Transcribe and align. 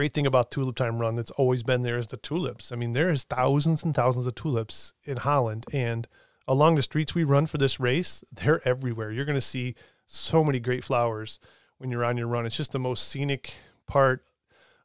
great 0.00 0.14
thing 0.14 0.26
about 0.26 0.50
Tulip 0.50 0.76
Time 0.76 0.98
Run 0.98 1.16
that's 1.16 1.30
always 1.32 1.62
been 1.62 1.82
there 1.82 1.98
is 1.98 2.06
the 2.06 2.16
tulips. 2.16 2.72
I 2.72 2.76
mean, 2.76 2.92
there 2.92 3.10
is 3.10 3.24
thousands 3.24 3.84
and 3.84 3.94
thousands 3.94 4.26
of 4.26 4.34
tulips 4.34 4.94
in 5.04 5.18
Holland, 5.18 5.66
and 5.74 6.08
along 6.48 6.76
the 6.76 6.82
streets 6.82 7.14
we 7.14 7.22
run 7.22 7.44
for 7.44 7.58
this 7.58 7.78
race, 7.78 8.24
they're 8.32 8.66
everywhere. 8.66 9.12
You're 9.12 9.26
going 9.26 9.34
to 9.34 9.42
see 9.42 9.74
so 10.06 10.42
many 10.42 10.58
great 10.58 10.84
flowers 10.84 11.38
when 11.76 11.90
you're 11.90 12.02
on 12.02 12.16
your 12.16 12.28
run. 12.28 12.46
It's 12.46 12.56
just 12.56 12.72
the 12.72 12.78
most 12.78 13.08
scenic 13.08 13.52
part 13.86 14.24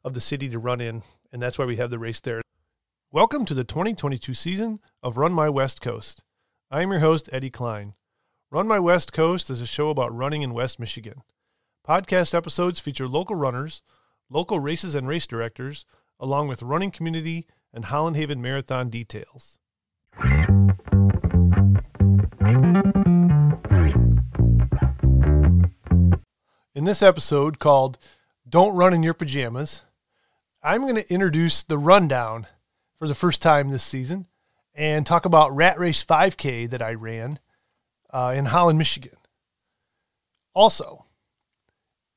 of 0.04 0.12
the 0.12 0.20
city 0.20 0.50
to 0.50 0.58
run 0.58 0.82
in, 0.82 1.02
and 1.32 1.40
that's 1.40 1.58
why 1.58 1.64
we 1.64 1.76
have 1.76 1.88
the 1.88 1.98
race 1.98 2.20
there. 2.20 2.42
Welcome 3.10 3.46
to 3.46 3.54
the 3.54 3.64
2022 3.64 4.34
season 4.34 4.80
of 5.02 5.16
Run 5.16 5.32
My 5.32 5.48
West 5.48 5.80
Coast. 5.80 6.24
I 6.70 6.82
am 6.82 6.90
your 6.90 7.00
host, 7.00 7.30
Eddie 7.32 7.48
Klein. 7.48 7.94
Run 8.50 8.68
My 8.68 8.78
West 8.78 9.14
Coast 9.14 9.48
is 9.48 9.62
a 9.62 9.66
show 9.66 9.88
about 9.88 10.14
running 10.14 10.42
in 10.42 10.52
West 10.52 10.78
Michigan. 10.78 11.22
Podcast 11.88 12.34
episodes 12.34 12.80
feature 12.80 13.08
local 13.08 13.34
runners, 13.34 13.82
local 14.30 14.60
races 14.60 14.94
and 14.94 15.06
race 15.08 15.26
directors, 15.26 15.84
along 16.18 16.48
with 16.48 16.62
running 16.62 16.90
community 16.90 17.46
and 17.72 17.86
Holland 17.86 18.16
Haven 18.16 18.40
Marathon 18.40 18.88
details. 18.88 19.58
In 26.74 26.84
this 26.84 27.02
episode 27.02 27.58
called 27.58 27.98
Don't 28.48 28.74
Run 28.74 28.92
in 28.92 29.02
Your 29.02 29.14
Pajamas, 29.14 29.84
I'm 30.62 30.82
going 30.82 30.96
to 30.96 31.12
introduce 31.12 31.62
the 31.62 31.78
rundown 31.78 32.46
for 32.98 33.08
the 33.08 33.14
first 33.14 33.40
time 33.40 33.70
this 33.70 33.84
season 33.84 34.26
and 34.74 35.06
talk 35.06 35.24
about 35.24 35.54
Rat 35.54 35.78
Race 35.78 36.04
5K 36.04 36.68
that 36.70 36.82
I 36.82 36.92
ran 36.94 37.38
uh, 38.10 38.34
in 38.36 38.46
Holland, 38.46 38.78
Michigan. 38.78 39.16
Also, 40.54 41.06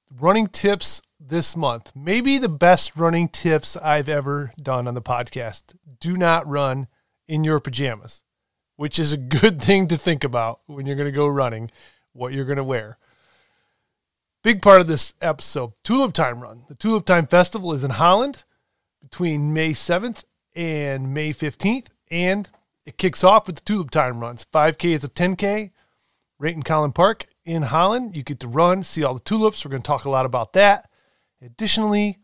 running 0.09 0.47
tips 0.47 1.01
this 1.19 1.55
month. 1.55 1.91
Maybe 1.95 2.37
the 2.37 2.49
best 2.49 2.95
running 2.95 3.27
tips 3.27 3.75
I've 3.77 4.09
ever 4.09 4.53
done 4.61 4.87
on 4.87 4.93
the 4.93 5.01
podcast. 5.01 5.75
Do 5.99 6.15
not 6.15 6.47
run 6.47 6.87
in 7.27 7.43
your 7.43 7.59
pajamas, 7.59 8.23
which 8.77 8.97
is 8.97 9.11
a 9.11 9.17
good 9.17 9.61
thing 9.61 9.87
to 9.87 9.97
think 9.97 10.23
about 10.23 10.61
when 10.65 10.85
you're 10.85 10.95
going 10.95 11.11
to 11.11 11.15
go 11.15 11.27
running, 11.27 11.69
what 12.13 12.33
you're 12.33 12.45
going 12.45 12.57
to 12.57 12.63
wear. 12.63 12.97
Big 14.41 14.61
part 14.61 14.79
of 14.79 14.87
this 14.87 15.13
episode 15.21 15.73
Tulip 15.83 16.13
Time 16.13 16.41
Run. 16.41 16.63
The 16.69 16.75
Tulip 16.75 17.05
Time 17.05 17.27
Festival 17.27 17.73
is 17.73 17.83
in 17.83 17.91
Holland 17.91 18.45
between 19.01 19.53
May 19.53 19.71
7th 19.71 20.23
and 20.55 21.13
May 21.13 21.33
15th, 21.33 21.87
and 22.09 22.49
it 22.85 22.97
kicks 22.97 23.23
off 23.23 23.47
with 23.47 23.57
the 23.57 23.61
Tulip 23.61 23.91
Time 23.91 24.19
Runs. 24.21 24.45
5K 24.53 24.95
is 24.95 25.03
a 25.03 25.09
10K, 25.09 25.71
right 26.39 26.55
in 26.55 26.63
Kollen 26.63 26.95
Park 26.95 27.27
in 27.43 27.63
Holland. 27.63 28.15
You 28.15 28.23
get 28.23 28.39
to 28.39 28.47
run, 28.47 28.83
see 28.83 29.03
all 29.03 29.13
the 29.13 29.19
tulips. 29.19 29.63
We're 29.63 29.71
going 29.71 29.83
to 29.83 29.87
talk 29.87 30.05
a 30.05 30.09
lot 30.09 30.25
about 30.25 30.53
that. 30.53 30.88
Additionally, 31.41 32.17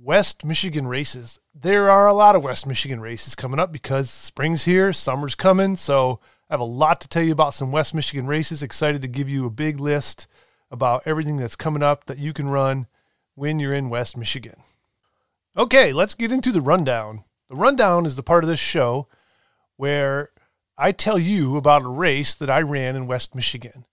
West 0.00 0.44
Michigan 0.44 0.86
races. 0.86 1.40
There 1.54 1.90
are 1.90 2.06
a 2.06 2.14
lot 2.14 2.36
of 2.36 2.42
West 2.42 2.66
Michigan 2.66 3.00
races 3.00 3.34
coming 3.34 3.58
up 3.58 3.72
because 3.72 4.10
spring's 4.10 4.64
here, 4.64 4.92
summer's 4.92 5.34
coming. 5.34 5.76
So 5.76 6.20
I 6.48 6.54
have 6.54 6.60
a 6.60 6.64
lot 6.64 7.00
to 7.00 7.08
tell 7.08 7.22
you 7.22 7.32
about 7.32 7.54
some 7.54 7.72
West 7.72 7.94
Michigan 7.94 8.26
races. 8.26 8.62
Excited 8.62 9.02
to 9.02 9.08
give 9.08 9.28
you 9.28 9.44
a 9.46 9.50
big 9.50 9.80
list 9.80 10.26
about 10.70 11.02
everything 11.04 11.36
that's 11.36 11.56
coming 11.56 11.82
up 11.82 12.04
that 12.06 12.18
you 12.18 12.32
can 12.32 12.48
run 12.48 12.86
when 13.34 13.58
you're 13.58 13.74
in 13.74 13.90
West 13.90 14.16
Michigan. 14.16 14.62
Okay, 15.56 15.92
let's 15.92 16.14
get 16.14 16.32
into 16.32 16.52
the 16.52 16.60
rundown. 16.60 17.24
The 17.48 17.56
rundown 17.56 18.06
is 18.06 18.16
the 18.16 18.22
part 18.22 18.44
of 18.44 18.50
this 18.50 18.60
show 18.60 19.08
where 19.76 20.30
I 20.76 20.92
tell 20.92 21.18
you 21.18 21.56
about 21.56 21.82
a 21.82 21.88
race 21.88 22.34
that 22.34 22.50
I 22.50 22.62
ran 22.62 22.94
in 22.94 23.06
West 23.06 23.34
Michigan. 23.34 23.84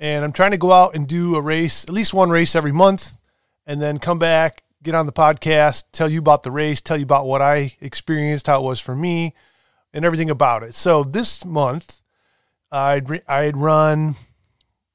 And 0.00 0.24
I'm 0.24 0.32
trying 0.32 0.50
to 0.50 0.58
go 0.58 0.72
out 0.72 0.94
and 0.94 1.06
do 1.06 1.36
a 1.36 1.40
race, 1.40 1.84
at 1.84 1.90
least 1.90 2.12
one 2.12 2.30
race 2.30 2.54
every 2.54 2.72
month, 2.72 3.14
and 3.66 3.80
then 3.80 3.98
come 3.98 4.18
back, 4.18 4.62
get 4.82 4.94
on 4.94 5.06
the 5.06 5.12
podcast, 5.12 5.84
tell 5.92 6.10
you 6.10 6.18
about 6.18 6.42
the 6.42 6.50
race, 6.50 6.80
tell 6.80 6.96
you 6.96 7.04
about 7.04 7.26
what 7.26 7.42
I 7.42 7.74
experienced, 7.80 8.46
how 8.46 8.60
it 8.60 8.64
was 8.64 8.80
for 8.80 8.94
me, 8.94 9.34
and 9.92 10.04
everything 10.04 10.30
about 10.30 10.62
it. 10.62 10.74
So 10.74 11.02
this 11.02 11.44
month, 11.44 12.02
I'd, 12.70 13.22
I'd 13.28 13.56
run 13.56 14.16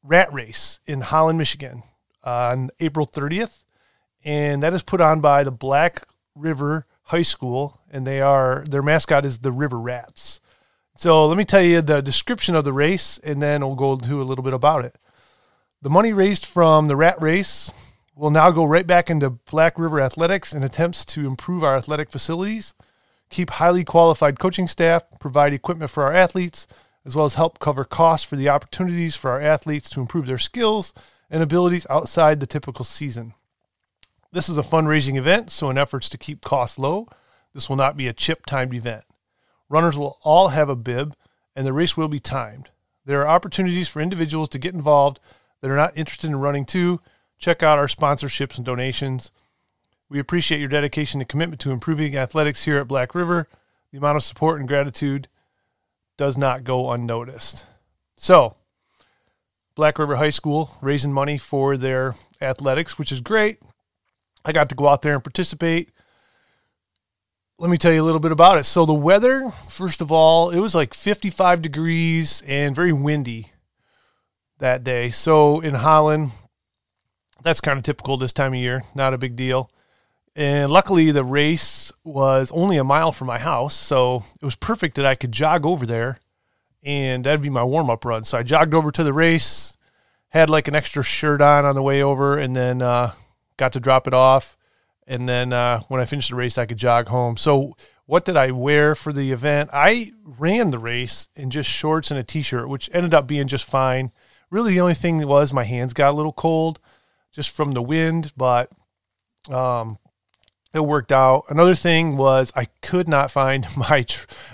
Rat 0.04 0.32
Race 0.34 0.80
in 0.86 1.02
Holland, 1.02 1.38
Michigan 1.38 1.84
on 2.24 2.70
April 2.80 3.08
30th. 3.08 3.64
And 4.24 4.62
that 4.64 4.74
is 4.74 4.84
put 4.84 5.02
on 5.02 5.22
by 5.22 5.44
the 5.44 5.52
Black 5.52 6.04
River 6.36 6.86
High 7.04 7.22
School. 7.22 7.80
And 7.90 8.06
they 8.06 8.22
are, 8.22 8.64
their 8.70 8.82
mascot 8.82 9.26
is 9.26 9.40
the 9.40 9.52
River 9.52 9.80
Rats. 9.80 10.42
So 10.96 11.26
let 11.28 11.38
me 11.38 11.46
tell 11.46 11.62
you 11.62 11.82
the 11.82 12.02
description 12.02 12.56
of 12.56 12.66
the 12.66 12.74
race, 12.74 13.20
and 13.24 13.42
then 13.42 13.62
we'll 13.62 13.76
go 13.76 13.94
into 13.94 14.22
a 14.22 14.24
little 14.24 14.44
bit 14.44 14.52
about 14.52 14.84
it. 14.84 14.98
The 15.82 15.90
money 15.90 16.12
raised 16.12 16.46
from 16.46 16.90
the 16.90 16.98
rat 16.98 17.22
race 17.22 17.72
will 18.20 18.32
now 18.32 18.52
go 18.52 18.66
right 18.66 18.86
back 18.86 19.10
into 19.10 19.30
Black 19.30 19.80
River 19.80 20.02
Athletics 20.02 20.54
in 20.54 20.62
attempts 20.62 21.06
to 21.06 21.26
improve 21.26 21.64
our 21.64 21.78
athletic 21.78 22.12
facilities, 22.12 22.74
keep 23.30 23.50
highly 23.50 23.86
qualified 23.86 24.38
coaching 24.38 24.68
staff, 24.68 25.04
provide 25.22 25.54
equipment 25.54 25.90
for 25.90 26.04
our 26.04 26.14
athletes, 26.14 26.68
as 27.06 27.16
well 27.16 27.26
as 27.26 27.36
help 27.36 27.60
cover 27.60 27.86
costs 27.86 28.28
for 28.28 28.36
the 28.36 28.50
opportunities 28.50 29.16
for 29.16 29.32
our 29.32 29.42
athletes 29.42 29.90
to 29.90 30.02
improve 30.02 30.26
their 30.26 30.38
skills 30.38 30.94
and 31.30 31.42
abilities 31.42 31.88
outside 31.90 32.42
the 32.42 32.46
typical 32.46 32.84
season. 32.84 33.34
This 34.34 34.50
is 34.50 34.58
a 34.58 34.64
fundraising 34.64 35.18
event, 35.18 35.50
so 35.50 35.70
in 35.70 35.78
efforts 35.78 36.10
to 36.10 36.18
keep 36.18 36.44
costs 36.44 36.78
low, 36.78 37.08
this 37.54 37.70
will 37.70 37.78
not 37.78 37.96
be 37.96 38.08
a 38.08 38.14
chip 38.14 38.46
timed 38.46 38.74
event. 38.74 39.06
Runners 39.70 39.98
will 39.98 40.20
all 40.24 40.50
have 40.50 40.68
a 40.68 40.76
bib, 40.76 41.16
and 41.56 41.66
the 41.66 41.74
race 41.74 41.96
will 41.96 42.10
be 42.10 42.20
timed. 42.20 42.70
There 43.06 43.22
are 43.22 43.28
opportunities 43.30 43.88
for 43.88 44.02
individuals 44.02 44.50
to 44.50 44.60
get 44.60 44.74
involved 44.74 45.22
that 45.62 45.72
are 45.72 45.76
not 45.76 45.98
interested 45.98 46.28
in 46.28 46.36
running 46.36 46.66
too. 46.66 47.00
Check 47.40 47.64
out 47.64 47.80
our 47.80 47.88
sponsorships 47.88 48.58
and 48.58 48.66
donations. 48.66 49.32
We 50.10 50.20
appreciate 50.20 50.60
your 50.60 50.70
dedication 50.70 51.22
and 51.22 51.28
commitment 51.28 51.62
to 51.62 51.72
improving 51.72 52.16
athletics 52.16 52.66
here 52.66 52.78
at 52.78 52.88
Black 52.88 53.16
River. 53.16 53.48
The 53.92 53.98
amount 53.98 54.18
of 54.18 54.24
support 54.24 54.60
and 54.60 54.68
gratitude 54.68 55.28
does 56.18 56.38
not 56.38 56.64
go 56.64 56.92
unnoticed. 56.92 57.66
So, 58.18 58.58
Black 59.74 59.98
River 59.98 60.18
High 60.18 60.30
School 60.30 60.78
raising 60.82 61.14
money 61.14 61.38
for 61.38 61.78
their 61.78 62.16
athletics, 62.42 63.00
which 63.00 63.12
is 63.12 63.22
great. 63.22 63.60
I 64.46 64.52
got 64.52 64.70
to 64.70 64.76
go 64.76 64.88
out 64.88 65.02
there 65.02 65.16
and 65.16 65.24
participate 65.24 65.90
let 67.60 67.70
me 67.70 67.78
tell 67.78 67.92
you 67.92 68.02
a 68.02 68.06
little 68.06 68.22
bit 68.22 68.32
about 68.32 68.58
it. 68.58 68.64
So 68.64 68.86
the 68.86 68.94
weather, 68.94 69.52
first 69.68 70.00
of 70.00 70.12
all, 70.12 70.50
it 70.50 70.60
was 70.60 70.74
like 70.74 70.94
55 70.94 71.62
degrees 71.62 72.42
and 72.48 72.74
very 72.74 72.94
windy 72.94 73.52
that 74.60 74.84
day. 74.84 75.10
So 75.10 75.60
in 75.60 75.74
Holland, 75.74 76.32
that's 77.44 77.62
kind 77.62 77.78
of 77.78 77.84
typical 77.86 78.18
this 78.18 78.34
time 78.34 78.54
of 78.54 78.60
year, 78.60 78.84
not 78.96 79.14
a 79.14 79.18
big 79.18 79.36
deal. 79.36 79.70
And 80.36 80.72
luckily 80.72 81.12
the 81.12 81.24
race 81.24 81.92
was 82.04 82.52
only 82.52 82.78
a 82.78 82.84
mile 82.84 83.12
from 83.12 83.28
my 83.28 83.40
house, 83.40 83.74
so 83.74 84.24
it 84.42 84.46
was 84.46 84.56
perfect 84.56 84.96
that 84.96 85.06
I 85.06 85.16
could 85.16 85.32
jog 85.32 85.66
over 85.66 85.86
there 85.86 86.20
and 86.82 87.26
that'd 87.26 87.42
be 87.42 87.50
my 87.50 87.64
warm-up 87.64 88.06
run. 88.06 88.24
So 88.24 88.38
I 88.38 88.44
jogged 88.44 88.74
over 88.74 88.90
to 88.92 89.04
the 89.04 89.12
race, 89.12 89.78
had 90.30 90.50
like 90.50 90.70
an 90.70 90.76
extra 90.76 91.04
shirt 91.04 91.42
on 91.42 91.66
on 91.66 91.76
the 91.76 91.82
way 91.82 92.02
over 92.02 92.38
and 92.38 92.56
then 92.56 92.82
uh, 92.82 93.12
got 93.58 93.74
to 93.74 93.80
drop 93.80 94.08
it 94.08 94.14
off 94.14 94.56
and 95.10 95.28
then 95.28 95.52
uh, 95.52 95.80
when 95.88 96.00
I 96.00 96.06
finished 96.06 96.30
the 96.30 96.36
race, 96.36 96.60
I 96.60 96.68
could 96.68 96.78
jog 96.78 97.08
home. 97.08 97.36
So, 97.36 97.76
what 98.06 98.26
did 98.26 98.38
I 98.38 98.52
wear 98.52 98.94
for 98.96 99.12
the 99.12 99.32
event? 99.32 99.72
I 99.74 100.14
ran 100.24 100.70
the 100.70 100.80
race 100.80 101.30
in 101.36 101.50
just 101.50 101.70
shorts 101.70 102.12
and 102.12 102.20
a 102.20 102.24
t-shirt, 102.24 102.70
which 102.70 102.90
ended 102.94 103.14
up 103.14 103.28
being 103.28 103.48
just 103.48 103.66
fine. 103.66 104.12
Really, 104.52 104.74
the 104.74 104.82
only 104.82 104.94
thing 104.94 105.26
was 105.28 105.52
my 105.52 105.64
hands 105.64 105.94
got 105.94 106.12
a 106.12 106.16
little 106.16 106.32
cold 106.32 106.80
just 107.32 107.50
from 107.50 107.72
the 107.72 107.82
wind, 107.82 108.34
but 108.36 108.72
um, 109.50 109.98
it 110.74 110.82
worked 110.82 111.12
out. 111.12 111.46
Another 111.50 111.76
thing 111.76 112.18
was 112.18 112.52
I 112.56 112.66
could 112.82 113.08
not 113.08 113.32
find 113.32 113.66
my 113.78 114.06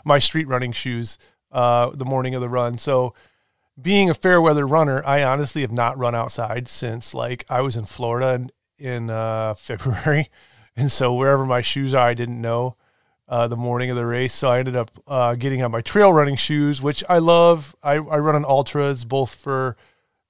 my 0.03 0.19
street 0.19 0.47
running 0.47 0.71
shoes 0.71 1.17
uh, 1.51 1.89
the 1.91 2.05
morning 2.05 2.35
of 2.35 2.41
the 2.41 2.49
run. 2.49 2.77
So, 2.77 3.13
being 3.81 4.09
a 4.09 4.13
fair 4.13 4.41
weather 4.41 4.65
runner, 4.65 5.03
I 5.05 5.23
honestly 5.23 5.61
have 5.61 5.71
not 5.71 5.97
run 5.97 6.15
outside 6.15 6.67
since 6.67 7.13
like 7.13 7.45
I 7.49 7.61
was 7.61 7.75
in 7.75 7.85
Florida 7.85 8.29
and 8.29 8.51
in 8.77 9.09
uh, 9.09 9.53
February, 9.57 10.29
and 10.75 10.91
so 10.91 11.13
wherever 11.13 11.45
my 11.45 11.61
shoes 11.61 11.93
are, 11.93 12.07
I 12.07 12.13
didn't 12.13 12.41
know 12.41 12.75
uh, 13.27 13.47
the 13.47 13.57
morning 13.57 13.89
of 13.89 13.97
the 13.97 14.05
race. 14.05 14.33
So 14.33 14.49
I 14.49 14.59
ended 14.59 14.75
up 14.75 14.91
uh, 15.07 15.35
getting 15.35 15.61
on 15.63 15.71
my 15.71 15.81
trail 15.81 16.13
running 16.13 16.35
shoes, 16.35 16.81
which 16.81 17.03
I 17.09 17.17
love. 17.17 17.75
I, 17.81 17.93
I 17.93 18.17
run 18.17 18.35
on 18.35 18.45
ultras 18.45 19.05
both 19.05 19.33
for 19.33 19.75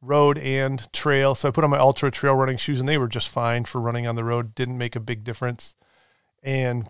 road 0.05 0.37
and 0.37 0.91
trail. 0.93 1.35
So 1.35 1.47
I 1.47 1.51
put 1.51 1.63
on 1.63 1.69
my 1.69 1.79
ultra 1.79 2.11
trail 2.11 2.35
running 2.35 2.57
shoes, 2.57 2.79
and 2.79 2.87
they 2.87 2.97
were 2.97 3.07
just 3.07 3.29
fine 3.29 3.65
for 3.65 3.81
running 3.81 4.07
on 4.07 4.15
the 4.15 4.23
road. 4.23 4.55
Didn't 4.55 4.77
make 4.77 4.95
a 4.95 4.99
big 4.99 5.23
difference. 5.23 5.75
And 6.43 6.89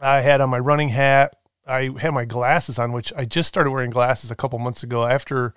I 0.00 0.20
had 0.20 0.40
on 0.40 0.50
my 0.50 0.58
running 0.58 0.90
hat. 0.90 1.36
I 1.66 1.90
had 1.98 2.14
my 2.14 2.24
glasses 2.24 2.78
on, 2.78 2.92
which 2.92 3.12
I 3.14 3.24
just 3.24 3.48
started 3.48 3.70
wearing 3.70 3.90
glasses 3.90 4.30
a 4.30 4.36
couple 4.36 4.58
months 4.58 4.82
ago 4.82 5.06
after 5.06 5.54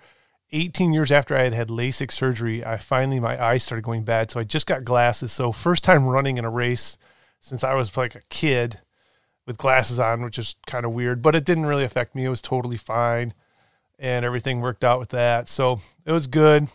18 0.52 0.94
years 0.94 1.12
after 1.12 1.36
I 1.36 1.44
had 1.44 1.54
had 1.54 1.70
LASIK 1.70 2.12
surgery, 2.12 2.66
I 2.66 2.78
finally, 2.78 3.20
my 3.20 3.42
eyes 3.42 3.64
started 3.64 3.84
going 3.84 4.04
bad. 4.04 4.32
So 4.32 4.40
I 4.40 4.44
just 4.44 4.68
got 4.68 4.84
glasses. 4.84 5.32
So, 5.32 5.52
first 5.52 5.84
time 5.84 6.06
running 6.06 6.38
in 6.38 6.46
a 6.46 6.50
race 6.50 6.98
since 7.40 7.64
I 7.64 7.74
was 7.74 7.96
like 7.96 8.16
a 8.16 8.22
kid 8.30 8.82
with 9.48 9.58
glasses 9.58 10.00
on, 10.00 10.24
which 10.24 10.38
is 10.38 10.56
kind 10.68 10.86
of 10.86 10.92
weird, 10.92 11.22
but 11.22 11.36
it 11.36 11.46
didn't 11.46 11.66
really 11.66 11.84
affect 11.84 12.16
me. 12.16 12.26
It 12.26 12.30
was 12.30 12.42
totally 12.42 12.78
fine 12.78 13.34
and 14.02 14.26
everything 14.26 14.60
worked 14.60 14.84
out 14.84 15.00
with 15.00 15.10
that. 15.10 15.48
So, 15.48 15.80
it 16.06 16.12
was 16.12 16.28
good. 16.28 16.68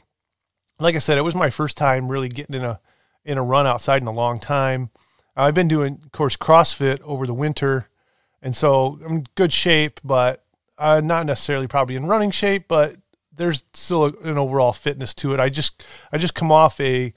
Like 0.78 0.94
I 0.94 1.00
said, 1.00 1.19
it 1.19 1.23
was 1.23 1.34
my 1.34 1.50
first 1.50 1.76
time 1.76 2.08
really 2.08 2.28
getting 2.31 2.56
in 2.56 2.64
a 2.64 2.81
in 3.25 3.37
a 3.37 3.43
run 3.43 3.67
outside 3.67 4.00
in 4.00 4.08
a 4.08 4.12
long 4.12 4.38
time. 4.38 4.90
I've 5.37 5.55
been 5.55 5.69
doing, 5.69 6.00
of 6.05 6.12
course, 6.12 6.37
CrossFit 6.37 7.00
over 7.02 7.26
the 7.26 7.34
winter, 7.34 7.88
and 8.40 8.56
so 8.56 8.99
I'm 9.05 9.12
in 9.12 9.26
good 9.34 9.52
shape, 9.52 10.00
but 10.02 10.44
uh, 10.78 11.00
not 11.00 11.26
necessarily 11.26 11.67
probably 11.67 11.96
in 11.96 12.06
running 12.06 12.31
shape, 12.31 12.67
but 12.69 12.96
there's 13.34 13.64
still 13.75 14.06
an 14.06 14.38
overall 14.38 14.73
fitness 14.73 15.12
to 15.14 15.34
it. 15.34 15.40
I 15.40 15.49
just 15.49 15.84
I 16.12 16.19
just 16.19 16.34
come 16.34 16.52
off 16.52 16.81
a 16.81 17.12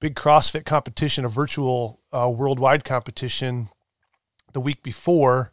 big 0.00 0.14
CrossFit 0.14 0.64
competition, 0.64 1.24
a 1.24 1.28
virtual 1.28 2.00
uh, 2.12 2.28
worldwide 2.28 2.84
competition, 2.84 3.68
the 4.52 4.60
week 4.60 4.82
before, 4.82 5.52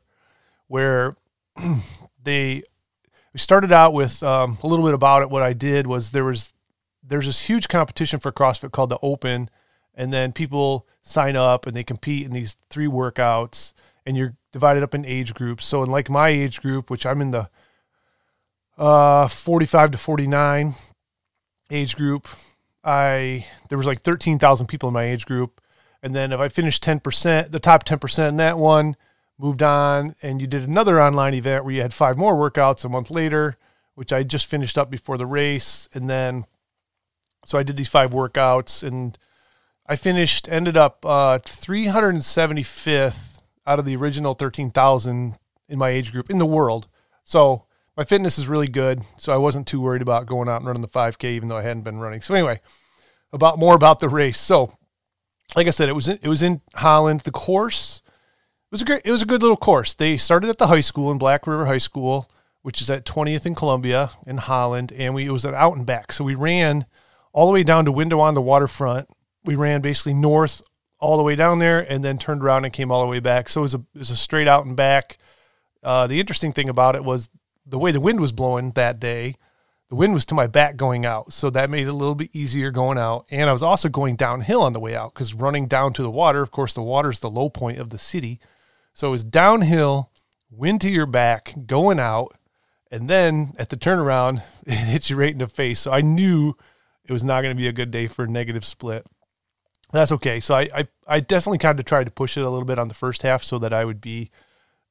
where 0.68 1.16
they 2.24 2.64
we 3.34 3.40
started 3.40 3.72
out 3.72 3.94
with 3.94 4.24
um, 4.24 4.58
a 4.64 4.68
little 4.68 4.86
bit 4.86 4.94
about 4.94 5.22
it. 5.22 5.30
What 5.30 5.44
I 5.44 5.54
did 5.54 5.88
was 5.88 6.12
there 6.12 6.24
was 6.24 6.54
there's 7.04 7.28
this 7.28 7.44
huge 7.44 7.68
competition 7.68 8.20
for 8.20 8.31
CrossFit 8.31 8.72
called 8.72 8.90
the 8.90 9.00
Open, 9.02 9.50
and 9.96 10.14
then 10.14 10.31
people 10.31 10.88
sign 11.02 11.36
up 11.36 11.66
and 11.66 11.76
they 11.76 11.84
compete 11.84 12.26
in 12.26 12.34
these 12.34 12.58
three 12.70 12.88
workouts, 12.88 13.74
and 14.06 14.18
you're 14.18 14.36
divided 14.52 14.84
up 14.84 14.96
in 14.96 15.06
age 15.06 15.34
groups. 15.34 15.66
So 15.66 15.84
in 15.84 15.90
like 15.90 16.10
my 16.10 16.30
age 16.30 16.62
group, 16.62 16.90
which 16.90 17.06
I'm 17.06 17.22
in 17.22 17.31
the 17.31 17.50
uh, 18.78 19.28
45 19.28 19.92
to 19.92 19.98
49 19.98 20.74
age 21.70 21.96
group, 21.96 22.28
I 22.84 23.46
there 23.70 23.78
was 23.78 23.88
like 23.88 24.02
13,000 24.02 24.68
people 24.68 24.90
in 24.90 24.94
my 24.94 25.04
age 25.04 25.25
group, 25.25 25.62
and 26.02 26.16
then 26.16 26.32
if 26.32 26.40
I 26.40 26.50
finished 26.50 26.84
10%, 26.84 27.52
the 27.52 27.60
top 27.60 27.86
10% 27.86 28.30
in 28.30 28.38
that 28.38 28.58
one 28.58 28.96
moved 29.39 29.63
on, 29.63 30.15
and 30.21 30.41
you 30.41 30.47
did 30.47 30.68
another 30.68 31.01
online 31.01 31.33
event 31.33 31.63
where 31.63 31.74
you 31.74 31.81
had 31.81 31.94
five 31.94 32.18
more 32.18 32.36
workouts 32.36 32.83
a 32.83 32.89
month 32.89 33.09
later, 33.09 33.57
which 33.95 34.12
I 34.12 34.24
just 34.24 34.45
finished 34.45 34.77
up 34.77 34.91
before 34.91 35.18
the 35.18 35.25
race, 35.25 35.88
and 35.94 36.09
then 36.09 36.45
so 37.45 37.57
I 37.57 37.63
did 37.63 37.77
these 37.77 37.88
five 37.88 38.12
workouts, 38.12 38.83
and 38.83 39.18
I 39.88 39.95
finished 39.95 40.47
ended 40.50 40.77
up 40.77 41.06
uh, 41.06 41.39
375th 41.39 43.39
out 43.65 43.80
of 43.80 43.86
the 43.86 43.95
original 43.95 44.33
13,000 44.33 45.38
in 45.69 45.80
my 45.80 45.89
age 45.89 46.12
group 46.12 46.30
in 46.30 46.38
the 46.38 46.45
world. 46.45 46.89
So 47.24 47.63
my 47.95 48.03
fitness 48.03 48.38
is 48.38 48.47
really 48.47 48.68
good, 48.68 49.03
so 49.18 49.33
I 49.33 49.38
wasn't 49.38 49.68
too 49.68 49.80
worried 49.80 50.01
about 50.01 50.25
going 50.25 50.50
out 50.50 50.57
and 50.57 50.68
running 50.68 50.81
the 50.81 50.88
5K, 50.88 51.31
even 51.31 51.47
though 51.47 51.57
I 51.57 51.63
hadn't 51.63 51.83
been 51.83 52.00
running. 52.00 52.21
So 52.21 52.33
anyway, 52.33 52.59
about 53.31 53.57
more 53.57 53.75
about 53.75 54.00
the 54.00 54.09
race. 54.09 54.39
So, 54.39 54.74
like 55.56 55.68
I 55.68 55.71
said, 55.71 55.89
it 55.89 55.94
was 55.94 56.07
in, 56.07 56.19
it 56.21 56.27
was 56.27 56.41
in 56.41 56.62
Holland. 56.75 57.21
The 57.21 57.31
course 57.31 58.01
was 58.71 58.81
a 58.81 58.86
great, 58.86 59.01
it 59.06 59.12
was 59.12 59.21
a 59.21 59.27
good 59.27 59.42
little 59.42 59.57
course. 59.57 59.94
They 59.94 60.18
started 60.18 60.50
at 60.50 60.57
the 60.57 60.68
high 60.68 60.81
school 60.81 61.12
in 61.12 61.18
Black 61.18 61.48
River 61.48 61.66
High 61.66 61.80
School, 61.80 62.30
which 62.62 62.81
is 62.81 62.89
at 62.89 63.06
20th 63.06 63.45
and 63.45 63.56
Columbia 63.56 64.12
in 64.25 64.38
Holland, 64.38 64.92
and 64.92 65.13
we 65.13 65.25
it 65.25 65.31
was 65.31 65.45
an 65.45 65.56
out 65.56 65.75
and 65.75 65.86
back. 65.86 66.12
So 66.12 66.24
we 66.24 66.36
ran 66.36 66.86
all 67.33 67.48
the 67.48 67.54
way 67.54 67.63
down 67.63 67.86
to 67.86 67.92
Window 67.92 68.19
on 68.19 68.33
the 68.33 68.42
waterfront. 68.42 69.07
We 69.44 69.56
ran 69.56 69.81
basically 69.81 70.13
north 70.13 70.62
all 71.00 71.18
the 71.18 71.24
way 71.24 71.36
down 71.36 71.60
there, 71.60 71.80
and 71.80 72.04
then 72.04 72.18
turned 72.18 72.44
around 72.44 72.66
and 72.66 72.74
came 72.74 72.92
all 72.92 73.01
the 73.01 73.07
way 73.07 73.19
back. 73.19 73.50
So 73.50 73.62
it 73.62 73.63
was 73.63 73.75
a 73.75 73.80
it 73.95 74.00
was 74.00 74.12
a 74.12 74.18
straight 74.18 74.48
out 74.48 74.66
and 74.66 74.75
back. 74.75 75.18
Uh, 75.81 76.07
the 76.07 76.19
interesting 76.19 76.51
thing 76.51 76.69
about 76.69 76.95
it 76.95 77.04
was 77.04 77.30
the 77.65 77.80
way 77.80 77.92
the 77.92 78.01
wind 78.01 78.19
was 78.19 78.31
blowing 78.31 78.72
that 78.72 79.00
day, 79.00 79.36
the 79.89 79.95
wind 79.95 80.13
was 80.13 80.25
to 80.25 80.36
my 80.36 80.48
back 80.48 80.75
going 80.75 81.06
out. 81.06 81.33
So 81.33 81.50
that 81.50 81.69
made 81.69 81.88
it 81.88 81.89
a 81.89 81.94
little 81.94 82.15
bit 82.15 82.30
easier 82.33 82.72
going 82.72 82.98
out. 82.98 83.25
And 83.31 83.50
I 83.50 83.54
was 83.54 83.63
also 83.63 83.89
going 83.89 84.15
downhill 84.15 84.62
on 84.62 84.74
the 84.74 84.80
way 84.80 84.95
out 84.95 85.13
because 85.13 85.33
running 85.33 85.68
down 85.68 85.94
to 85.94 86.04
the 86.04 86.12
water, 86.12 86.42
of 86.42 86.51
course, 86.51 86.74
the 86.74 86.83
water 86.83 87.10
is 87.10 87.19
the 87.19 87.30
low 87.30 87.50
point 87.50 87.80
of 87.80 87.89
the 87.89 87.98
city. 87.98 88.39
So 88.94 89.09
it 89.09 89.12
was 89.12 89.24
downhill, 89.24 90.12
wind 90.50 90.81
to 90.81 90.89
your 90.89 91.06
back, 91.06 91.53
going 91.65 92.00
out. 92.00 92.36
And 92.91 93.09
then 93.09 93.53
at 93.57 93.69
the 93.69 93.77
turnaround, 93.77 94.44
it 94.65 94.74
hits 94.74 95.09
you 95.09 95.15
right 95.15 95.31
in 95.31 95.38
the 95.38 95.47
face. 95.47 95.80
So 95.80 95.91
I 95.91 96.01
knew 96.01 96.56
it 97.06 97.12
was 97.13 97.24
not 97.24 97.41
going 97.41 97.56
to 97.56 97.62
be 97.62 97.68
a 97.68 97.74
good 97.74 97.91
day 97.91 98.07
for 98.07 98.25
a 98.25 98.30
negative 98.30 98.65
split. 98.65 99.06
That's 99.91 100.12
okay. 100.12 100.39
So 100.39 100.56
I, 100.56 100.69
I, 100.74 100.88
I 101.07 101.19
definitely 101.19 101.57
kind 101.57 101.80
of 101.80 101.86
tried 101.86 102.06
to 102.06 102.12
push 102.12 102.38
it 102.38 102.45
a 102.45 102.50
little 102.50 102.65
bit 102.65 102.77
on 102.77 102.88
the 102.88 102.94
first 102.94 103.24
half 103.24 103.44
so 103.44 103.57
that 103.59 103.74
I 103.74 103.86
would 103.86 104.01
be 104.01 104.30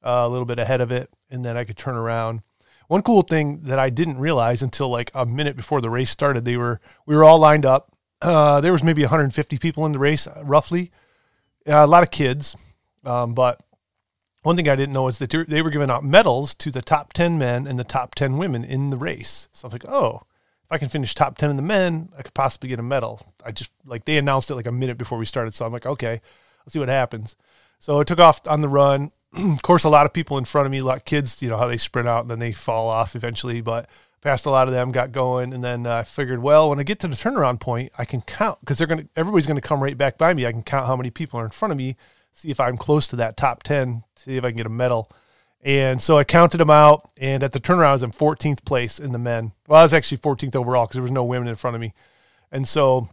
uh, 0.03 0.23
a 0.25 0.29
little 0.29 0.45
bit 0.45 0.59
ahead 0.59 0.81
of 0.81 0.91
it 0.91 1.09
and 1.29 1.43
then 1.43 1.55
I 1.55 1.63
could 1.63 1.77
turn 1.77 1.95
around. 1.95 2.41
One 2.87 3.03
cool 3.03 3.21
thing 3.21 3.61
that 3.63 3.77
I 3.77 3.91
didn't 3.91 4.17
realize 4.17 4.63
until 4.63 4.89
like 4.89 5.11
a 5.13 5.25
minute 5.25 5.55
before 5.55 5.79
the 5.79 5.91
race 5.91 6.09
started, 6.09 6.43
they 6.43 6.57
were 6.57 6.81
we 7.05 7.15
were 7.15 7.23
all 7.23 7.37
lined 7.37 7.65
up. 7.65 7.95
Uh, 8.19 8.59
there 8.61 8.71
was 8.71 8.83
maybe 8.83 9.03
150 9.03 9.57
people 9.59 9.85
in 9.85 9.91
the 9.91 9.99
race, 9.99 10.27
roughly. 10.43 10.91
Uh, 11.67 11.85
a 11.85 11.87
lot 11.87 12.01
of 12.01 12.09
kids, 12.09 12.55
um, 13.05 13.33
but 13.35 13.61
one 14.41 14.55
thing 14.55 14.69
I 14.69 14.75
didn't 14.75 14.93
know 14.93 15.07
is 15.07 15.17
that 15.19 15.31
they 15.47 15.61
were 15.61 15.69
giving 15.69 15.89
out 15.89 16.03
medals 16.03 16.53
to 16.55 16.71
the 16.71 16.81
top 16.81 17.13
10 17.13 17.37
men 17.37 17.67
and 17.67 17.77
the 17.77 17.83
top 17.83 18.15
10 18.15 18.37
women 18.37 18.63
in 18.63 18.89
the 18.89 18.97
race. 18.97 19.49
So 19.51 19.65
I 19.65 19.67
was 19.67 19.73
like, 19.73 19.89
oh, 19.89 20.23
if 20.63 20.71
I 20.71 20.77
can 20.77 20.89
finish 20.89 21.13
top 21.13 21.37
10 21.37 21.49
in 21.49 21.55
the 21.55 21.61
men, 21.61 22.09
I 22.17 22.21
could 22.21 22.33
possibly 22.33 22.69
get 22.69 22.79
a 22.79 22.83
medal. 22.83 23.33
I 23.45 23.51
just 23.51 23.71
like 23.85 24.05
they 24.05 24.17
announced 24.17 24.49
it 24.49 24.55
like 24.55 24.67
a 24.67 24.71
minute 24.71 24.97
before 24.97 25.17
we 25.17 25.25
started. 25.25 25.53
So 25.53 25.65
I'm 25.65 25.73
like, 25.73 25.85
okay, 25.85 26.21
let's 26.59 26.73
see 26.73 26.79
what 26.79 26.89
happens. 26.89 27.35
So 27.79 27.99
I 27.99 28.03
took 28.03 28.19
off 28.19 28.41
on 28.47 28.61
the 28.61 28.69
run. 28.69 29.11
of 29.33 29.61
course, 29.61 29.83
a 29.83 29.89
lot 29.89 30.05
of 30.05 30.13
people 30.13 30.37
in 30.37 30.45
front 30.45 30.65
of 30.65 30.71
me, 30.71 30.79
a 30.79 30.85
lot 30.85 30.97
of 30.97 31.05
kids, 31.05 31.41
you 31.41 31.49
know, 31.49 31.57
how 31.57 31.67
they 31.67 31.77
sprint 31.77 32.07
out 32.07 32.21
and 32.21 32.31
then 32.31 32.39
they 32.39 32.53
fall 32.53 32.87
off 32.87 33.15
eventually, 33.15 33.61
but 33.61 33.89
passed 34.21 34.45
a 34.45 34.49
lot 34.49 34.67
of 34.67 34.73
them, 34.73 34.91
got 34.91 35.11
going. 35.11 35.53
And 35.53 35.63
then 35.63 35.85
uh, 35.85 35.97
I 35.97 36.03
figured, 36.03 36.41
well, 36.41 36.69
when 36.69 36.79
I 36.79 36.83
get 36.83 36.99
to 36.99 37.07
the 37.07 37.15
turnaround 37.15 37.59
point, 37.59 37.91
I 37.97 38.05
can 38.05 38.21
count 38.21 38.59
because 38.59 38.77
they're 38.77 38.87
going 38.87 39.01
to, 39.01 39.09
everybody's 39.15 39.47
going 39.47 39.59
to 39.59 39.67
come 39.67 39.81
right 39.81 39.97
back 39.97 40.17
by 40.17 40.33
me. 40.33 40.45
I 40.45 40.51
can 40.51 40.63
count 40.63 40.87
how 40.87 40.95
many 40.95 41.09
people 41.09 41.39
are 41.39 41.45
in 41.45 41.51
front 41.51 41.71
of 41.71 41.77
me, 41.77 41.95
see 42.31 42.49
if 42.49 42.59
I'm 42.59 42.77
close 42.77 43.07
to 43.07 43.15
that 43.17 43.37
top 43.37 43.63
10, 43.63 44.03
see 44.15 44.37
if 44.37 44.43
I 44.43 44.49
can 44.49 44.57
get 44.57 44.65
a 44.65 44.69
medal. 44.69 45.09
And 45.61 46.01
so 46.01 46.17
I 46.17 46.23
counted 46.23 46.57
them 46.57 46.69
out. 46.69 47.09
And 47.17 47.43
at 47.43 47.51
the 47.51 47.59
turnaround, 47.59 47.85
I 47.85 47.93
was 47.93 48.03
in 48.03 48.11
14th 48.11 48.63
place 48.65 48.99
in 48.99 49.11
the 49.11 49.17
men. 49.17 49.51
Well, 49.67 49.79
I 49.79 49.83
was 49.83 49.93
actually 49.93 50.19
14th 50.19 50.55
overall 50.55 50.85
because 50.85 50.95
there 50.95 51.03
was 51.03 51.11
no 51.11 51.23
women 51.23 51.47
in 51.47 51.55
front 51.55 51.75
of 51.75 51.81
me. 51.81 51.93
And 52.51 52.67
so 52.67 53.09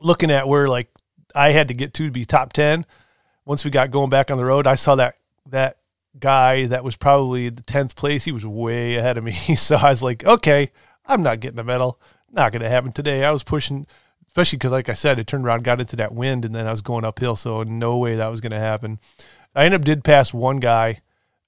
looking 0.00 0.30
at 0.30 0.48
where 0.48 0.68
like 0.68 0.88
I 1.34 1.50
had 1.50 1.68
to 1.68 1.74
get 1.74 1.92
to 1.94 2.06
to 2.06 2.10
be 2.10 2.24
top 2.24 2.52
10, 2.52 2.86
once 3.44 3.64
we 3.64 3.70
got 3.70 3.90
going 3.90 4.10
back 4.10 4.30
on 4.30 4.38
the 4.38 4.44
road, 4.44 4.66
I 4.66 4.74
saw 4.74 4.94
that 4.96 5.16
that 5.48 5.78
guy 6.18 6.66
that 6.66 6.84
was 6.84 6.96
probably 6.96 7.48
the 7.48 7.62
10th 7.62 7.94
place, 7.94 8.24
he 8.24 8.32
was 8.32 8.44
way 8.44 8.96
ahead 8.96 9.18
of 9.18 9.24
me. 9.24 9.32
so 9.56 9.76
I 9.76 9.90
was 9.90 10.02
like, 10.02 10.24
okay, 10.24 10.70
I'm 11.04 11.22
not 11.22 11.40
getting 11.40 11.58
a 11.58 11.64
medal. 11.64 12.00
Not 12.30 12.52
going 12.52 12.62
to 12.62 12.68
happen 12.68 12.92
today. 12.92 13.24
I 13.24 13.30
was 13.30 13.42
pushing, 13.42 13.86
especially 14.36 14.58
because, 14.58 14.72
like 14.72 14.90
I 14.90 14.92
said, 14.92 15.18
it 15.18 15.26
turned 15.26 15.46
around, 15.46 15.64
got 15.64 15.80
into 15.80 15.96
that 15.96 16.12
wind, 16.12 16.44
and 16.44 16.54
then 16.54 16.66
I 16.66 16.70
was 16.70 16.82
going 16.82 17.06
uphill. 17.06 17.36
So 17.36 17.62
no 17.62 17.96
way 17.96 18.16
that 18.16 18.30
was 18.30 18.42
going 18.42 18.52
to 18.52 18.58
happen. 18.58 19.00
I 19.54 19.64
ended 19.64 19.80
up 19.80 19.84
did 19.86 20.04
pass 20.04 20.34
one 20.34 20.58
guy 20.58 21.00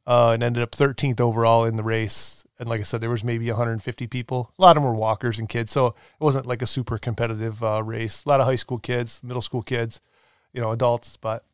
uh, 0.07 0.31
and 0.31 0.43
ended 0.43 0.63
up 0.63 0.71
13th 0.71 1.21
overall 1.21 1.67
in 1.67 1.77
the 1.77 1.83
race. 1.83 2.47
And 2.59 2.67
like 2.67 2.81
I 2.81 2.85
said, 2.85 3.03
there 3.03 3.11
was 3.11 3.23
maybe 3.23 3.47
150 3.47 4.07
people. 4.07 4.55
A 4.59 4.63
lot 4.63 4.71
of 4.71 4.83
them 4.83 4.91
were 4.91 4.99
walkers 4.99 5.39
and 5.39 5.51
kids, 5.51 5.71
so 5.71 5.89
it 5.89 5.95
wasn't 6.19 6.47
like 6.47 6.63
a 6.63 6.67
super 6.67 6.97
competitive 6.97 7.63
uh, 7.63 7.83
race. 7.83 8.25
A 8.25 8.29
lot 8.31 8.41
of 8.41 8.47
high 8.47 8.55
school 8.55 8.79
kids, 8.79 9.21
middle 9.23 9.43
school 9.43 9.63
kids, 9.63 10.01
you 10.55 10.63
know, 10.63 10.73
adults. 10.73 11.19
But 11.19 11.45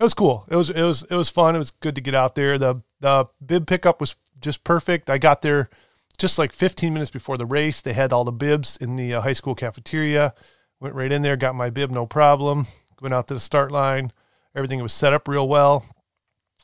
it 0.00 0.02
was 0.02 0.14
cool. 0.14 0.46
It 0.48 0.56
was 0.56 0.70
it 0.70 0.82
was 0.82 1.02
it 1.10 1.14
was 1.16 1.28
fun. 1.28 1.54
It 1.54 1.58
was 1.58 1.70
good 1.70 1.96
to 1.96 2.00
get 2.00 2.14
out 2.14 2.34
there. 2.34 2.56
The 2.56 2.80
the 3.00 3.26
bib 3.44 3.66
pickup 3.66 4.00
was 4.00 4.16
just 4.40 4.64
perfect. 4.64 5.10
I 5.10 5.18
got 5.18 5.42
there 5.42 5.68
just 6.16 6.38
like 6.38 6.54
15 6.54 6.94
minutes 6.94 7.10
before 7.10 7.36
the 7.36 7.44
race. 7.44 7.82
They 7.82 7.92
had 7.92 8.10
all 8.10 8.24
the 8.24 8.32
bibs 8.32 8.78
in 8.78 8.96
the 8.96 9.12
uh, 9.12 9.20
high 9.20 9.34
school 9.34 9.54
cafeteria. 9.54 10.32
Went 10.80 10.94
right 10.94 11.10
in 11.10 11.22
there, 11.22 11.36
got 11.36 11.54
my 11.54 11.70
bib, 11.70 11.90
no 11.90 12.06
problem. 12.06 12.66
Went 13.00 13.14
out 13.14 13.28
to 13.28 13.34
the 13.34 13.40
start 13.40 13.72
line. 13.72 14.12
Everything 14.54 14.82
was 14.82 14.92
set 14.92 15.12
up 15.12 15.28
real 15.28 15.46
well, 15.46 15.84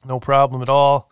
no 0.06 0.18
problem 0.18 0.62
at 0.62 0.68
all. 0.68 1.10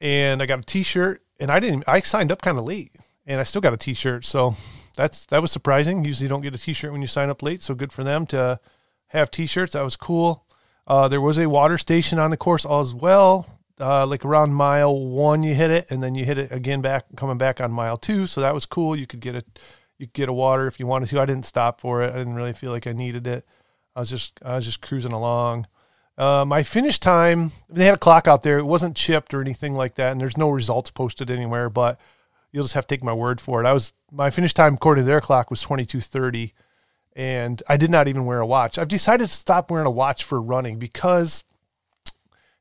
And 0.00 0.42
I 0.42 0.46
got 0.46 0.60
a 0.60 0.62
T-shirt, 0.62 1.22
and 1.40 1.50
I 1.50 1.60
didn't. 1.60 1.84
I 1.86 2.00
signed 2.00 2.30
up 2.30 2.40
kind 2.40 2.58
of 2.58 2.64
late, 2.64 2.94
and 3.26 3.40
I 3.40 3.42
still 3.42 3.60
got 3.60 3.74
a 3.74 3.76
T-shirt. 3.76 4.24
So 4.24 4.54
that's 4.96 5.26
that 5.26 5.42
was 5.42 5.50
surprising. 5.52 6.04
Usually, 6.04 6.24
you 6.24 6.28
don't 6.28 6.40
get 6.40 6.54
a 6.54 6.58
T-shirt 6.58 6.92
when 6.92 7.00
you 7.00 7.08
sign 7.08 7.30
up 7.30 7.42
late. 7.42 7.62
So 7.62 7.74
good 7.74 7.92
for 7.92 8.04
them 8.04 8.26
to 8.26 8.60
have 9.08 9.30
T-shirts. 9.30 9.72
That 9.72 9.82
was 9.82 9.96
cool. 9.96 10.44
Uh, 10.86 11.08
there 11.08 11.20
was 11.20 11.38
a 11.38 11.48
water 11.48 11.76
station 11.76 12.18
on 12.18 12.30
the 12.30 12.36
course 12.36 12.64
as 12.64 12.94
well. 12.94 13.46
Uh, 13.80 14.06
like 14.06 14.24
around 14.24 14.54
mile 14.54 14.98
one, 14.98 15.42
you 15.42 15.54
hit 15.54 15.70
it, 15.70 15.90
and 15.90 16.02
then 16.02 16.14
you 16.14 16.24
hit 16.24 16.38
it 16.38 16.50
again 16.50 16.80
back 16.80 17.04
coming 17.16 17.38
back 17.38 17.60
on 17.60 17.72
mile 17.72 17.96
two. 17.96 18.26
So 18.26 18.40
that 18.40 18.54
was 18.54 18.66
cool. 18.66 18.96
You 18.96 19.06
could 19.06 19.20
get 19.20 19.34
a 19.34 19.44
you 19.98 20.06
could 20.06 20.14
get 20.14 20.28
a 20.28 20.32
water 20.32 20.66
if 20.66 20.78
you 20.78 20.86
wanted 20.86 21.08
to. 21.10 21.20
I 21.20 21.26
didn't 21.26 21.46
stop 21.46 21.80
for 21.80 22.02
it. 22.02 22.12
I 22.12 22.18
didn't 22.18 22.34
really 22.34 22.52
feel 22.52 22.72
like 22.72 22.86
I 22.86 22.92
needed 22.92 23.26
it. 23.26 23.46
I 23.96 24.00
was 24.00 24.10
just 24.10 24.38
I 24.44 24.56
was 24.56 24.64
just 24.64 24.80
cruising 24.80 25.12
along. 25.12 25.66
Uh, 26.16 26.44
my 26.44 26.62
finish 26.62 26.98
time, 26.98 27.52
they 27.68 27.84
had 27.84 27.94
a 27.94 27.98
clock 27.98 28.26
out 28.26 28.42
there. 28.42 28.58
It 28.58 28.66
wasn't 28.66 28.96
chipped 28.96 29.32
or 29.32 29.40
anything 29.40 29.74
like 29.74 29.94
that, 29.96 30.10
and 30.10 30.20
there's 30.20 30.36
no 30.36 30.50
results 30.50 30.90
posted 30.90 31.30
anywhere. 31.30 31.68
But 31.68 32.00
you'll 32.52 32.64
just 32.64 32.74
have 32.74 32.86
to 32.86 32.94
take 32.94 33.04
my 33.04 33.12
word 33.12 33.40
for 33.40 33.62
it. 33.62 33.66
I 33.66 33.72
was 33.72 33.92
my 34.10 34.30
finish 34.30 34.54
time 34.54 34.74
according 34.74 35.04
to 35.04 35.06
their 35.06 35.20
clock 35.20 35.50
was 35.50 35.62
22:30 35.62 36.52
and 37.18 37.64
I 37.68 37.76
did 37.76 37.90
not 37.90 38.06
even 38.06 38.24
wear 38.24 38.38
a 38.38 38.46
watch. 38.46 38.78
I've 38.78 38.88
decided 38.88 39.28
to 39.28 39.34
stop 39.34 39.72
wearing 39.72 39.88
a 39.88 39.90
watch 39.90 40.22
for 40.22 40.40
running 40.40 40.78
because 40.78 41.42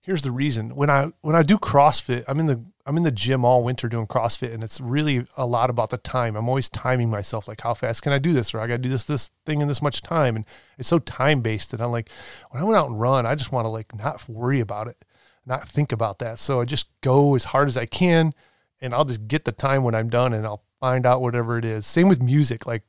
here's 0.01 0.23
the 0.23 0.31
reason. 0.31 0.75
When 0.75 0.89
I 0.89 1.11
when 1.21 1.35
I 1.35 1.43
do 1.43 1.59
CrossFit, 1.59 2.25
I'm 2.27 2.39
in 2.39 2.47
the 2.47 2.65
I'm 2.87 2.95
in 2.95 3.03
the 3.03 3.11
gym 3.11 3.43
all 3.43 3.63
winter 3.63 3.89
doing 3.89 4.07
CrossFit 4.07 4.53
and 4.53 4.63
it's 4.63 4.79
really 4.79 5.25
a 5.35 5.45
lot 5.45 5.69
about 5.69 5.89
the 5.89 5.97
time. 5.97 6.37
I'm 6.37 6.47
always 6.47 6.69
timing 6.69 7.09
myself 7.09 7.45
like 7.45 7.59
how 7.59 7.73
fast 7.73 8.01
can 8.01 8.13
I 8.13 8.17
do 8.17 8.31
this 8.31 8.53
or 8.53 8.61
I 8.61 8.67
got 8.67 8.75
to 8.75 8.77
do 8.77 8.87
this 8.89 9.03
this 9.03 9.29
thing 9.45 9.61
in 9.61 9.67
this 9.67 9.81
much 9.81 10.01
time 10.01 10.37
and 10.37 10.45
it's 10.77 10.87
so 10.87 10.97
time 10.97 11.41
based 11.41 11.71
that 11.71 11.81
I'm 11.81 11.91
like 11.91 12.09
when 12.49 12.63
I 12.63 12.65
went 12.65 12.77
out 12.77 12.89
and 12.89 12.99
run, 12.99 13.25
I 13.25 13.35
just 13.35 13.51
want 13.51 13.65
to 13.65 13.69
like 13.69 13.93
not 13.93 14.27
worry 14.29 14.61
about 14.61 14.87
it, 14.87 15.03
not 15.45 15.67
think 15.67 15.91
about 15.91 16.19
that. 16.19 16.39
So 16.39 16.61
I 16.61 16.65
just 16.65 16.87
go 17.01 17.35
as 17.35 17.45
hard 17.45 17.67
as 17.67 17.75
I 17.75 17.85
can 17.85 18.31
and 18.79 18.93
I'll 18.93 19.05
just 19.05 19.27
get 19.27 19.43
the 19.43 19.51
time 19.51 19.83
when 19.83 19.93
I'm 19.93 20.07
done 20.07 20.33
and 20.33 20.45
I'll 20.45 20.63
find 20.79 21.05
out 21.05 21.21
whatever 21.21 21.57
it 21.57 21.65
is. 21.65 21.85
Same 21.85 22.07
with 22.07 22.21
music. 22.21 22.65
Like 22.65 22.83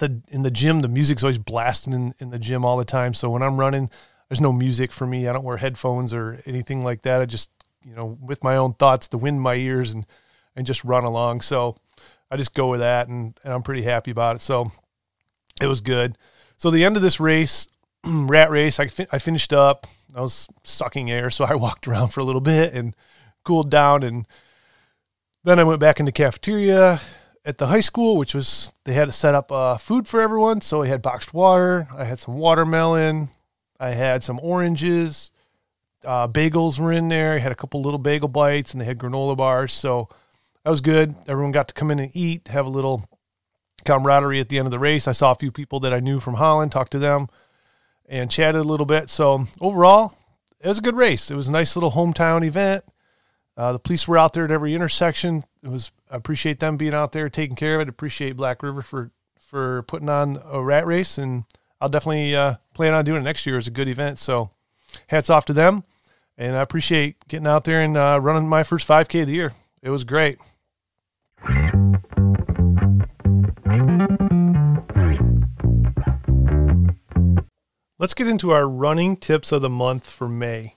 the 0.00 0.20
in 0.28 0.42
the 0.42 0.50
gym, 0.50 0.80
the 0.80 0.88
music's 0.88 1.22
always 1.22 1.38
blasting 1.38 1.94
in, 1.94 2.14
in 2.18 2.28
the 2.28 2.38
gym 2.38 2.62
all 2.62 2.76
the 2.76 2.84
time. 2.84 3.14
So 3.14 3.30
when 3.30 3.42
I'm 3.42 3.56
running, 3.56 3.88
there's 4.28 4.40
no 4.40 4.52
music 4.52 4.92
for 4.92 5.06
me. 5.06 5.26
I 5.26 5.32
don't 5.32 5.44
wear 5.44 5.56
headphones 5.56 6.12
or 6.12 6.42
anything 6.44 6.84
like 6.84 7.00
that. 7.02 7.22
I 7.22 7.24
just, 7.24 7.50
you 7.84 7.94
know, 7.94 8.18
with 8.20 8.44
my 8.44 8.56
own 8.56 8.74
thoughts, 8.74 9.08
the 9.08 9.18
wind 9.18 9.36
in 9.36 9.42
my 9.42 9.54
ears 9.54 9.92
and, 9.92 10.06
and 10.56 10.66
just 10.66 10.84
run 10.84 11.04
along. 11.04 11.40
So 11.42 11.76
I 12.30 12.36
just 12.36 12.54
go 12.54 12.68
with 12.68 12.80
that 12.80 13.08
and, 13.08 13.38
and 13.44 13.52
I'm 13.52 13.62
pretty 13.62 13.82
happy 13.82 14.10
about 14.10 14.36
it. 14.36 14.42
So 14.42 14.70
it 15.60 15.66
was 15.66 15.80
good. 15.80 16.16
So 16.56 16.70
the 16.70 16.84
end 16.84 16.96
of 16.96 17.02
this 17.02 17.20
race, 17.20 17.68
rat 18.04 18.50
race, 18.50 18.78
I, 18.80 18.88
I 19.12 19.18
finished 19.18 19.52
up. 19.52 19.86
I 20.14 20.20
was 20.20 20.48
sucking 20.64 21.10
air. 21.10 21.30
So 21.30 21.44
I 21.44 21.54
walked 21.56 21.88
around 21.88 22.08
for 22.08 22.20
a 22.20 22.24
little 22.24 22.40
bit 22.40 22.74
and 22.74 22.94
cooled 23.44 23.70
down. 23.70 24.02
And 24.02 24.26
then 25.44 25.58
I 25.58 25.64
went 25.64 25.80
back 25.80 26.00
in 26.00 26.06
the 26.06 26.12
cafeteria 26.12 27.00
at 27.44 27.58
the 27.58 27.68
high 27.68 27.80
school, 27.80 28.16
which 28.16 28.34
was, 28.34 28.72
they 28.84 28.92
had 28.92 29.06
to 29.06 29.12
set 29.12 29.34
up 29.34 29.50
uh, 29.50 29.78
food 29.78 30.06
for 30.06 30.20
everyone. 30.20 30.60
So 30.60 30.82
I 30.82 30.88
had 30.88 31.00
boxed 31.00 31.32
water. 31.32 31.88
I 31.96 32.04
had 32.04 32.18
some 32.18 32.34
watermelon. 32.34 33.30
I 33.80 33.90
had 33.90 34.24
some 34.24 34.40
oranges. 34.42 35.32
Uh, 36.04 36.28
bagels 36.28 36.78
were 36.78 36.92
in 36.92 37.08
there. 37.08 37.34
I 37.34 37.38
had 37.38 37.52
a 37.52 37.56
couple 37.56 37.82
little 37.82 37.98
bagel 37.98 38.28
bites, 38.28 38.72
and 38.72 38.80
they 38.80 38.84
had 38.84 38.98
granola 38.98 39.36
bars. 39.36 39.72
So 39.72 40.08
that 40.64 40.70
was 40.70 40.80
good. 40.80 41.14
Everyone 41.26 41.52
got 41.52 41.68
to 41.68 41.74
come 41.74 41.90
in 41.90 41.98
and 41.98 42.14
eat, 42.14 42.48
have 42.48 42.66
a 42.66 42.70
little 42.70 43.08
camaraderie 43.84 44.40
at 44.40 44.48
the 44.48 44.58
end 44.58 44.66
of 44.66 44.70
the 44.72 44.78
race. 44.78 45.08
I 45.08 45.12
saw 45.12 45.32
a 45.32 45.36
few 45.36 45.50
people 45.50 45.80
that 45.80 45.94
I 45.94 46.00
knew 46.00 46.20
from 46.20 46.34
Holland, 46.34 46.72
talked 46.72 46.92
to 46.92 46.98
them, 46.98 47.28
and 48.08 48.30
chatted 48.30 48.60
a 48.60 48.64
little 48.64 48.86
bit. 48.86 49.10
So 49.10 49.44
overall, 49.60 50.14
it 50.60 50.68
was 50.68 50.78
a 50.78 50.82
good 50.82 50.96
race. 50.96 51.30
It 51.30 51.36
was 51.36 51.48
a 51.48 51.52
nice 51.52 51.76
little 51.76 51.92
hometown 51.92 52.44
event. 52.44 52.84
Uh, 53.56 53.72
the 53.72 53.78
police 53.78 54.06
were 54.06 54.18
out 54.18 54.34
there 54.34 54.44
at 54.44 54.50
every 54.50 54.74
intersection. 54.74 55.42
It 55.62 55.68
was 55.68 55.90
I 56.10 56.16
appreciate 56.16 56.60
them 56.60 56.76
being 56.76 56.94
out 56.94 57.12
there 57.12 57.28
taking 57.28 57.56
care 57.56 57.74
of 57.74 57.80
it. 57.80 57.88
Appreciate 57.88 58.36
Black 58.36 58.62
River 58.62 58.82
for 58.82 59.10
for 59.40 59.82
putting 59.82 60.08
on 60.08 60.40
a 60.44 60.62
rat 60.62 60.86
race 60.86 61.18
and 61.18 61.44
I'll 61.80 61.88
definitely 61.88 62.36
uh, 62.36 62.56
plan 62.74 62.94
on 62.94 63.04
doing 63.04 63.22
it 63.22 63.24
next 63.24 63.46
year 63.46 63.56
as 63.56 63.66
a 63.66 63.70
good 63.70 63.88
event. 63.88 64.18
So 64.18 64.50
hats 65.08 65.30
off 65.30 65.44
to 65.46 65.52
them. 65.52 65.84
And 66.36 66.56
I 66.56 66.62
appreciate 66.62 67.26
getting 67.28 67.46
out 67.46 67.64
there 67.64 67.80
and 67.80 67.96
uh, 67.96 68.20
running 68.22 68.48
my 68.48 68.62
first 68.62 68.86
5K 68.86 69.22
of 69.22 69.26
the 69.26 69.34
year. 69.34 69.52
It 69.82 69.90
was 69.90 70.04
great. 70.04 70.38
Let's 77.98 78.14
get 78.14 78.28
into 78.28 78.52
our 78.52 78.68
running 78.68 79.16
tips 79.16 79.50
of 79.50 79.62
the 79.62 79.68
month 79.68 80.08
for 80.08 80.28
May. 80.28 80.76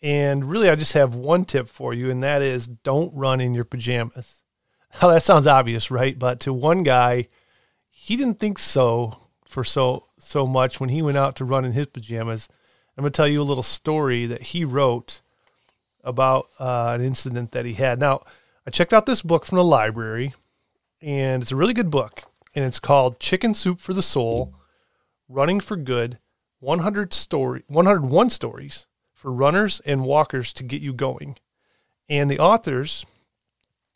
And 0.00 0.44
really, 0.44 0.70
I 0.70 0.76
just 0.76 0.92
have 0.92 1.14
one 1.14 1.44
tip 1.44 1.68
for 1.68 1.92
you, 1.92 2.08
and 2.08 2.22
that 2.22 2.40
is 2.40 2.68
don't 2.68 3.12
run 3.14 3.40
in 3.40 3.54
your 3.54 3.64
pajamas. 3.64 4.42
Now, 5.00 5.10
that 5.10 5.22
sounds 5.22 5.46
obvious, 5.46 5.88
right? 5.88 6.18
But 6.18 6.40
to 6.40 6.52
one 6.52 6.82
guy, 6.82 7.28
he 7.90 8.16
didn't 8.16 8.40
think 8.40 8.58
so 8.58 9.18
for 9.44 9.62
so 9.62 10.06
so 10.18 10.48
much 10.48 10.80
when 10.80 10.88
he 10.88 11.00
went 11.00 11.16
out 11.16 11.36
to 11.36 11.44
run 11.44 11.64
in 11.64 11.74
his 11.74 11.86
pajamas. 11.86 12.48
I'm 13.00 13.04
going 13.04 13.12
to 13.12 13.16
tell 13.16 13.28
you 13.28 13.40
a 13.40 13.42
little 13.42 13.62
story 13.62 14.26
that 14.26 14.42
he 14.42 14.62
wrote 14.62 15.22
about 16.04 16.50
uh, 16.58 16.92
an 16.92 17.00
incident 17.00 17.52
that 17.52 17.64
he 17.64 17.72
had. 17.72 17.98
Now, 17.98 18.20
I 18.66 18.70
checked 18.70 18.92
out 18.92 19.06
this 19.06 19.22
book 19.22 19.46
from 19.46 19.56
the 19.56 19.64
library, 19.64 20.34
and 21.00 21.42
it's 21.42 21.50
a 21.50 21.56
really 21.56 21.72
good 21.72 21.90
book, 21.90 22.24
and 22.54 22.62
it's 22.62 22.78
called 22.78 23.18
Chicken 23.18 23.54
Soup 23.54 23.80
for 23.80 23.94
the 23.94 24.02
Soul: 24.02 24.54
Running 25.30 25.60
for 25.60 25.76
Good. 25.76 26.18
100 26.58 27.14
story 27.14 27.62
101 27.68 28.28
stories 28.28 28.86
for 29.14 29.32
runners 29.32 29.80
and 29.86 30.04
walkers 30.04 30.52
to 30.52 30.62
get 30.62 30.82
you 30.82 30.92
going. 30.92 31.38
And 32.06 32.30
the 32.30 32.38
authors, 32.38 33.06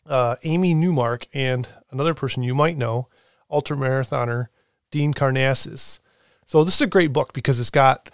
uh, 0.06 0.36
Amy 0.44 0.72
Newmark 0.72 1.28
and 1.34 1.68
another 1.90 2.14
person 2.14 2.42
you 2.42 2.54
might 2.54 2.78
know, 2.78 3.08
ultramarathoner 3.52 4.46
Dean 4.90 5.12
Karnazes. 5.12 5.98
So 6.46 6.64
this 6.64 6.76
is 6.76 6.80
a 6.80 6.86
great 6.86 7.12
book 7.12 7.34
because 7.34 7.60
it's 7.60 7.68
got, 7.68 8.10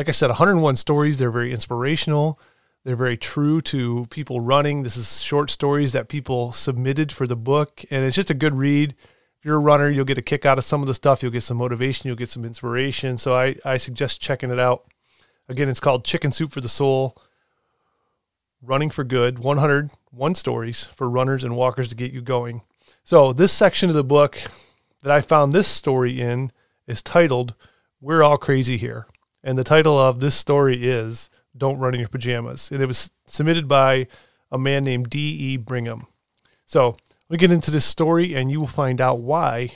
like 0.00 0.08
I 0.08 0.12
said, 0.12 0.30
101 0.30 0.76
stories. 0.76 1.18
They're 1.18 1.30
very 1.30 1.52
inspirational. 1.52 2.40
They're 2.84 2.96
very 2.96 3.18
true 3.18 3.60
to 3.60 4.06
people 4.08 4.40
running. 4.40 4.82
This 4.82 4.96
is 4.96 5.20
short 5.20 5.50
stories 5.50 5.92
that 5.92 6.08
people 6.08 6.52
submitted 6.52 7.12
for 7.12 7.26
the 7.26 7.36
book, 7.36 7.84
and 7.90 8.02
it's 8.06 8.16
just 8.16 8.30
a 8.30 8.34
good 8.34 8.54
read. 8.54 8.94
If 9.38 9.44
you're 9.44 9.56
a 9.56 9.58
runner, 9.58 9.90
you'll 9.90 10.06
get 10.06 10.16
a 10.16 10.22
kick 10.22 10.46
out 10.46 10.56
of 10.56 10.64
some 10.64 10.80
of 10.80 10.86
the 10.86 10.94
stuff. 10.94 11.22
You'll 11.22 11.32
get 11.32 11.42
some 11.42 11.58
motivation. 11.58 12.08
You'll 12.08 12.16
get 12.16 12.30
some 12.30 12.46
inspiration. 12.46 13.18
So 13.18 13.34
I, 13.34 13.56
I 13.62 13.76
suggest 13.76 14.22
checking 14.22 14.50
it 14.50 14.58
out. 14.58 14.86
Again, 15.50 15.68
it's 15.68 15.80
called 15.80 16.06
Chicken 16.06 16.32
Soup 16.32 16.50
for 16.50 16.62
the 16.62 16.68
Soul. 16.70 17.14
Running 18.62 18.88
for 18.88 19.04
Good, 19.04 19.40
101 19.40 20.34
stories 20.34 20.84
for 20.84 21.10
runners 21.10 21.44
and 21.44 21.56
walkers 21.56 21.88
to 21.88 21.94
get 21.94 22.10
you 22.10 22.22
going. 22.22 22.62
So 23.04 23.34
this 23.34 23.52
section 23.52 23.90
of 23.90 23.94
the 23.94 24.02
book 24.02 24.38
that 25.02 25.12
I 25.12 25.20
found 25.20 25.52
this 25.52 25.68
story 25.68 26.22
in 26.22 26.52
is 26.86 27.02
titled 27.02 27.52
We're 28.00 28.22
All 28.22 28.38
Crazy 28.38 28.78
Here. 28.78 29.06
And 29.42 29.56
the 29.56 29.64
title 29.64 29.98
of 29.98 30.20
this 30.20 30.34
story 30.34 30.86
is 30.86 31.30
Don't 31.56 31.78
Run 31.78 31.94
in 31.94 32.00
Your 32.00 32.08
Pajamas. 32.08 32.70
And 32.70 32.82
it 32.82 32.86
was 32.86 33.10
submitted 33.26 33.66
by 33.68 34.06
a 34.50 34.58
man 34.58 34.84
named 34.84 35.10
D.E. 35.10 35.56
Brigham. 35.58 36.06
So 36.66 36.96
we 37.28 37.36
get 37.36 37.52
into 37.52 37.70
this 37.70 37.84
story 37.84 38.34
and 38.34 38.50
you 38.50 38.60
will 38.60 38.66
find 38.66 39.00
out 39.00 39.20
why 39.20 39.72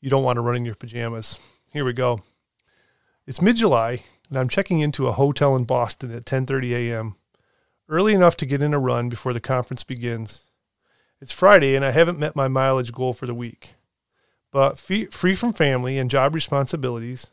you 0.00 0.10
don't 0.10 0.24
want 0.24 0.36
to 0.36 0.40
run 0.40 0.56
in 0.56 0.64
your 0.64 0.74
pajamas. 0.74 1.38
Here 1.72 1.84
we 1.84 1.92
go. 1.92 2.22
It's 3.26 3.42
mid-July 3.42 4.02
and 4.28 4.38
I'm 4.38 4.48
checking 4.48 4.80
into 4.80 5.06
a 5.06 5.12
hotel 5.12 5.56
in 5.56 5.64
Boston 5.64 6.12
at 6.12 6.24
10:30 6.24 6.72
a.m. 6.72 7.16
Early 7.88 8.14
enough 8.14 8.36
to 8.38 8.46
get 8.46 8.62
in 8.62 8.74
a 8.74 8.78
run 8.78 9.08
before 9.08 9.32
the 9.32 9.40
conference 9.40 9.84
begins. 9.84 10.50
It's 11.20 11.32
Friday 11.32 11.74
and 11.74 11.84
I 11.84 11.92
haven't 11.92 12.18
met 12.18 12.36
my 12.36 12.48
mileage 12.48 12.92
goal 12.92 13.12
for 13.12 13.26
the 13.26 13.34
week. 13.34 13.74
But 14.50 14.78
free 14.78 15.34
from 15.34 15.52
family 15.52 15.98
and 15.98 16.10
job 16.10 16.34
responsibilities, 16.34 17.30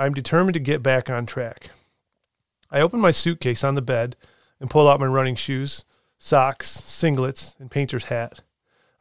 I'm 0.00 0.14
determined 0.14 0.54
to 0.54 0.60
get 0.60 0.82
back 0.82 1.10
on 1.10 1.26
track. 1.26 1.68
I 2.70 2.80
open 2.80 3.00
my 3.00 3.10
suitcase 3.10 3.62
on 3.62 3.74
the 3.74 3.82
bed 3.82 4.16
and 4.58 4.70
pull 4.70 4.88
out 4.88 4.98
my 4.98 5.04
running 5.04 5.34
shoes, 5.34 5.84
socks, 6.16 6.80
singlets, 6.80 7.60
and 7.60 7.70
painter's 7.70 8.04
hat. 8.04 8.40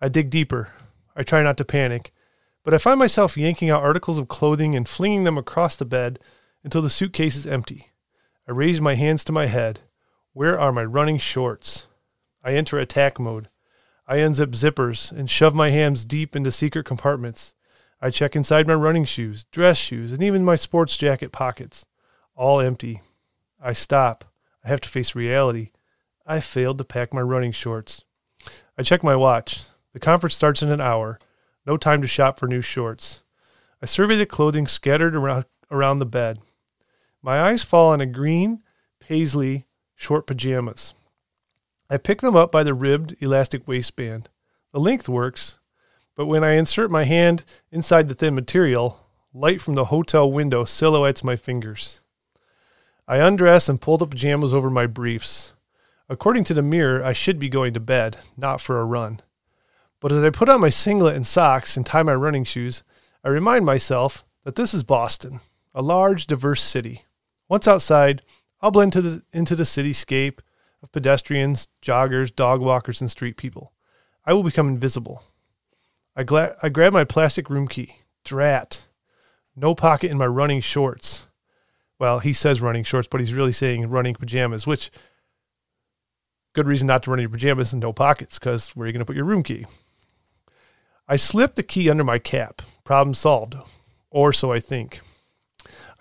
I 0.01 0.10
dig 0.10 0.29
deeper. 0.29 0.74
I 1.15 1.24
try 1.24 1.41
not 1.41 1.56
to 1.56 1.63
panic, 1.63 2.12
but 2.65 2.74
I 2.74 2.79
find 2.79 3.00
myself 3.00 3.38
yanking 3.38 3.70
out 3.70 3.82
articles 3.82 4.18
of 4.18 4.27
clothing 4.27 4.75
and 4.75 4.89
flinging 4.89 5.24
them 5.24 5.38
across 5.38 5.77
the 5.77 5.86
bed 5.86 6.20
until 6.65 6.82
the 6.82 6.89
suitcase 6.89 7.38
is 7.38 7.48
empty. 7.48 7.94
I 8.46 8.51
raise 8.51 8.82
my 8.82 8.96
hands 8.96 9.24
to 9.24 9.32
my 9.32 9.46
head. 9.46 9.79
Where 10.34 10.60
are 10.60 10.74
my 10.74 10.84
running 10.84 11.18
shorts? 11.18 11.88
I 12.44 12.56
enter 12.56 12.77
attack 12.77 13.22
mode. 13.22 13.48
I 14.06 14.18
unzip 14.18 14.48
zippers 14.48 15.13
and 15.13 15.29
shove 15.29 15.56
my 15.56 15.70
hands 15.70 16.03
deep 16.03 16.36
into 16.36 16.51
secret 16.51 16.86
compartments. 16.86 17.56
I 18.01 18.10
check 18.10 18.36
inside 18.36 18.68
my 18.68 18.75
running 18.75 19.06
shoes, 19.06 19.46
dress 19.46 19.77
shoes, 19.77 20.12
and 20.12 20.24
even 20.24 20.46
my 20.46 20.56
sports 20.56 20.96
jacket 20.96 21.32
pockets. 21.32 21.86
All 22.36 22.60
empty. 22.60 23.01
I 23.62 23.74
stop. 23.74 24.25
I 24.63 24.70
have 24.70 24.82
to 24.82 24.89
face 24.89 25.15
reality. 25.15 25.72
I 26.25 26.39
failed 26.39 26.77
to 26.77 26.84
pack 26.84 27.13
my 27.13 27.22
running 27.22 27.51
shorts. 27.51 28.06
I 28.77 28.84
check 28.84 29.03
my 29.03 29.15
watch. 29.15 29.63
The 29.94 30.00
conference 30.00 30.36
starts 30.36 30.62
in 30.62 30.72
an 30.72 30.79
hour. 30.79 31.20
No 31.65 31.75
time 31.75 32.01
to 32.01 32.08
shop 32.08 32.39
for 32.39 32.48
new 32.48 32.62
shorts. 32.62 33.24
I 33.82 33.86
survey 33.86 34.15
the 34.15 34.25
clothing 34.25 34.68
scattered 34.68 35.15
around, 35.15 35.46
around 35.70 36.00
the 36.00 36.06
bed. 36.06 36.39
My 37.22 37.41
eyes 37.41 37.63
fall 37.63 37.91
on 37.91 38.01
a 38.01 38.06
green 38.06 38.63
paisley 39.00 39.65
short 39.96 40.25
pajamas. 40.25 40.94
I 41.89 41.98
pick 41.98 42.22
them 42.22 42.36
up 42.36 42.51
by 42.51 42.63
the 42.63 42.74
ribbed 42.74 43.15
elastic 43.20 43.68
waistband. 43.68 44.29
The 44.72 44.79
length 44.79 45.10
works, 45.10 45.59
but 46.20 46.26
when 46.26 46.44
I 46.44 46.56
insert 46.56 46.92
my 46.92 47.06
hand 47.06 47.46
inside 47.72 48.10
the 48.10 48.14
thin 48.14 48.36
material, 48.36 49.08
light 49.34 49.62
from 49.62 49.76
the 49.76 49.86
hotel 49.86 50.30
window 50.30 50.66
silhouettes 50.66 51.24
my 51.24 51.38
fingers. 51.38 52.02
I 53.08 53.20
undress 53.20 53.70
and 53.70 53.80
pull 53.80 53.98
the 53.98 54.06
pajamas 54.06 54.54
over 54.54 54.70
my 54.70 54.86
briefs. 54.86 55.54
According 56.10 56.44
to 56.44 56.54
the 56.54 56.62
mirror, 56.62 57.02
I 57.02 57.14
should 57.14 57.40
be 57.40 57.48
going 57.48 57.74
to 57.74 57.80
bed, 57.80 58.18
not 58.36 58.60
for 58.60 58.82
a 58.82 58.84
run. 58.84 59.22
But 60.02 60.12
as 60.12 60.22
I 60.22 60.30
put 60.30 60.50
on 60.50 60.60
my 60.60 60.68
singlet 60.68 61.16
and 61.16 61.26
socks 61.26 61.78
and 61.78 61.86
tie 61.86 62.04
my 62.04 62.16
running 62.16 62.44
shoes, 62.44 62.84
I 63.24 63.30
remind 63.30 63.66
myself 63.66 64.26
that 64.44 64.56
this 64.56 64.74
is 64.74 64.84
Boston, 64.84 65.40
a 65.74 65.82
large, 65.82 66.28
diverse 66.28 66.62
city. 66.62 67.06
Once 67.48 67.66
outside, 67.66 68.24
I'll 68.60 68.72
blend 68.72 68.92
the, 68.92 69.24
into 69.32 69.56
the 69.56 69.64
cityscape 69.64 70.40
of 70.84 70.92
pedestrians, 70.92 71.70
joggers, 71.82 72.36
dog 72.36 72.60
walkers, 72.60 73.00
and 73.00 73.10
street 73.10 73.38
people. 73.38 73.72
I 74.26 74.34
will 74.34 74.44
become 74.44 74.68
invisible. 74.68 75.24
I, 76.20 76.24
gla- 76.24 76.58
I 76.62 76.68
grab 76.68 76.92
my 76.92 77.06
plastic 77.06 77.50
room 77.50 77.70
key. 77.70 77.96
Drat. 78.26 78.84
No 79.56 79.74
pocket 79.74 80.12
in 80.12 80.18
my 80.18 80.28
running 80.28 80.60
shorts. 80.60 81.28
Well, 81.98 82.20
he 82.20 82.34
says 82.34 82.60
running 82.60 82.84
shorts, 82.84 83.08
but 83.10 83.22
he's 83.22 83.34
really 83.34 83.54
saying 83.54 83.90
running 83.90 84.16
pajamas, 84.16 84.68
which 84.68 84.92
good 86.52 86.68
reason 86.68 86.88
not 86.88 87.04
to 87.04 87.10
run 87.10 87.20
in 87.20 87.24
your 87.24 87.30
pajamas 87.30 87.72
and 87.72 87.82
no 87.82 87.94
pockets, 87.94 88.38
because 88.38 88.72
where 88.72 88.84
are 88.84 88.88
you 88.88 88.92
going 88.92 89.00
to 89.00 89.06
put 89.06 89.16
your 89.16 89.24
room 89.24 89.44
key? 89.44 89.66
I 91.08 91.16
slip 91.16 91.56
the 91.56 91.64
key 91.64 91.90
under 91.90 92.04
my 92.04 92.20
cap. 92.20 92.64
Problem 92.84 93.14
solved. 93.14 93.56
Or 94.10 94.34
so 94.34 94.52
I 94.52 94.60
think. 94.60 95.00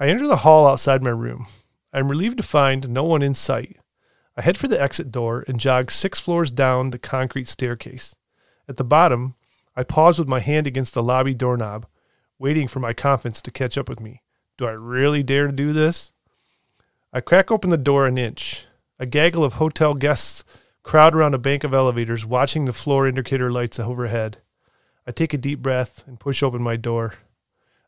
I 0.00 0.08
enter 0.08 0.26
the 0.26 0.38
hall 0.38 0.66
outside 0.66 1.00
my 1.00 1.10
room. 1.10 1.46
I 1.92 2.00
am 2.00 2.08
relieved 2.08 2.38
to 2.38 2.42
find 2.42 2.88
no 2.88 3.04
one 3.04 3.22
in 3.22 3.34
sight. 3.34 3.76
I 4.36 4.42
head 4.42 4.58
for 4.58 4.66
the 4.66 4.82
exit 4.82 5.12
door 5.12 5.44
and 5.46 5.60
jog 5.60 5.92
six 5.92 6.18
floors 6.18 6.50
down 6.50 6.90
the 6.90 6.98
concrete 6.98 7.46
staircase. 7.46 8.16
At 8.68 8.78
the 8.78 8.84
bottom, 8.84 9.36
I 9.78 9.84
pause 9.84 10.18
with 10.18 10.26
my 10.26 10.40
hand 10.40 10.66
against 10.66 10.92
the 10.92 11.04
lobby 11.04 11.34
doorknob, 11.34 11.86
waiting 12.36 12.66
for 12.66 12.80
my 12.80 12.92
confidence 12.92 13.40
to 13.42 13.52
catch 13.52 13.78
up 13.78 13.88
with 13.88 14.00
me. 14.00 14.22
Do 14.56 14.66
I 14.66 14.72
really 14.72 15.22
dare 15.22 15.46
to 15.46 15.52
do 15.52 15.72
this? 15.72 16.12
I 17.12 17.20
crack 17.20 17.52
open 17.52 17.70
the 17.70 17.76
door 17.76 18.04
an 18.04 18.18
inch. 18.18 18.66
A 18.98 19.06
gaggle 19.06 19.44
of 19.44 19.52
hotel 19.52 19.94
guests 19.94 20.42
crowd 20.82 21.14
around 21.14 21.34
a 21.34 21.38
bank 21.38 21.62
of 21.62 21.72
elevators, 21.72 22.26
watching 22.26 22.64
the 22.64 22.72
floor 22.72 23.06
indicator 23.06 23.52
lights 23.52 23.78
overhead. 23.78 24.38
I 25.06 25.12
take 25.12 25.32
a 25.32 25.38
deep 25.38 25.60
breath 25.60 26.02
and 26.08 26.18
push 26.18 26.42
open 26.42 26.60
my 26.60 26.74
door. 26.74 27.14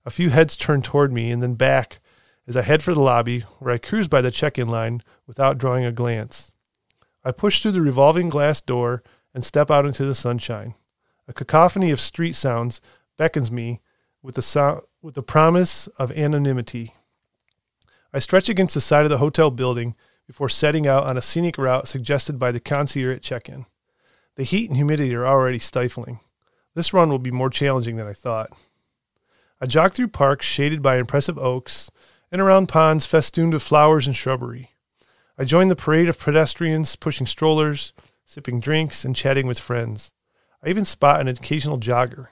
A 0.07 0.11
few 0.11 0.31
heads 0.31 0.55
turn 0.55 0.83
toward 0.83 1.13
me 1.13 1.33
and 1.33 1.43
then 1.43 1.55
back 1.55 1.99
as 2.47 2.57
I 2.57 2.63
head 2.63 2.85
for 2.85 2.95
the 2.95 3.01
lobby, 3.01 3.41
where 3.59 3.75
I 3.75 3.79
cruise 3.79 4.07
by 4.07 4.21
the 4.21 4.31
check 4.31 4.61
in 4.61 4.69
line 4.69 5.03
without 5.27 5.59
drawing 5.59 5.85
a 5.85 5.91
glance. 5.91 6.55
I 7.25 7.33
push 7.33 7.61
through 7.61 7.73
the 7.73 7.83
revolving 7.83 8.29
glass 8.29 8.61
door 8.61 9.03
and 9.35 9.45
step 9.45 9.73
out 9.73 9.87
into 9.87 10.05
the 10.05 10.15
sunshine. 10.15 10.77
A 11.29 11.33
cacophony 11.33 11.91
of 11.91 12.01
street 12.01 12.35
sounds 12.35 12.81
beckons 13.17 13.51
me 13.51 13.81
with 14.23 14.35
the, 14.35 14.43
so- 14.43 14.87
with 15.03 15.15
the 15.15 15.23
promise 15.23 15.87
of 15.99 16.11
anonymity. 16.13 16.95
I 18.13 18.19
stretch 18.19 18.49
against 18.49 18.75
the 18.75 18.81
side 18.81 19.05
of 19.05 19.11
the 19.11 19.19
hotel 19.19 19.51
building 19.51 19.95
before 20.27 20.49
setting 20.49 20.87
out 20.87 21.07
on 21.07 21.17
a 21.17 21.23
scenic 21.23 21.59
route 21.59 21.89
suggested 21.89 22.39
by 22.39 22.53
the 22.53 22.61
concierge 22.61 23.17
at 23.17 23.23
check 23.23 23.49
in. 23.49 23.67
The 24.37 24.45
heat 24.45 24.69
and 24.69 24.77
humidity 24.77 25.15
are 25.15 25.27
already 25.27 25.59
stifling. 25.59 26.21
This 26.75 26.93
run 26.93 27.11
will 27.11 27.19
be 27.19 27.31
more 27.31 27.51
challenging 27.51 27.97
than 27.97 28.07
I 28.07 28.13
thought. 28.13 28.53
I 29.61 29.67
jog 29.67 29.93
through 29.93 30.09
parks 30.09 30.47
shaded 30.47 30.83
by 30.83 30.97
impressive 30.97 31.39
oaks 31.39 31.91
and 32.33 32.41
around 32.41 32.69
ponds 32.69 33.07
festooned 33.07 33.53
with 33.53 33.63
flowers 33.63 34.07
and 34.07 34.17
shrubbery. 34.17 34.71
I 35.37 35.45
join 35.45 35.69
the 35.69 35.77
parade 35.77 36.09
of 36.09 36.19
pedestrians 36.19 36.97
pushing 36.97 37.27
strollers, 37.27 37.93
sipping 38.25 38.61
drinks, 38.61 39.05
and 39.05 39.17
chatting 39.17 39.47
with 39.47 39.59
friends. 39.59 40.13
I 40.63 40.69
even 40.69 40.85
spot 40.85 41.21
an 41.21 41.29
occasional 41.29 41.79
jogger. 41.79 42.29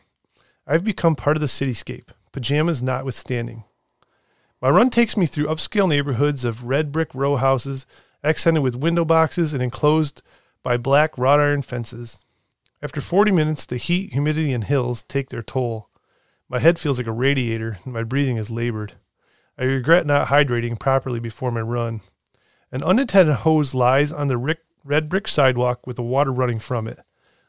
I've 0.67 0.85
become 0.85 1.17
part 1.17 1.37
of 1.37 1.41
the 1.41 1.47
cityscape, 1.47 2.09
pajamas 2.31 2.83
notwithstanding. 2.83 3.65
My 4.61 4.69
run 4.69 4.91
takes 4.91 5.17
me 5.17 5.25
through 5.25 5.47
upscale 5.47 5.89
neighborhoods 5.89 6.45
of 6.45 6.65
red 6.67 6.93
brick 6.93 7.15
row 7.15 7.37
houses, 7.37 7.87
accented 8.23 8.63
with 8.63 8.75
window 8.75 9.05
boxes 9.05 9.55
and 9.55 9.63
enclosed 9.63 10.21
by 10.63 10.77
black 10.77 11.17
wrought 11.17 11.41
iron 11.41 11.63
fences. 11.63 12.25
After 12.83 13.01
40 13.01 13.33
minutes, 13.33 13.65
the 13.65 13.77
heat, 13.77 14.13
humidity, 14.13 14.53
and 14.53 14.65
hills 14.65 15.05
take 15.05 15.31
their 15.31 15.43
toll. 15.43 15.89
My 16.49 16.59
head 16.59 16.79
feels 16.79 16.99
like 16.99 17.07
a 17.07 17.13
radiator, 17.13 17.79
and 17.85 17.95
my 17.95 18.03
breathing 18.03 18.37
is 18.37 18.51
labored. 18.51 18.95
I 19.59 19.65
regret 19.65 20.07
not 20.07 20.29
hydrating 20.29 20.79
properly 20.79 21.19
before 21.19 21.51
my 21.51 21.61
run. 21.61 22.03
An 22.71 22.83
unattended 22.85 23.37
hose 23.37 23.75
lies 23.75 24.13
on 24.13 24.29
the 24.29 24.57
red 24.85 25.09
brick 25.09 25.29
sidewalk 25.29 25.87
with 25.87 25.97
the 25.97 26.03
water 26.03 26.33
running 26.33 26.59
from 26.59 26.87
it. 26.87 27.01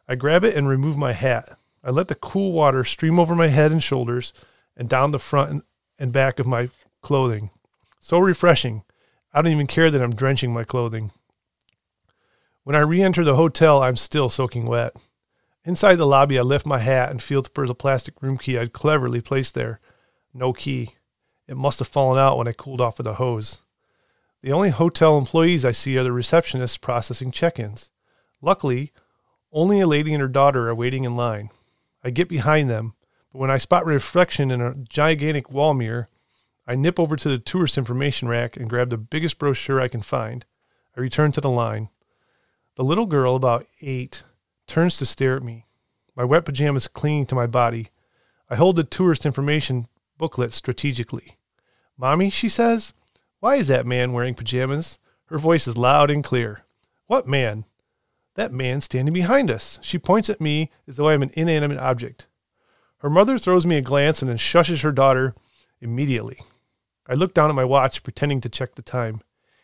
I 0.09 0.15
grab 0.15 0.43
it 0.43 0.55
and 0.55 0.67
remove 0.67 0.97
my 0.97 1.13
hat. 1.13 1.59
I 1.83 1.91
let 1.91 2.07
the 2.07 2.15
cool 2.15 2.51
water 2.51 2.83
stream 2.83 3.19
over 3.19 3.35
my 3.35 3.47
head 3.47 3.71
and 3.71 3.81
shoulders 3.81 4.33
and 4.75 4.89
down 4.89 5.11
the 5.11 5.19
front 5.19 5.63
and 5.99 6.11
back 6.11 6.39
of 6.39 6.47
my 6.47 6.69
clothing. 7.01 7.51
So 7.99 8.17
refreshing. 8.17 8.81
I 9.31 9.43
don't 9.43 9.51
even 9.51 9.67
care 9.67 9.91
that 9.91 10.01
I'm 10.01 10.15
drenching 10.15 10.51
my 10.51 10.63
clothing. 10.63 11.11
When 12.63 12.75
I 12.75 12.79
re 12.79 13.03
enter 13.03 13.23
the 13.23 13.35
hotel, 13.35 13.83
I'm 13.83 13.95
still 13.95 14.29
soaking 14.29 14.65
wet. 14.65 14.95
Inside 15.63 15.97
the 15.97 16.07
lobby, 16.07 16.39
I 16.39 16.41
lift 16.41 16.65
my 16.65 16.79
hat 16.79 17.11
and 17.11 17.21
feel 17.21 17.43
for 17.43 17.67
the 17.67 17.75
plastic 17.75 18.19
room 18.19 18.37
key 18.37 18.57
I'd 18.57 18.73
cleverly 18.73 19.21
placed 19.21 19.53
there. 19.53 19.79
No 20.33 20.53
key. 20.53 20.95
It 21.47 21.55
must 21.55 21.77
have 21.77 21.87
fallen 21.87 22.17
out 22.17 22.35
when 22.35 22.47
I 22.47 22.53
cooled 22.53 22.81
off 22.81 22.97
with 22.97 23.05
a 23.05 23.15
hose. 23.15 23.59
The 24.41 24.53
only 24.53 24.69
hotel 24.69 25.19
employees 25.19 25.65
I 25.65 25.71
see 25.71 25.99
are 25.99 26.03
the 26.03 26.09
receptionists 26.09 26.81
processing 26.81 27.31
check 27.31 27.59
ins. 27.59 27.91
Luckily, 28.41 28.91
only 29.51 29.79
a 29.79 29.87
lady 29.87 30.13
and 30.13 30.21
her 30.21 30.27
daughter 30.27 30.69
are 30.69 30.75
waiting 30.75 31.03
in 31.03 31.15
line. 31.15 31.49
I 32.03 32.09
get 32.09 32.29
behind 32.29 32.69
them, 32.69 32.93
but 33.31 33.39
when 33.39 33.51
I 33.51 33.57
spot 33.57 33.85
reflection 33.85 34.51
in 34.51 34.61
a 34.61 34.75
gigantic 34.75 35.51
wall 35.51 35.73
mirror, 35.73 36.09
I 36.67 36.75
nip 36.75 36.99
over 36.99 37.15
to 37.15 37.29
the 37.29 37.39
tourist 37.39 37.77
information 37.77 38.27
rack 38.27 38.55
and 38.55 38.69
grab 38.69 38.89
the 38.89 38.97
biggest 38.97 39.39
brochure 39.39 39.81
I 39.81 39.87
can 39.87 40.01
find. 40.01 40.45
I 40.95 41.01
return 41.01 41.31
to 41.33 41.41
the 41.41 41.49
line. 41.49 41.89
The 42.75 42.83
little 42.83 43.07
girl, 43.07 43.35
about 43.35 43.65
eight, 43.81 44.23
turns 44.67 44.97
to 44.97 45.05
stare 45.05 45.35
at 45.35 45.43
me. 45.43 45.65
My 46.15 46.23
wet 46.23 46.45
pajamas 46.45 46.87
clinging 46.87 47.25
to 47.27 47.35
my 47.35 47.47
body. 47.47 47.89
I 48.49 48.55
hold 48.55 48.75
the 48.75 48.83
tourist 48.83 49.25
information 49.25 49.87
booklet 50.17 50.53
strategically. 50.53 51.37
Mommy, 51.97 52.29
she 52.29 52.49
says, 52.49 52.93
why 53.39 53.55
is 53.55 53.67
that 53.67 53.85
man 53.85 54.13
wearing 54.13 54.35
pajamas? 54.35 54.99
Her 55.25 55.37
voice 55.37 55.67
is 55.67 55.77
loud 55.77 56.11
and 56.11 56.23
clear. 56.23 56.65
What 57.07 57.27
man? 57.27 57.65
That 58.35 58.53
man 58.53 58.81
standing 58.81 59.13
behind 59.13 59.51
us. 59.51 59.79
She 59.81 59.99
points 59.99 60.29
at 60.29 60.41
me 60.41 60.69
as 60.87 60.95
though 60.95 61.09
I 61.09 61.13
am 61.13 61.23
an 61.23 61.31
inanimate 61.33 61.79
object. 61.79 62.27
Her 62.99 63.09
mother 63.09 63.37
throws 63.37 63.65
me 63.65 63.77
a 63.77 63.81
glance 63.81 64.21
and 64.21 64.29
then 64.29 64.37
shushes 64.37 64.81
her 64.81 64.91
daughter 64.91 65.35
immediately. 65.81 66.39
I 67.07 67.15
look 67.15 67.33
down 67.33 67.49
at 67.49 67.55
my 67.55 67.63
watch, 67.63 68.03
pretending 68.03 68.41
to 68.41 68.49
check 68.49 68.75
the 68.75 68.81
time. 68.81 69.21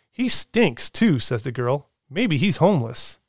He 0.10 0.30
stinks, 0.30 0.90
too, 0.90 1.20
says 1.20 1.44
the 1.44 1.52
girl. 1.52 1.90
Maybe 2.10 2.38
he's 2.38 2.58
homeless. 2.58 3.20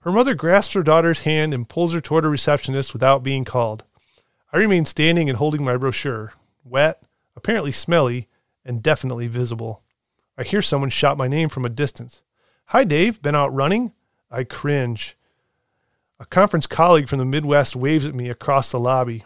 Her 0.00 0.12
mother 0.12 0.34
grasps 0.34 0.74
her 0.74 0.82
daughter's 0.82 1.20
hand 1.22 1.54
and 1.54 1.68
pulls 1.68 1.92
her 1.92 2.00
toward 2.00 2.24
a 2.24 2.28
receptionist 2.28 2.92
without 2.92 3.22
being 3.22 3.44
called. 3.44 3.84
I 4.52 4.58
remain 4.58 4.84
standing 4.84 5.28
and 5.28 5.38
holding 5.38 5.64
my 5.64 5.76
brochure, 5.76 6.34
wet, 6.64 7.02
apparently 7.36 7.72
smelly, 7.72 8.28
and 8.64 8.82
definitely 8.82 9.28
visible. 9.28 9.82
I 10.36 10.42
hear 10.42 10.60
someone 10.60 10.90
shout 10.90 11.16
my 11.16 11.28
name 11.28 11.48
from 11.48 11.64
a 11.64 11.70
distance. 11.70 12.22
Hi, 12.66 12.84
Dave. 12.84 13.22
Been 13.22 13.34
out 13.34 13.54
running? 13.54 13.92
I 14.32 14.44
cringe. 14.44 15.16
A 16.18 16.24
conference 16.24 16.66
colleague 16.66 17.08
from 17.08 17.18
the 17.18 17.24
Midwest 17.26 17.76
waves 17.76 18.06
at 18.06 18.14
me 18.14 18.30
across 18.30 18.70
the 18.70 18.80
lobby. 18.80 19.24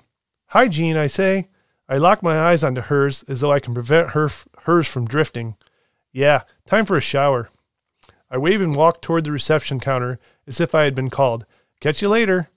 Hi, 0.49 0.67
Jean, 0.67 0.97
I 0.97 1.07
say. 1.07 1.49
I 1.89 1.97
lock 1.97 2.23
my 2.23 2.39
eyes 2.39 2.65
onto 2.65 2.81
hers 2.81 3.23
as 3.29 3.41
though 3.41 3.53
I 3.53 3.61
can 3.61 3.73
prevent 3.73 4.11
her 4.11 4.29
hers 4.65 4.89
from 4.89 5.07
drifting. 5.07 5.55
Yeah, 6.13 6.43
time 6.67 6.85
for 6.85 6.97
a 6.97 7.01
shower. 7.01 7.51
I 8.29 8.39
wave 8.39 8.61
and 8.61 8.75
walk 8.75 9.01
toward 9.01 9.23
the 9.23 9.31
reception 9.31 9.79
counter 9.79 10.19
as 10.49 10.61
if 10.61 10.75
I 10.75 10.83
had 10.83 10.97
been 10.97 11.11
called. 11.11 11.47
Catch 11.81 12.03
you 12.03 12.09
later. 12.09 12.49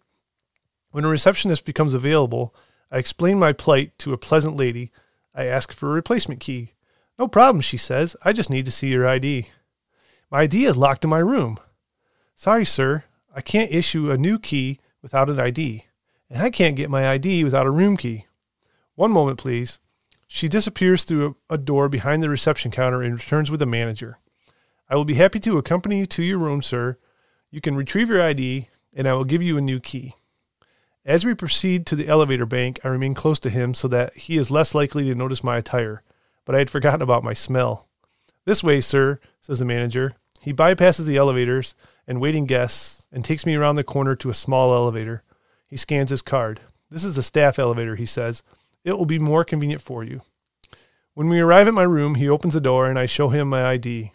When 0.89 1.05
a 1.05 1.09
receptionist 1.09 1.65
becomes 1.65 1.93
available, 1.93 2.55
I 2.91 2.97
explain 2.97 3.37
my 3.37 3.53
plight 3.53 3.97
to 3.99 4.13
a 4.13 4.17
pleasant 4.17 4.57
lady 4.57 4.91
I 5.35 5.45
ask 5.45 5.71
for 5.71 5.89
a 5.89 5.93
replacement 5.93 6.39
key. 6.39 6.73
No 7.19 7.27
problem, 7.27 7.61
she 7.61 7.77
says. 7.77 8.15
I 8.23 8.33
just 8.33 8.49
need 8.49 8.65
to 8.65 8.71
see 8.71 8.91
your 8.91 9.07
ID. 9.07 9.49
My 10.31 10.41
ID 10.41 10.65
is 10.65 10.77
locked 10.77 11.03
in 11.03 11.09
my 11.09 11.19
room. 11.19 11.59
Sorry, 12.39 12.63
sir. 12.63 13.03
I 13.35 13.41
can't 13.41 13.69
issue 13.69 14.09
a 14.09 14.17
new 14.17 14.39
key 14.39 14.79
without 15.01 15.29
an 15.29 15.41
ID, 15.41 15.83
and 16.29 16.41
I 16.41 16.49
can't 16.49 16.77
get 16.77 16.89
my 16.89 17.05
ID 17.05 17.43
without 17.43 17.67
a 17.67 17.69
room 17.69 17.97
key. 17.97 18.27
One 18.95 19.11
moment, 19.11 19.37
please. 19.37 19.79
She 20.25 20.47
disappears 20.47 21.03
through 21.03 21.35
a, 21.49 21.57
door 21.57 21.89
behind 21.89 22.23
the 22.23 22.29
reception 22.29 22.71
counter 22.71 23.01
and 23.01 23.15
returns 23.15 23.51
with 23.51 23.61
a 23.61 23.65
manager. 23.65 24.19
I 24.89 24.95
will 24.95 25.03
be 25.03 25.15
happy 25.15 25.41
to 25.41 25.57
accompany 25.57 25.99
you 25.99 26.05
to 26.05 26.23
your 26.23 26.37
room, 26.37 26.61
sir. 26.61 26.97
You 27.51 27.59
can 27.59 27.75
retrieve 27.75 28.07
your 28.07 28.21
ID, 28.21 28.69
and 28.93 29.05
I 29.05 29.15
will 29.15 29.25
give 29.25 29.43
you 29.43 29.57
a 29.57 29.61
new 29.61 29.81
key. 29.81 30.15
As 31.03 31.25
we 31.25 31.33
proceed 31.33 31.85
to 31.87 31.95
the 31.97 32.07
elevator 32.07 32.45
bank, 32.45 32.79
I 32.85 32.87
remain 32.87 33.15
close 33.15 33.41
to 33.41 33.49
him 33.49 33.73
so 33.73 33.89
that 33.89 34.15
he 34.15 34.37
is 34.37 34.49
less 34.49 34.73
likely 34.73 35.03
to 35.03 35.13
notice 35.13 35.43
my 35.43 35.57
attire, 35.57 36.03
but 36.45 36.55
I 36.55 36.59
had 36.59 36.69
forgotten 36.69 37.01
about 37.01 37.21
my 37.21 37.33
smell. 37.33 37.89
This 38.45 38.63
way, 38.63 38.79
sir, 38.79 39.19
says 39.41 39.59
the 39.59 39.65
manager. 39.65 40.13
He 40.39 40.53
bypasses 40.53 41.05
the 41.05 41.17
elevators 41.17 41.75
and 42.09 42.19
waiting 42.19 42.47
guests 42.47 43.05
and 43.11 43.23
takes 43.23 43.45
me 43.45 43.53
around 43.53 43.75
the 43.75 43.83
corner 43.83 44.15
to 44.15 44.31
a 44.31 44.33
small 44.33 44.73
elevator. 44.73 45.23
He 45.67 45.77
scans 45.77 46.09
his 46.09 46.23
card. 46.23 46.59
This 46.89 47.03
is 47.03 47.15
the 47.15 47.21
staff 47.21 47.59
elevator, 47.59 47.95
he 47.95 48.07
says. 48.07 48.41
It 48.83 48.97
will 48.97 49.05
be 49.05 49.19
more 49.19 49.45
convenient 49.45 49.79
for 49.79 50.03
you. 50.03 50.21
When 51.13 51.29
we 51.29 51.39
arrive 51.39 51.67
at 51.67 51.73
my 51.75 51.83
room, 51.83 52.15
he 52.15 52.27
opens 52.27 52.55
the 52.55 52.61
door 52.61 52.89
and 52.89 52.97
I 52.97 53.05
show 53.05 53.29
him 53.29 53.47
my 53.47 53.63
ID. 53.63 54.11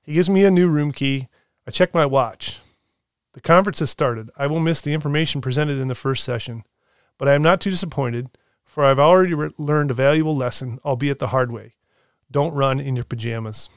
He 0.00 0.12
gives 0.12 0.30
me 0.30 0.44
a 0.44 0.50
new 0.50 0.68
room 0.68 0.92
key. 0.92 1.28
I 1.66 1.72
check 1.72 1.92
my 1.92 2.06
watch. 2.06 2.60
The 3.32 3.40
conference 3.40 3.80
has 3.80 3.90
started. 3.90 4.30
I 4.36 4.46
will 4.46 4.60
miss 4.60 4.80
the 4.80 4.92
information 4.92 5.40
presented 5.40 5.78
in 5.80 5.88
the 5.88 5.96
first 5.96 6.22
session, 6.22 6.62
but 7.18 7.26
I 7.28 7.34
am 7.34 7.42
not 7.42 7.60
too 7.60 7.70
disappointed, 7.70 8.28
for 8.64 8.84
I've 8.84 9.00
already 9.00 9.34
re- 9.34 9.50
learned 9.58 9.90
a 9.90 9.94
valuable 9.94 10.36
lesson, 10.36 10.78
albeit 10.84 11.18
the 11.18 11.28
hard 11.28 11.50
way. 11.50 11.74
Don't 12.30 12.54
run 12.54 12.78
in 12.78 12.94
your 12.94 13.04
pajamas. 13.04 13.68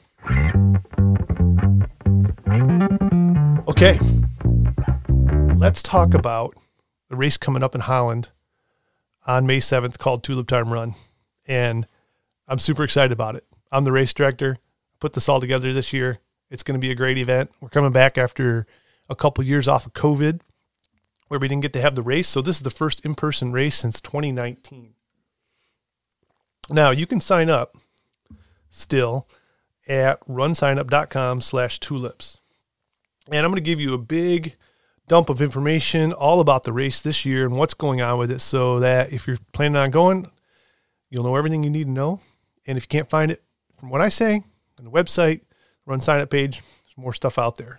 Okay, 3.80 4.00
let's 5.56 5.84
talk 5.84 6.12
about 6.12 6.56
the 7.08 7.14
race 7.14 7.36
coming 7.36 7.62
up 7.62 7.76
in 7.76 7.80
Holland 7.80 8.32
on 9.24 9.46
May 9.46 9.58
7th 9.58 9.98
called 9.98 10.24
Tulip 10.24 10.48
Time 10.48 10.72
Run. 10.72 10.96
And 11.46 11.86
I'm 12.48 12.58
super 12.58 12.82
excited 12.82 13.12
about 13.12 13.36
it. 13.36 13.44
I'm 13.70 13.84
the 13.84 13.92
race 13.92 14.12
director, 14.12 14.56
put 14.98 15.12
this 15.12 15.28
all 15.28 15.40
together 15.40 15.72
this 15.72 15.92
year. 15.92 16.18
It's 16.50 16.64
going 16.64 16.74
to 16.74 16.84
be 16.84 16.90
a 16.90 16.96
great 16.96 17.18
event. 17.18 17.52
We're 17.60 17.68
coming 17.68 17.92
back 17.92 18.18
after 18.18 18.66
a 19.08 19.14
couple 19.14 19.44
years 19.44 19.68
off 19.68 19.86
of 19.86 19.92
COVID 19.92 20.40
where 21.28 21.38
we 21.38 21.46
didn't 21.46 21.62
get 21.62 21.72
to 21.74 21.80
have 21.80 21.94
the 21.94 22.02
race. 22.02 22.26
So 22.26 22.42
this 22.42 22.56
is 22.56 22.62
the 22.62 22.70
first 22.70 23.04
in 23.04 23.14
person 23.14 23.52
race 23.52 23.76
since 23.76 24.00
2019. 24.00 24.94
Now 26.68 26.90
you 26.90 27.06
can 27.06 27.20
sign 27.20 27.48
up 27.48 27.76
still 28.68 29.28
at 29.86 30.18
runsignup.com 30.26 31.42
slash 31.42 31.78
tulips. 31.78 32.38
And 33.30 33.44
I'm 33.44 33.50
going 33.50 33.56
to 33.56 33.60
give 33.60 33.80
you 33.80 33.94
a 33.94 33.98
big 33.98 34.56
dump 35.06 35.30
of 35.30 35.40
information 35.40 36.12
all 36.12 36.40
about 36.40 36.64
the 36.64 36.72
race 36.72 37.00
this 37.00 37.24
year 37.24 37.44
and 37.46 37.56
what's 37.56 37.74
going 37.74 38.00
on 38.00 38.18
with 38.18 38.30
it 38.30 38.40
so 38.40 38.80
that 38.80 39.12
if 39.12 39.26
you're 39.26 39.38
planning 39.52 39.76
on 39.76 39.90
going, 39.90 40.30
you'll 41.10 41.24
know 41.24 41.36
everything 41.36 41.64
you 41.64 41.70
need 41.70 41.84
to 41.84 41.90
know. 41.90 42.20
And 42.66 42.76
if 42.76 42.84
you 42.84 42.88
can't 42.88 43.08
find 43.08 43.30
it 43.30 43.42
from 43.78 43.90
what 43.90 44.00
I 44.00 44.08
say, 44.08 44.44
on 44.78 44.84
the 44.84 44.90
website, 44.90 45.42
run 45.86 46.00
sign 46.00 46.20
up 46.20 46.30
page. 46.30 46.60
There's 46.84 46.96
more 46.96 47.12
stuff 47.12 47.38
out 47.38 47.56
there. 47.56 47.78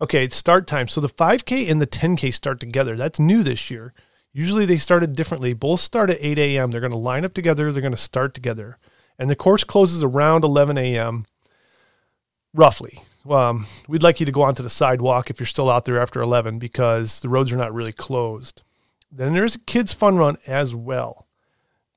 Okay, 0.00 0.28
start 0.30 0.66
time. 0.66 0.88
So 0.88 1.00
the 1.00 1.08
5K 1.08 1.70
and 1.70 1.80
the 1.80 1.86
10K 1.86 2.34
start 2.34 2.58
together. 2.58 2.96
That's 2.96 3.20
new 3.20 3.42
this 3.42 3.70
year. 3.70 3.92
Usually 4.32 4.64
they 4.64 4.78
started 4.78 5.14
differently. 5.14 5.52
Both 5.52 5.80
start 5.80 6.10
at 6.10 6.18
8 6.20 6.38
a.m. 6.38 6.70
They're 6.70 6.80
going 6.80 6.90
to 6.90 6.98
line 6.98 7.24
up 7.24 7.34
together. 7.34 7.70
They're 7.70 7.82
going 7.82 7.92
to 7.92 7.98
start 7.98 8.34
together. 8.34 8.78
And 9.18 9.28
the 9.28 9.36
course 9.36 9.62
closes 9.62 10.02
around 10.02 10.42
11 10.42 10.78
a.m. 10.78 11.26
roughly. 12.54 13.02
Um, 13.28 13.66
we'd 13.86 14.02
like 14.02 14.20
you 14.20 14.26
to 14.26 14.32
go 14.32 14.42
onto 14.42 14.62
the 14.62 14.68
sidewalk 14.68 15.30
if 15.30 15.38
you're 15.38 15.46
still 15.46 15.70
out 15.70 15.84
there 15.84 16.00
after 16.00 16.20
11 16.20 16.58
because 16.58 17.20
the 17.20 17.28
roads 17.28 17.52
are 17.52 17.56
not 17.56 17.72
really 17.72 17.92
closed. 17.92 18.62
Then 19.10 19.34
there's 19.34 19.54
a 19.54 19.60
kids' 19.60 19.92
fun 19.92 20.16
run 20.16 20.38
as 20.46 20.74
well. 20.74 21.26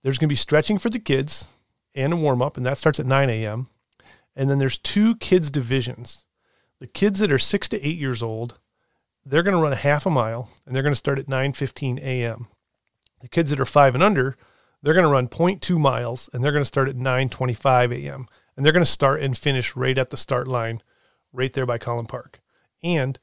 There's 0.04 0.18
going 0.18 0.28
to 0.28 0.34
be 0.34 0.36
stretching 0.36 0.78
for 0.78 0.90
the 0.90 1.00
kids 1.00 1.48
and 1.96 2.14
a 2.14 2.18
warm 2.18 2.42
up, 2.42 2.58
and 2.58 2.66
that 2.66 2.78
starts 2.78 3.00
at 3.00 3.06
9 3.06 3.30
a.m. 3.30 3.68
And 4.36 4.50
then 4.50 4.60
there's 4.60 4.78
two 4.78 5.16
kids' 5.16 5.50
divisions. 5.50 6.26
The 6.80 6.88
kids 6.88 7.20
that 7.20 7.32
are 7.32 7.40
six 7.40 7.70
to 7.70 7.88
eight 7.88 7.98
years 7.98 8.22
old, 8.22 8.60
they're 9.26 9.44
going 9.44 9.56
to 9.56 9.62
run 9.62 9.74
a 9.74 9.78
half 9.78 10.06
a 10.06 10.10
mile, 10.10 10.52
and 10.66 10.76
they're 10.76 10.84
going 10.84 10.94
to 10.94 10.98
start 10.98 11.18
at 11.18 11.28
9:15 11.28 12.00
a.m. 12.00 12.48
The 13.22 13.30
kids 13.30 13.50
that 13.50 13.60
are 13.60 13.66
five 13.66 13.96
and 13.96 14.04
under, 14.04 14.38
they're 14.84 14.94
going 14.94 15.06
to 15.06 15.10
run 15.10 15.30
0.2 15.30 15.80
miles, 15.80 16.30
and 16.32 16.44
they're 16.44 16.52
going 16.52 16.62
to 16.62 16.68
start 16.68 16.90
at 16.90 16.98
9:25 16.98 17.96
a.m. 17.96 18.28
And 18.56 18.66
they're 18.66 18.74
going 18.74 18.86
to 18.86 18.92
start 18.92 19.22
and 19.22 19.38
finish 19.38 19.76
right 19.76 19.98
at 19.98 20.10
the 20.10 20.18
start 20.18 20.48
line, 20.48 20.84
right 21.36 21.54
there 21.54 21.66
by 21.66 21.78
Kollen 21.78 22.08
Park. 22.08 22.40
And 22.84 23.20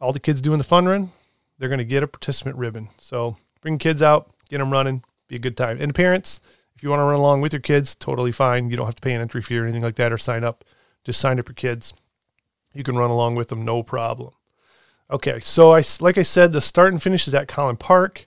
all 0.00 0.12
the 0.12 0.20
kids 0.20 0.42
doing 0.42 0.58
the 0.58 0.64
fun 0.64 0.86
run, 0.86 1.12
they're 1.58 1.68
going 1.68 1.78
to 1.78 1.84
get 1.84 2.02
a 2.02 2.08
participant 2.08 2.56
ribbon. 2.56 2.88
So 2.98 3.36
bring 3.60 3.78
kids 3.78 4.02
out, 4.02 4.30
get 4.48 4.58
them 4.58 4.72
running, 4.72 5.04
be 5.28 5.36
a 5.36 5.40
good 5.40 5.56
time. 5.56 5.78
And 5.80 5.94
parents, 5.94 6.40
if 6.74 6.82
you 6.82 6.90
want 6.90 7.00
to 7.00 7.04
run 7.04 7.14
along 7.14 7.40
with 7.40 7.52
your 7.52 7.60
kids, 7.60 7.94
totally 7.94 8.32
fine. 8.32 8.70
You 8.70 8.76
don't 8.76 8.86
have 8.86 8.96
to 8.96 9.02
pay 9.02 9.12
an 9.12 9.20
entry 9.20 9.42
fee 9.42 9.58
or 9.58 9.64
anything 9.64 9.82
like 9.82 9.96
that 9.96 10.12
or 10.12 10.18
sign 10.18 10.44
up. 10.44 10.64
Just 11.04 11.20
sign 11.20 11.38
up 11.38 11.48
your 11.48 11.54
kids. 11.54 11.94
You 12.74 12.82
can 12.82 12.96
run 12.96 13.10
along 13.10 13.34
with 13.34 13.48
them, 13.48 13.64
no 13.64 13.82
problem. 13.82 14.32
Okay, 15.10 15.40
so 15.40 15.72
I 15.72 15.82
like 16.00 16.16
I 16.16 16.22
said, 16.22 16.52
the 16.52 16.60
start 16.60 16.92
and 16.92 17.02
finish 17.02 17.28
is 17.28 17.34
at 17.34 17.48
Kollen 17.48 17.78
Park. 17.78 18.26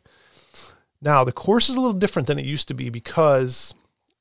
Now 1.01 1.23
the 1.23 1.31
course 1.31 1.69
is 1.69 1.75
a 1.75 1.79
little 1.81 1.97
different 1.97 2.27
than 2.27 2.37
it 2.37 2.45
used 2.45 2.67
to 2.67 2.73
be 2.73 2.89
because 2.89 3.73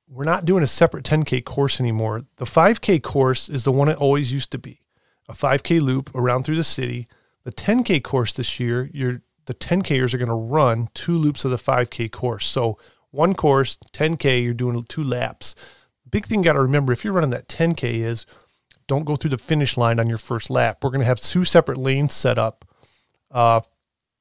we're 0.09 0.25
not 0.25 0.45
doing 0.45 0.63
a 0.63 0.67
separate 0.67 1.05
10k 1.05 1.45
course 1.45 1.81
anymore. 1.81 2.23
The 2.37 2.45
5k 2.45 3.03
course 3.03 3.49
is 3.49 3.65
the 3.65 3.73
one 3.73 3.89
it 3.89 3.99
always 3.99 4.33
used 4.33 4.51
to 4.53 4.59
be, 4.59 4.81
a 5.29 5.33
5k 5.33 5.81
loop 5.81 6.15
around 6.15 6.45
through 6.45 6.57
the 6.57 6.65
city 6.65 7.09
the 7.45 7.53
10K 7.53 8.03
course 8.03 8.33
this 8.33 8.59
year, 8.59 8.91
you're, 8.93 9.23
the 9.47 9.55
10Kers 9.55 10.13
are 10.15 10.19
going 10.19 10.29
to 10.29 10.35
run 10.35 10.89
two 10.95 11.17
loops 11.17 11.45
of 11.45 11.51
the 11.51 11.57
5K 11.59 12.11
course. 12.11 12.47
So 12.47 12.79
one 13.11 13.35
course, 13.35 13.79
10K, 13.93 14.43
you're 14.43 14.55
doing 14.55 14.83
two 14.85 15.05
laps. 15.05 15.55
big 16.11 16.27
thing 16.27 16.41
you 16.41 16.45
got 16.45 16.55
to 16.55 16.63
remember 16.63 16.93
if 16.93 17.05
you're 17.05 17.13
running 17.13 17.31
that 17.31 17.49
10K 17.49 18.01
is 18.01 18.27
don't 18.87 19.05
go 19.05 19.17
through 19.17 19.31
the 19.31 19.39
finish 19.39 19.77
line 19.77 20.01
on 20.01 20.09
your 20.09 20.19
first 20.19 20.51
lap. 20.51 20.83
We're 20.83 20.91
going 20.91 21.01
to 21.01 21.07
have 21.07 21.21
two 21.21 21.45
separate 21.45 21.79
lanes 21.79 22.13
set 22.13 22.39
up. 22.39 22.67
Uh, 23.31 23.61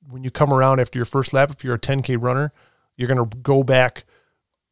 when 0.09 0.23
you 0.23 0.31
come 0.31 0.53
around 0.53 0.79
after 0.79 0.99
your 0.99 1.05
first 1.05 1.33
lap, 1.33 1.49
if 1.51 1.63
you're 1.63 1.75
a 1.75 1.79
10K 1.79 2.21
runner, 2.21 2.51
you're 2.97 3.07
going 3.07 3.29
to 3.29 3.37
go 3.37 3.63
back 3.63 4.05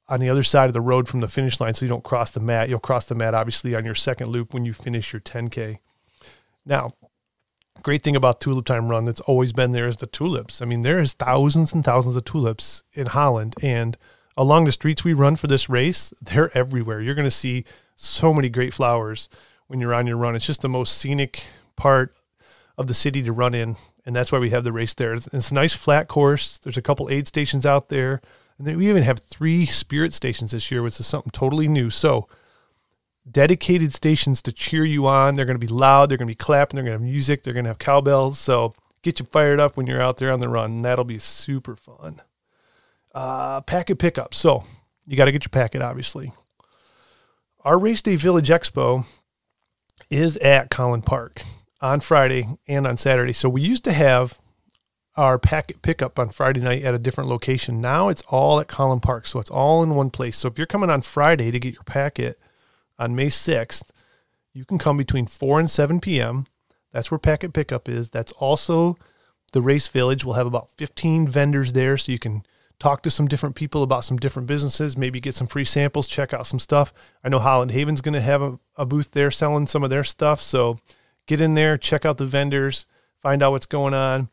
on 0.08 0.20
the 0.20 0.30
other 0.30 0.44
side 0.44 0.68
of 0.68 0.74
the 0.74 0.82
road 0.82 1.08
from 1.08 1.22
the 1.22 1.28
finish 1.28 1.60
line 1.60 1.74
so 1.74 1.86
you 1.86 1.90
don't 1.90 2.04
cross 2.04 2.32
the 2.32 2.40
mat. 2.42 2.68
You'll 2.68 2.80
cross 2.80 3.06
the 3.06 3.16
mat, 3.16 3.34
obviously, 3.34 3.76
on 3.76 3.86
your 3.86 3.96
second 3.96 4.28
loop 4.28 4.54
when 4.54 4.66
you 4.66 4.74
finish 4.74 5.14
your 5.14 5.22
10K. 5.22 5.80
Now, 6.66 6.94
great 7.82 8.04
thing 8.04 8.16
about 8.16 8.42
tulip 8.42 8.66
time 8.66 8.90
run 8.90 9.06
that's 9.06 9.22
always 9.22 9.54
been 9.54 9.72
there 9.72 9.88
is 9.88 9.98
the 9.98 10.08
tulips. 10.08 10.62
I 10.62 10.66
mean, 10.66 10.82
there 10.82 11.00
is 11.00 11.14
thousands 11.14 11.74
and 11.74 11.84
thousands 11.84 12.16
of 12.16 12.26
tulips 12.26 12.84
in 12.94 13.08
Holland, 13.08 13.56
and 13.62 13.98
along 14.38 14.66
the 14.66 14.72
streets 14.72 15.04
we 15.04 15.14
run 15.14 15.36
for 15.36 15.48
this 15.48 15.70
race, 15.70 16.14
they're 16.22 16.56
everywhere. 16.58 17.02
You're 17.02 17.16
going 17.16 17.26
to 17.26 17.32
see 17.32 17.66
so 17.96 18.34
many 18.34 18.50
great 18.50 18.74
flowers 18.74 19.30
when 19.68 19.80
you're 19.80 19.94
on 19.94 20.08
your 20.08 20.18
run. 20.18 20.36
It's 20.36 20.46
just 20.46 20.62
the 20.62 20.70
most 20.70 20.98
scenic 20.98 21.44
part 21.76 22.16
of 22.78 22.88
the 22.88 22.94
city 22.94 23.22
to 23.24 23.32
run 23.32 23.54
in, 23.54 23.76
and 24.06 24.16
that's 24.16 24.32
why 24.32 24.40
we 24.40 24.50
have 24.52 24.64
the 24.64 24.72
race 24.72 24.94
there. 24.94 25.14
It's, 25.14 25.28
it's 25.28 25.52
a 25.52 25.56
nice 25.56 25.74
flat 25.74 26.08
course. 26.08 26.60
There's 26.64 26.78
a 26.78 26.82
couple 26.82 27.10
aid 27.10 27.28
stations 27.28 27.66
out 27.66 27.90
there, 27.90 28.22
and 28.58 28.68
then 28.68 28.78
we 28.78 28.90
even 28.90 29.04
have 29.04 29.20
three 29.20 29.66
spirit 29.66 30.14
stations 30.14 30.52
this 30.52 30.72
year, 30.72 30.82
which 30.82 31.00
is 31.00 31.08
something 31.08 31.32
totally 31.32 31.68
new. 31.68 31.90
So 31.90 32.28
dedicated 33.30 33.94
stations 33.94 34.42
to 34.44 34.52
cheer 34.52 34.86
you 34.86 35.08
on. 35.08 35.36
They're 35.36 35.46
going 35.46 35.60
to 35.60 35.66
be 35.66 35.72
loud. 35.72 36.10
They're 36.10 36.18
going 36.18 36.28
to 36.28 36.32
be 36.32 36.36
clapping. 36.36 36.76
They're 36.76 36.84
going 36.84 36.98
to 36.98 37.04
have 37.04 37.12
music. 37.12 37.44
They're 37.44 37.54
going 37.54 37.66
to 37.66 37.70
have 37.70 37.80
cowbells. 37.80 38.40
So 38.40 38.74
get 39.02 39.20
you 39.20 39.26
fired 39.26 39.60
up 39.60 39.78
when 39.78 39.88
you're 39.88 40.02
out 40.02 40.18
there 40.18 40.32
on 40.32 40.40
the 40.40 40.50
run. 40.50 40.82
That'll 40.82 41.06
be 41.06 41.20
super 41.20 41.76
fun. 41.76 42.22
Uh, 43.14 43.62
packet 43.62 44.00
pickup. 44.00 44.34
So 44.34 44.64
you 45.06 45.18
got 45.18 45.26
to 45.26 45.32
get 45.32 45.44
your 45.44 45.50
packet, 45.50 45.82
obviously. 45.82 46.32
Our 47.64 47.78
Race 47.78 48.02
Day 48.02 48.16
Village 48.16 48.50
Expo 48.50 49.06
is 50.10 50.38
at 50.38 50.72
Kollen 50.72 51.06
Park 51.06 51.44
on 51.80 52.00
Friday 52.00 52.48
and 52.68 52.88
on 52.88 52.98
Saturday. 52.98 53.34
So 53.34 53.50
we 53.50 53.62
used 53.62 53.84
to 53.84 53.92
have 53.92 54.40
our 55.16 55.38
packet 55.38 55.82
pickup 55.82 56.18
on 56.18 56.30
Friday 56.30 56.62
night 56.62 56.84
at 56.84 56.94
a 56.94 57.00
different 57.00 57.30
location. 57.30 57.82
Now 57.82 58.10
it's 58.10 58.24
all 58.30 58.60
at 58.60 58.68
Kollen 58.68 59.02
Park. 59.02 59.28
So 59.28 59.40
it's 59.40 59.50
all 59.50 59.84
in 59.84 59.96
one 59.96 60.10
place. 60.10 60.38
So 60.38 60.48
if 60.48 60.58
you're 60.58 60.68
coming 60.68 60.90
on 60.90 61.02
Friday 61.02 61.52
to 61.52 61.60
get 61.60 61.74
your 61.74 61.84
packet, 61.84 62.40
on 63.02 63.16
May 63.16 63.28
6th, 63.28 63.90
you 64.54 64.64
can 64.64 64.78
come 64.78 64.96
between 64.96 65.26
4 65.26 65.60
and 65.60 65.70
7 65.70 66.00
p.m. 66.00 66.46
That's 66.92 67.10
where 67.10 67.18
packet 67.18 67.52
pickup 67.52 67.90
is. 67.90 68.10
That's 68.12 68.32
also 68.34 68.96
the 69.54 69.62
race 69.62 69.88
village. 69.88 70.24
We'll 70.24 70.36
have 70.36 70.48
about 70.48 70.70
15 70.78 71.28
vendors 71.28 71.74
there 71.74 71.98
so 71.98 72.12
you 72.12 72.20
can 72.20 72.46
talk 72.80 73.02
to 73.04 73.10
some 73.10 73.28
different 73.28 73.56
people 73.56 73.84
about 73.84 74.04
some 74.04 74.18
different 74.18 74.48
businesses, 74.48 74.98
maybe 74.98 75.20
get 75.20 75.36
some 75.36 75.48
free 75.48 75.66
samples, 75.66 76.08
check 76.08 76.34
out 76.34 76.48
some 76.48 76.60
stuff. 76.60 76.94
I 77.24 77.30
know 77.30 77.40
Holland 77.40 77.72
Haven's 77.72 78.02
going 78.02 78.14
to 78.14 78.22
have 78.22 78.42
a, 78.42 78.60
a, 78.76 78.86
booth 78.86 79.12
there 79.12 79.30
selling 79.30 79.68
some 79.68 79.84
of 79.84 79.90
their 79.92 80.04
stuff. 80.04 80.42
So 80.42 80.80
get 81.28 81.42
in 81.42 81.54
there, 81.54 81.78
check 81.78 82.06
out 82.06 82.18
the 82.18 82.26
vendors, 82.26 82.88
find 83.22 83.44
out 83.44 83.52
what's 83.52 83.68
going 83.68 83.94
on, 83.94 84.30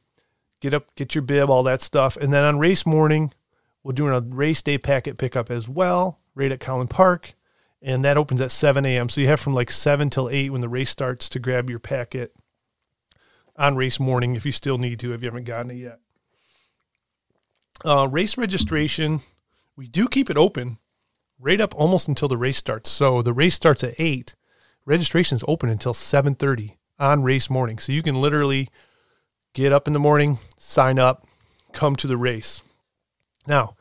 get 0.60 0.72
up, 0.72 0.94
get 0.94 1.14
your 1.14 1.22
bib, 1.22 1.50
all 1.50 1.62
that 1.64 1.82
stuff. 1.82 2.16
And 2.16 2.32
then 2.32 2.42
on 2.42 2.58
race 2.58 2.86
morning, 2.86 3.32
we're 3.82 3.92
doing 3.92 4.14
a 4.14 4.20
race 4.20 4.62
day 4.62 4.78
packet 4.78 5.18
pickup 5.18 5.50
as 5.50 5.68
well, 5.68 6.18
right 6.34 6.52
at 6.52 6.60
Kollen 6.60 6.88
Park 6.88 7.34
and 7.80 8.04
that 8.04 8.16
opens 8.16 8.40
at 8.40 8.50
7 8.50 8.84
a.m. 8.84 9.08
So 9.08 9.20
you 9.20 9.28
have 9.28 9.40
from 9.40 9.54
like 9.54 9.70
7 9.70 10.10
till 10.10 10.28
8 10.28 10.50
when 10.50 10.60
the 10.60 10.68
race 10.68 10.90
starts 10.90 11.28
to 11.30 11.38
grab 11.38 11.70
your 11.70 11.78
packet 11.78 12.34
on 13.56 13.76
race 13.76 13.98
morning 13.98 14.36
if 14.36 14.46
you 14.46 14.52
still 14.52 14.78
need 14.78 15.00
to, 15.00 15.12
if 15.12 15.22
you 15.22 15.26
haven't 15.26 15.44
gotten 15.44 15.70
it 15.70 15.74
yet. 15.74 16.00
Uh, 17.84 18.08
race 18.08 18.36
registration, 18.36 19.20
we 19.76 19.86
do 19.86 20.08
keep 20.08 20.28
it 20.28 20.36
open 20.36 20.78
right 21.38 21.60
up 21.60 21.74
almost 21.74 22.08
until 22.08 22.28
the 22.28 22.36
race 22.36 22.56
starts. 22.56 22.90
So 22.90 23.22
the 23.22 23.32
race 23.32 23.54
starts 23.54 23.84
at 23.84 23.98
8. 23.98 24.34
Registration 24.84 25.36
is 25.36 25.44
open 25.46 25.68
until 25.68 25.94
7.30 25.94 26.76
on 26.98 27.22
race 27.22 27.48
morning. 27.48 27.78
So 27.78 27.92
you 27.92 28.02
can 28.02 28.20
literally 28.20 28.68
get 29.54 29.72
up 29.72 29.86
in 29.86 29.92
the 29.92 30.00
morning, 30.00 30.38
sign 30.56 30.98
up, 30.98 31.26
come 31.72 31.94
to 31.96 32.06
the 32.06 32.16
race. 32.16 32.62
Now, 33.46 33.76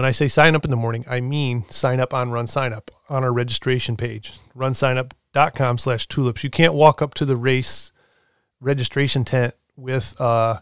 when 0.00 0.06
I 0.06 0.12
say 0.12 0.28
sign 0.28 0.56
up 0.56 0.64
in 0.64 0.70
the 0.70 0.78
morning, 0.78 1.04
I 1.06 1.20
mean 1.20 1.64
sign 1.68 2.00
up 2.00 2.14
on 2.14 2.30
Run 2.30 2.46
Sign 2.46 2.72
Up 2.72 2.90
on 3.10 3.22
our 3.22 3.34
registration 3.34 3.98
page, 3.98 4.32
runsignup.com 4.56 5.76
slash 5.76 6.08
tulips. 6.08 6.42
You 6.42 6.48
can't 6.48 6.72
walk 6.72 7.02
up 7.02 7.12
to 7.16 7.26
the 7.26 7.36
race 7.36 7.92
registration 8.60 9.26
tent 9.26 9.52
with 9.76 10.18
uh, 10.18 10.60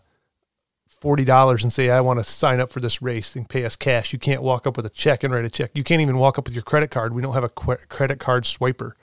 $40 1.01 1.63
and 1.63 1.73
say, 1.73 1.89
I 1.89 2.01
want 2.01 2.19
to 2.19 2.25
sign 2.25 2.59
up 2.59 2.73
for 2.73 2.81
this 2.81 3.01
race 3.01 3.37
and 3.37 3.49
pay 3.49 3.65
us 3.65 3.77
cash. 3.77 4.13
You 4.13 4.19
can't 4.19 4.43
walk 4.43 4.67
up 4.67 4.77
with 4.77 4.87
a 4.87 4.91
check 4.91 5.23
and 5.23 5.33
write 5.33 5.45
a 5.45 5.51
check. 5.51 5.71
You 5.73 5.85
can't 5.85 6.03
even 6.03 6.19
walk 6.19 6.37
up 6.37 6.47
with 6.47 6.55
your 6.55 6.65
credit 6.65 6.91
card. 6.91 7.15
We 7.15 7.23
don't 7.23 7.35
have 7.35 7.45
a 7.45 7.49
credit 7.49 8.19
card 8.19 8.43
swiper. 8.43 8.95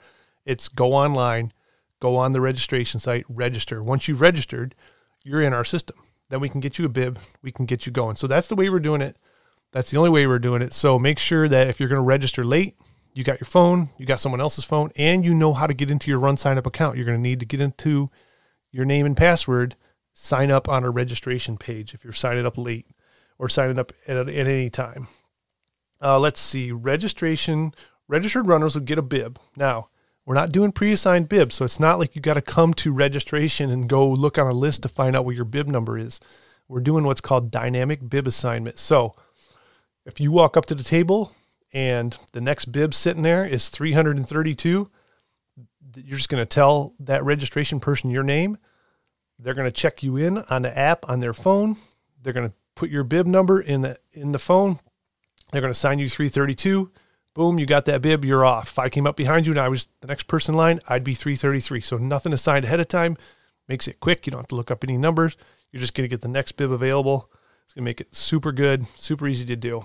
It's 0.44 0.68
go 0.68 0.92
online, 0.92 1.54
go 1.98 2.16
on 2.16 2.32
the 2.32 2.42
registration 2.42 3.00
site, 3.00 3.24
register. 3.30 3.82
Once 3.82 4.06
you've 4.06 4.20
registered, 4.20 4.74
you're 5.24 5.40
in 5.40 5.54
our 5.54 5.64
system. 5.64 5.96
Then 6.28 6.40
we 6.40 6.50
can 6.50 6.60
get 6.60 6.78
you 6.78 6.84
a 6.84 6.90
bib, 6.90 7.20
we 7.40 7.52
can 7.52 7.64
get 7.64 7.86
you 7.86 7.92
going. 7.92 8.16
So 8.16 8.26
that's 8.26 8.48
the 8.48 8.54
way 8.54 8.68
we're 8.68 8.80
doing 8.80 9.00
it. 9.00 9.16
That's 9.76 9.90
the 9.90 9.98
only 9.98 10.08
way 10.08 10.26
we're 10.26 10.38
doing 10.38 10.62
it. 10.62 10.72
So 10.72 10.98
make 10.98 11.18
sure 11.18 11.48
that 11.48 11.68
if 11.68 11.78
you're 11.78 11.90
going 11.90 11.98
to 11.98 12.02
register 12.02 12.42
late, 12.42 12.78
you 13.12 13.22
got 13.22 13.38
your 13.38 13.46
phone, 13.46 13.90
you 13.98 14.06
got 14.06 14.20
someone 14.20 14.40
else's 14.40 14.64
phone, 14.64 14.90
and 14.96 15.22
you 15.22 15.34
know 15.34 15.52
how 15.52 15.66
to 15.66 15.74
get 15.74 15.90
into 15.90 16.10
your 16.10 16.18
run 16.18 16.38
sign 16.38 16.56
up 16.56 16.64
account. 16.64 16.96
You're 16.96 17.04
going 17.04 17.18
to 17.18 17.22
need 17.22 17.40
to 17.40 17.46
get 17.46 17.60
into 17.60 18.08
your 18.72 18.86
name 18.86 19.04
and 19.04 19.14
password, 19.14 19.76
sign 20.14 20.50
up 20.50 20.66
on 20.66 20.82
a 20.82 20.88
registration 20.88 21.58
page 21.58 21.92
if 21.92 22.04
you're 22.04 22.14
signing 22.14 22.46
up 22.46 22.56
late 22.56 22.86
or 23.38 23.50
signing 23.50 23.78
up 23.78 23.92
at, 24.08 24.16
at 24.16 24.30
any 24.30 24.70
time. 24.70 25.08
Uh, 26.00 26.18
let's 26.18 26.40
see, 26.40 26.72
registration, 26.72 27.74
registered 28.08 28.46
runners 28.46 28.76
will 28.76 28.82
get 28.82 28.96
a 28.96 29.02
bib. 29.02 29.38
Now, 29.58 29.90
we're 30.24 30.36
not 30.36 30.52
doing 30.52 30.72
pre 30.72 30.90
assigned 30.90 31.28
bibs, 31.28 31.56
so 31.56 31.66
it's 31.66 31.78
not 31.78 31.98
like 31.98 32.16
you 32.16 32.22
got 32.22 32.34
to 32.34 32.40
come 32.40 32.72
to 32.72 32.94
registration 32.94 33.68
and 33.68 33.90
go 33.90 34.08
look 34.08 34.38
on 34.38 34.46
a 34.46 34.54
list 34.54 34.84
to 34.84 34.88
find 34.88 35.14
out 35.14 35.26
what 35.26 35.36
your 35.36 35.44
bib 35.44 35.68
number 35.68 35.98
is. 35.98 36.18
We're 36.66 36.80
doing 36.80 37.04
what's 37.04 37.20
called 37.20 37.50
dynamic 37.50 38.08
bib 38.08 38.26
assignment. 38.26 38.78
So, 38.78 39.14
if 40.06 40.20
you 40.20 40.32
walk 40.32 40.56
up 40.56 40.66
to 40.66 40.74
the 40.74 40.84
table 40.84 41.32
and 41.72 42.16
the 42.32 42.40
next 42.40 42.66
bib 42.66 42.94
sitting 42.94 43.22
there 43.22 43.44
is 43.44 43.68
332, 43.68 44.90
you're 45.96 46.16
just 46.16 46.28
going 46.28 46.40
to 46.40 46.46
tell 46.46 46.94
that 47.00 47.24
registration 47.24 47.80
person 47.80 48.10
your 48.10 48.22
name. 48.22 48.56
They're 49.38 49.54
going 49.54 49.68
to 49.68 49.74
check 49.74 50.02
you 50.02 50.16
in 50.16 50.38
on 50.38 50.62
the 50.62 50.76
app 50.76 51.08
on 51.08 51.20
their 51.20 51.34
phone. 51.34 51.76
They're 52.22 52.32
going 52.32 52.48
to 52.48 52.54
put 52.74 52.88
your 52.88 53.04
bib 53.04 53.26
number 53.26 53.60
in 53.60 53.82
the 53.82 53.98
in 54.12 54.32
the 54.32 54.38
phone. 54.38 54.78
They're 55.52 55.60
going 55.60 55.72
to 55.72 55.78
sign 55.78 55.98
you 55.98 56.08
332. 56.08 56.90
boom, 57.34 57.58
you 57.58 57.66
got 57.66 57.84
that 57.84 58.00
bib, 58.00 58.24
you're 58.24 58.46
off. 58.46 58.68
If 58.68 58.78
I 58.78 58.88
came 58.88 59.06
up 59.06 59.14
behind 59.14 59.46
you 59.46 59.52
and 59.52 59.60
I 59.60 59.68
was 59.68 59.88
the 60.00 60.06
next 60.06 60.26
person 60.26 60.54
in 60.54 60.58
line, 60.58 60.80
I'd 60.88 61.04
be 61.04 61.14
333. 61.14 61.82
So 61.82 61.98
nothing 61.98 62.32
assigned 62.32 62.64
ahead 62.64 62.80
of 62.80 62.88
time 62.88 63.16
makes 63.68 63.86
it 63.86 64.00
quick. 64.00 64.26
You 64.26 64.30
don't 64.30 64.40
have 64.40 64.48
to 64.48 64.54
look 64.54 64.70
up 64.70 64.82
any 64.82 64.96
numbers. 64.96 65.36
You're 65.70 65.80
just 65.80 65.94
going 65.94 66.08
to 66.08 66.12
get 66.12 66.22
the 66.22 66.28
next 66.28 66.52
bib 66.52 66.72
available. 66.72 67.30
It's 67.66 67.74
going 67.74 67.84
to 67.84 67.88
make 67.88 68.00
it 68.00 68.14
super 68.14 68.52
good, 68.52 68.86
super 68.94 69.28
easy 69.28 69.44
to 69.46 69.56
do. 69.56 69.84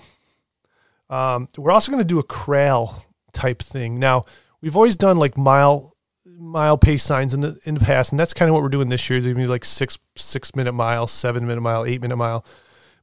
Um, 1.09 1.49
we're 1.57 1.71
also 1.71 1.91
going 1.91 2.03
to 2.03 2.07
do 2.07 2.19
a 2.19 2.23
corral 2.23 3.05
type 3.33 3.61
thing. 3.61 3.99
Now, 3.99 4.23
we've 4.61 4.75
always 4.75 4.95
done 4.95 5.17
like 5.17 5.37
mile 5.37 5.93
mile 6.25 6.77
pace 6.77 7.03
signs 7.03 7.33
in 7.33 7.41
the 7.41 7.59
in 7.65 7.75
the 7.75 7.81
past, 7.81 8.11
and 8.11 8.19
that's 8.19 8.33
kind 8.33 8.49
of 8.49 8.53
what 8.53 8.63
we're 8.63 8.69
doing 8.69 8.89
this 8.89 9.09
year. 9.09 9.19
There's 9.19 9.33
gonna 9.33 9.45
be 9.45 9.49
like 9.49 9.65
six 9.65 9.97
six 10.15 10.55
minute 10.55 10.73
mile, 10.73 11.07
seven 11.07 11.45
minute 11.45 11.61
mile, 11.61 11.85
eight 11.85 12.01
minute 12.01 12.17
mile. 12.17 12.45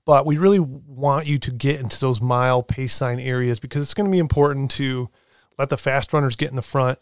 But 0.05 0.25
we 0.25 0.39
really 0.39 0.59
want 0.59 1.27
you 1.27 1.39
to 1.39 1.51
get 1.51 1.81
into 1.81 2.01
those 2.01 2.21
mile 2.21 2.63
pace 2.63 2.95
sign 2.95 3.21
areas 3.21 3.61
because 3.61 3.83
it's 3.83 3.93
going 3.93 4.07
to 4.07 4.11
be 4.11 4.19
important 4.19 4.71
to 4.73 5.11
let 5.59 5.69
the 5.69 5.77
fast 5.77 6.15
runners 6.15 6.35
get 6.35 6.49
in 6.49 6.57
the 6.57 6.63
front, 6.63 6.99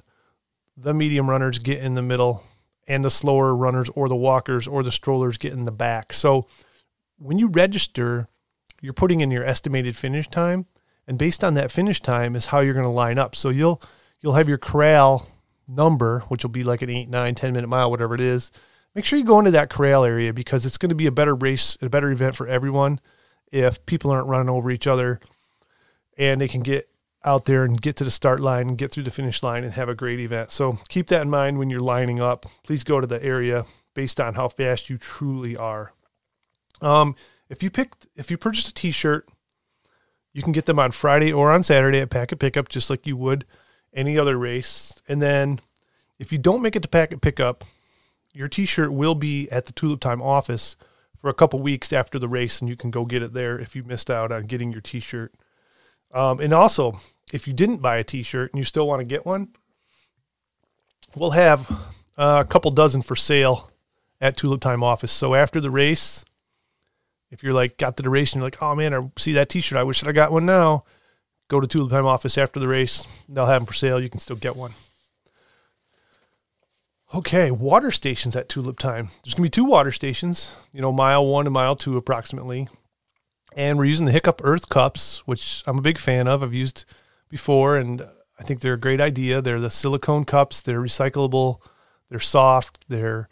the 0.77 0.93
medium 0.93 1.31
runners 1.31 1.61
get 1.61 1.79
in 1.79 1.93
the 1.93 2.03
middle, 2.03 2.43
and 2.89 3.05
the 3.05 3.11
slower 3.11 3.55
runners 3.55 3.89
or 3.91 4.09
the 4.09 4.17
walkers 4.17 4.67
or 4.67 4.83
the 4.83 4.91
strollers 4.91 5.39
get 5.39 5.53
in 5.53 5.67
the 5.67 5.71
back. 5.71 6.13
So 6.13 6.49
when 7.19 7.39
you 7.39 7.49
register, 7.49 8.29
you're 8.81 8.93
putting 8.93 9.21
in 9.21 9.31
your 9.31 9.45
estimated 9.45 9.97
finish 9.97 10.29
time, 10.29 10.67
and 11.07 11.19
based 11.19 11.43
on 11.45 11.55
that 11.55 11.71
finish 11.71 12.01
time 12.01 12.37
is 12.37 12.47
how 12.47 12.61
you're 12.61 12.75
going 12.75 12.85
to 12.85 12.91
line 12.91 13.19
up. 13.19 13.35
So 13.37 13.49
you'll 13.49 13.81
you'll 14.21 14.35
have 14.35 14.49
your 14.49 14.59
corral 14.59 15.29
number, 15.69 16.21
which 16.29 16.45
will 16.45 16.51
be 16.51 16.63
like 16.63 16.83
an 16.83 16.91
eight, 16.91 17.09
nine, 17.09 17.35
10 17.35 17.53
minute 17.53 17.69
mile, 17.69 17.91
whatever 17.91 18.15
it 18.15 18.21
is, 18.21 18.53
make 18.95 19.05
sure 19.05 19.19
you 19.19 19.25
go 19.25 19.39
into 19.39 19.51
that 19.51 19.71
corral 19.71 20.05
area 20.05 20.33
because 20.33 20.65
it's 20.65 20.79
going 20.79 20.91
to 20.91 20.97
be 20.97 21.07
a 21.07 21.13
better 21.13 21.35
race, 21.35 21.77
a 21.81 21.89
better 21.89 22.11
event 22.11 22.37
for 22.37 22.47
everyone 22.49 23.01
if 23.53 23.85
people 23.87 24.11
aren't 24.11 24.27
running 24.27 24.49
over 24.49 24.71
each 24.71 24.87
other 24.87 25.21
and 26.17 26.41
they 26.41 26.49
can 26.49 26.61
get 26.61 26.89
out 27.25 27.45
there 27.45 27.65
and 27.65 27.81
get 27.83 27.97
to 27.97 28.05
the 28.05 28.11
start 28.11 28.41
line 28.41 28.69
and 28.69 28.79
get 28.79 28.93
through 28.93 29.03
the 29.03 29.11
finish 29.11 29.43
line 29.43 29.65
and 29.65 29.73
have 29.73 29.89
a 29.89 29.95
great 29.95 30.21
event. 30.21 30.51
So 30.53 30.79
keep 30.89 31.09
that 31.09 31.23
in 31.23 31.31
mind 31.31 31.59
when 31.59 31.71
you're 31.71 31.81
lining 31.81 32.21
up. 32.21 32.47
Please 32.63 32.85
go 32.85 33.01
to 33.01 33.07
the 33.07 33.23
area 33.23 33.65
based 33.95 34.21
on 34.21 34.35
how 34.35 34.49
fast 34.49 34.89
you 34.89 34.97
truly 34.97 35.57
are. 35.57 35.93
Um, 36.81 37.15
if 37.49 37.63
you 37.63 37.71
picked, 37.71 38.07
if 38.17 38.31
you 38.31 38.37
purchased 38.37 38.69
a 38.69 38.75
T-shirt, 38.75 39.29
you 40.33 40.43
can 40.43 40.53
get 40.53 40.67
them 40.67 40.79
on 40.79 40.91
Friday 40.91 41.33
or 41.33 41.53
on 41.53 41.63
Saturday 41.63 42.01
at 42.01 42.11
Packet 42.11 42.39
Pickup, 42.39 42.69
just 42.69 42.91
like 42.91 43.07
you 43.07 43.17
would 43.17 43.47
any 43.95 44.19
other 44.19 44.37
race. 44.37 44.93
And 45.09 45.23
then 45.23 45.61
if 46.19 46.31
you 46.31 46.39
don't 46.39 46.61
make 46.61 46.77
it 46.77 46.83
to 46.83 46.89
packet 46.89 47.23
pickup, 47.23 47.65
your 48.33 48.49
t-shirt 48.49 48.93
will 48.93 49.15
be 49.15 49.51
at 49.51 49.65
the 49.65 49.73
Tulip 49.73 50.01
Time 50.01 50.21
office 50.21 50.77
for 51.19 51.31
a 51.31 51.35
couple 51.35 51.59
weeks 51.61 51.91
after 51.91 52.19
the 52.19 52.29
race, 52.29 52.61
and 52.61 52.69
you 52.69 52.77
can 52.77 52.91
go 52.91 53.07
get 53.07 53.23
it 53.23 53.33
there 53.33 53.59
if 53.59 53.75
you 53.75 53.83
missed 53.83 54.11
out 54.11 54.31
on 54.31 54.43
getting 54.43 54.71
your 54.71 54.83
t-shirt. 54.83 55.33
Um, 56.13 56.39
and 56.41 56.53
also, 56.53 57.01
if 57.33 57.47
you 57.47 57.55
didn't 57.55 57.79
buy 57.79 57.97
a 57.97 58.05
t-shirt 58.05 58.53
and 58.53 58.59
you 58.59 58.65
still 58.65 58.87
want 58.87 59.01
to 59.01 59.07
get 59.07 59.25
one, 59.25 59.49
we'll 61.15 61.31
have 61.31 61.71
uh, 62.19 62.45
a 62.47 62.49
couple 62.49 62.71
dozen 62.71 63.01
for 63.01 63.17
sale 63.17 63.71
at 64.21 64.37
Tulip 64.37 64.61
Time 64.61 64.83
office. 64.83 65.13
So 65.13 65.35
after 65.35 65.59
the 65.59 65.71
race, 65.71 66.26
if 67.31 67.43
you're 67.43 67.53
like 67.53 67.77
got 67.77 67.97
the 67.97 68.03
duration, 68.03 68.41
you're 68.41 68.47
like, 68.47 68.63
oh 68.63 68.75
man, 68.75 68.95
I 68.95 69.01
see 69.19 69.33
that 69.33 69.49
t-shirt, 69.49 69.79
I 69.79 69.83
wish 69.83 70.01
that 70.01 70.09
I 70.09 70.13
got 70.13 70.33
one 70.33 70.47
now 70.47 70.85
go 71.49 71.61
to 71.61 71.67
Tulip 71.67 71.91
Time 71.91 72.07
office 72.07 72.39
after 72.39 72.61
the 72.61 72.69
race. 72.69 73.07
They'll 73.29 73.47
have 73.47 73.63
them 73.63 73.67
for 73.67 73.75
sale. 73.75 74.01
You 74.01 74.11
can 74.11 74.21
still 74.21 74.37
get 74.37 74.57
one. 74.57 74.73
Okay, 77.15 77.51
water 77.51 77.91
stations 77.91 78.35
at 78.35 78.49
Tulip 78.49 78.79
Time. 78.79 79.11
There's 79.25 79.35
to 79.35 79.43
be 79.43 79.49
two 79.49 79.65
water 79.65 79.93
stations, 79.93 80.53
you 80.73 80.81
know, 80.81 80.93
mile 80.93 81.25
one 81.25 81.47
and 81.47 81.55
mile 81.55 81.77
two 81.77 81.97
approximately. 81.97 82.69
And 83.55 83.79
we're 83.79 83.85
using 83.85 84.07
the 84.07 84.13
Hiccup 84.13 84.41
Earth 84.45 84.69
cups, 84.69 85.23
which 85.27 85.63
I'm 85.67 85.79
a 85.79 85.83
big 85.83 85.99
fan 85.99 86.29
of. 86.29 86.43
I've 86.43 86.53
used 86.53 86.85
before, 87.31 87.77
and 87.77 88.07
I 88.39 88.43
think 88.43 88.61
they're 88.61 88.75
a 88.75 88.79
great 88.79 89.01
idea. 89.01 89.41
They're 89.41 89.61
the 89.61 89.71
silicone 89.71 90.25
cups, 90.25 90.61
they're 90.61 90.83
recyclable, 90.83 91.61
they're 92.11 92.21
soft, 92.21 92.85
they're 92.89 93.29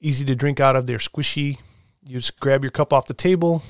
easy 0.00 0.24
to 0.26 0.34
drink 0.34 0.60
out 0.60 0.76
of, 0.76 0.86
they're 0.86 0.98
squishy. 0.98 1.58
You 2.06 2.18
just 2.18 2.38
grab 2.40 2.62
your 2.62 2.70
cup 2.70 2.92
off 2.92 3.06
the 3.06 3.14
table, 3.14 3.62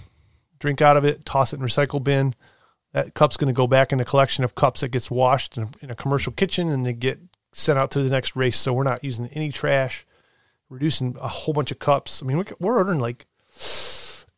drink 0.59 0.83
out 0.83 0.97
of 0.97 1.05
it, 1.05 1.25
toss 1.25 1.53
it 1.53 1.61
in 1.61 1.67
recycle 1.67 2.03
bin 2.03 2.35
that 2.97 3.13
cup's 3.13 3.37
going 3.37 3.53
to 3.53 3.57
go 3.57 3.67
back 3.67 3.93
in 3.93 4.01
a 4.01 4.05
collection 4.05 4.43
of 4.43 4.55
cups 4.55 4.81
that 4.81 4.89
gets 4.89 5.11
washed 5.11 5.59
in 5.59 5.65
a, 5.65 5.69
in 5.83 5.91
a, 5.91 5.95
commercial 5.95 6.33
kitchen 6.33 6.71
and 6.71 6.87
they 6.87 6.95
get 6.95 7.21
sent 7.53 7.79
out 7.79 7.91
to 7.91 8.03
the 8.03 8.09
next 8.09 8.35
race. 8.35 8.57
So 8.57 8.73
we're 8.73 8.85
not 8.85 9.05
using 9.05 9.27
any 9.35 9.53
trash, 9.53 10.07
reducing 10.71 11.15
a 11.21 11.29
whole 11.29 11.53
bunch 11.53 11.71
of 11.71 11.79
cups. 11.79 12.23
I 12.23 12.27
mean, 12.27 12.43
we're, 12.59 12.79
ordering 12.79 12.99
like 12.99 13.27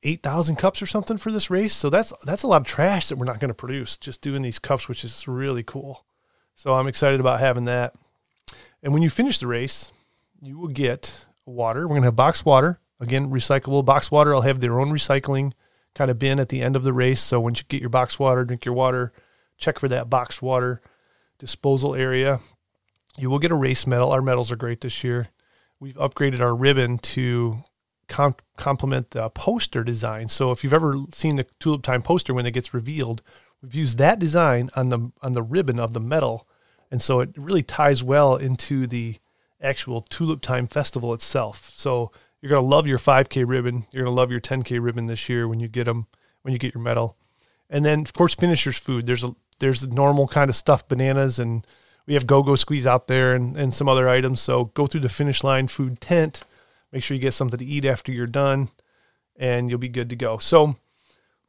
8,000 0.02 0.56
cups 0.56 0.82
or 0.82 0.86
something 0.86 1.18
for 1.18 1.30
this 1.30 1.50
race. 1.50 1.72
So 1.72 1.88
that's, 1.88 2.12
that's 2.24 2.42
a 2.42 2.48
lot 2.48 2.62
of 2.62 2.66
trash 2.66 3.08
that 3.08 3.16
we're 3.16 3.26
not 3.26 3.38
going 3.38 3.48
to 3.48 3.54
produce 3.54 3.96
just 3.96 4.22
doing 4.22 4.42
these 4.42 4.58
cups, 4.58 4.88
which 4.88 5.04
is 5.04 5.28
really 5.28 5.62
cool. 5.62 6.04
So 6.56 6.74
I'm 6.74 6.88
excited 6.88 7.20
about 7.20 7.38
having 7.38 7.66
that. 7.66 7.94
And 8.82 8.92
when 8.92 9.02
you 9.02 9.10
finish 9.10 9.38
the 9.38 9.46
race, 9.46 9.92
you 10.42 10.58
will 10.58 10.66
get 10.66 11.26
water. 11.46 11.82
We're 11.82 11.94
going 11.94 12.02
to 12.02 12.08
have 12.08 12.16
box 12.16 12.44
water. 12.44 12.80
Again, 13.00 13.30
recyclable 13.30 13.84
box 13.84 14.10
water. 14.10 14.34
I'll 14.34 14.42
have 14.42 14.60
their 14.60 14.80
own 14.80 14.90
recycling 14.90 15.52
kind 15.94 16.10
of 16.10 16.18
bin 16.18 16.40
at 16.40 16.48
the 16.48 16.62
end 16.62 16.76
of 16.76 16.84
the 16.84 16.92
race. 16.92 17.20
So 17.20 17.40
once 17.40 17.60
you 17.60 17.64
get 17.68 17.80
your 17.80 17.90
box 17.90 18.18
water, 18.18 18.44
drink 18.44 18.64
your 18.64 18.74
water, 18.74 19.12
check 19.56 19.78
for 19.78 19.88
that 19.88 20.10
box 20.10 20.42
water 20.42 20.80
disposal 21.38 21.94
area. 21.94 22.40
You 23.16 23.30
will 23.30 23.38
get 23.38 23.50
a 23.50 23.56
race 23.56 23.86
medal. 23.86 24.10
Our 24.12 24.22
medals 24.22 24.52
are 24.52 24.56
great 24.56 24.80
this 24.80 25.02
year. 25.02 25.28
We've 25.80 25.96
upgraded 25.96 26.40
our 26.40 26.54
ribbon 26.54 26.98
to 26.98 27.58
complement 28.08 29.10
the 29.10 29.28
poster 29.30 29.84
design. 29.84 30.28
So 30.28 30.50
if 30.50 30.64
you've 30.64 30.72
ever 30.72 30.96
seen 31.12 31.36
the 31.36 31.46
Tulip 31.60 31.82
Time 31.82 32.02
poster 32.02 32.34
when 32.34 32.46
it 32.46 32.52
gets 32.52 32.74
revealed, 32.74 33.22
we've 33.62 33.74
used 33.74 33.98
that 33.98 34.18
design 34.18 34.70
on 34.74 34.88
the 34.88 35.12
on 35.22 35.32
the 35.32 35.42
ribbon 35.42 35.78
of 35.78 35.92
the 35.92 36.00
medal, 36.00 36.48
and 36.90 37.02
so 37.02 37.20
it 37.20 37.30
really 37.36 37.62
ties 37.62 38.02
well 38.02 38.36
into 38.36 38.86
the 38.86 39.18
actual 39.60 40.02
Tulip 40.02 40.40
Time 40.40 40.66
festival 40.66 41.12
itself. 41.12 41.72
So 41.76 42.10
you're 42.40 42.50
going 42.50 42.62
to 42.62 42.76
love 42.76 42.86
your 42.86 42.98
5K 42.98 43.44
ribbon. 43.46 43.86
You're 43.92 44.04
going 44.04 44.14
to 44.14 44.20
love 44.20 44.30
your 44.30 44.40
10K 44.40 44.82
ribbon 44.82 45.06
this 45.06 45.28
year 45.28 45.48
when 45.48 45.60
you 45.60 45.68
get 45.68 45.84
them, 45.84 46.06
when 46.42 46.52
you 46.52 46.58
get 46.58 46.74
your 46.74 46.82
medal. 46.82 47.16
And 47.68 47.84
then, 47.84 48.00
of 48.00 48.12
course, 48.12 48.34
finishers 48.34 48.78
food. 48.78 49.06
There's 49.06 49.24
a 49.24 49.34
there's 49.58 49.80
the 49.80 49.88
normal 49.88 50.28
kind 50.28 50.48
of 50.48 50.54
stuffed 50.54 50.88
bananas, 50.88 51.40
and 51.40 51.66
we 52.06 52.14
have 52.14 52.28
go-go 52.28 52.54
squeeze 52.54 52.86
out 52.86 53.08
there 53.08 53.34
and, 53.34 53.56
and 53.56 53.74
some 53.74 53.88
other 53.88 54.08
items. 54.08 54.40
So 54.40 54.66
go 54.66 54.86
through 54.86 55.00
the 55.00 55.08
finish 55.08 55.42
line 55.42 55.66
food 55.66 56.00
tent. 56.00 56.44
Make 56.92 57.02
sure 57.02 57.16
you 57.16 57.20
get 57.20 57.34
something 57.34 57.58
to 57.58 57.64
eat 57.64 57.84
after 57.84 58.12
you're 58.12 58.26
done, 58.26 58.68
and 59.36 59.68
you'll 59.68 59.78
be 59.78 59.88
good 59.88 60.08
to 60.10 60.16
go. 60.16 60.38
So, 60.38 60.76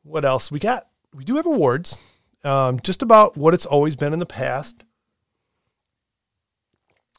what 0.04 0.26
else 0.26 0.52
we 0.52 0.60
got? 0.60 0.88
We 1.14 1.24
do 1.24 1.36
have 1.36 1.46
awards, 1.46 2.02
um, 2.44 2.80
just 2.80 3.02
about 3.02 3.38
what 3.38 3.54
it's 3.54 3.66
always 3.66 3.96
been 3.96 4.12
in 4.12 4.20
the 4.20 4.26
past. 4.26 4.84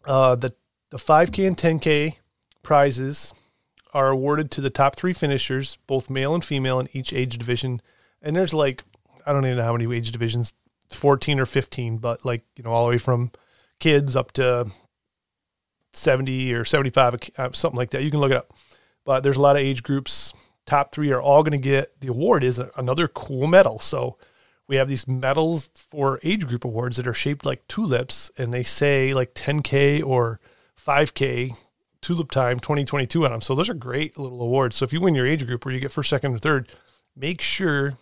Uh, 0.05 0.35
the 0.35 0.53
the 0.91 0.99
5K 0.99 1.47
and 1.47 1.57
10K 1.57 2.17
prizes 2.63 3.33
are 3.93 4.11
awarded 4.11 4.51
to 4.53 4.61
the 4.61 4.71
top 4.71 4.97
three 4.97 5.13
finishers, 5.13 5.79
both 5.87 6.11
male 6.11 6.35
and 6.35 6.45
female 6.45 6.81
in 6.81 6.89
each 6.93 7.13
age 7.13 7.39
division. 7.39 7.81
And 8.23 8.37
there's 8.37 8.55
like, 8.55 8.85
I 9.27 9.33
don't 9.33 9.45
even 9.45 9.59
know 9.59 9.65
how 9.65 9.77
many 9.77 9.95
age 9.95 10.13
divisions, 10.13 10.53
14 10.91 11.41
or 11.41 11.47
15, 11.47 11.99
but 11.99 12.25
like, 12.25 12.43
you 12.57 12.65
know, 12.65 12.71
all 12.71 12.87
the 12.87 12.91
way 12.91 12.99
from 12.99 13.31
kids 13.79 14.15
up 14.17 14.33
to 14.33 14.71
70 15.93 16.55
or 16.55 16.65
75, 16.65 17.31
uh, 17.37 17.49
something 17.53 17.79
like 17.79 17.91
that. 17.91 18.03
You 18.03 18.11
can 18.11 18.21
look 18.21 18.31
it 18.31 18.37
up. 18.37 18.53
But 19.05 19.23
there's 19.23 19.37
a 19.37 19.41
lot 19.41 19.57
of 19.57 19.63
age 19.63 19.83
groups. 19.83 20.35
Top 20.67 20.93
three 20.93 21.11
are 21.11 21.21
all 21.21 21.43
going 21.43 21.53
to 21.53 21.59
get 21.59 22.01
the 22.01 22.09
award 22.09 22.45
is 22.45 22.61
another 22.77 23.09
cool 23.09 23.47
medal. 23.47 23.79
So 23.79 24.17
we 24.69 24.77
have 24.77 24.89
these 24.89 25.09
medals 25.09 25.69
for 25.75 26.21
age 26.23 26.47
group 26.47 26.65
awards 26.65 26.97
that 26.97 27.07
are 27.07 27.15
shaped 27.15 27.45
like 27.45 27.67
tulips 27.67 28.31
and 28.39 28.55
they 28.55 28.63
say 28.63 29.13
like 29.15 29.35
10K 29.35 30.05
or 30.05 30.39
5K 30.79 31.57
Tulip 32.03 32.31
Time 32.31 32.59
2022 32.59 33.25
on 33.25 33.33
them. 33.33 33.41
So 33.41 33.55
those 33.55 33.69
are 33.69 33.75
great 33.75 34.19
little 34.19 34.43
awards. 34.43 34.77
So 34.77 34.85
if 34.85 34.93
you 34.93 35.01
win 35.01 35.15
your 35.15 35.27
age 35.27 35.47
group 35.47 35.65
or 35.65 35.71
you 35.71 35.81
get 35.81 35.93
first, 35.93 36.11
second, 36.11 36.35
or 36.35 36.39
third, 36.39 36.69
make 37.17 37.41
sure 37.41 37.99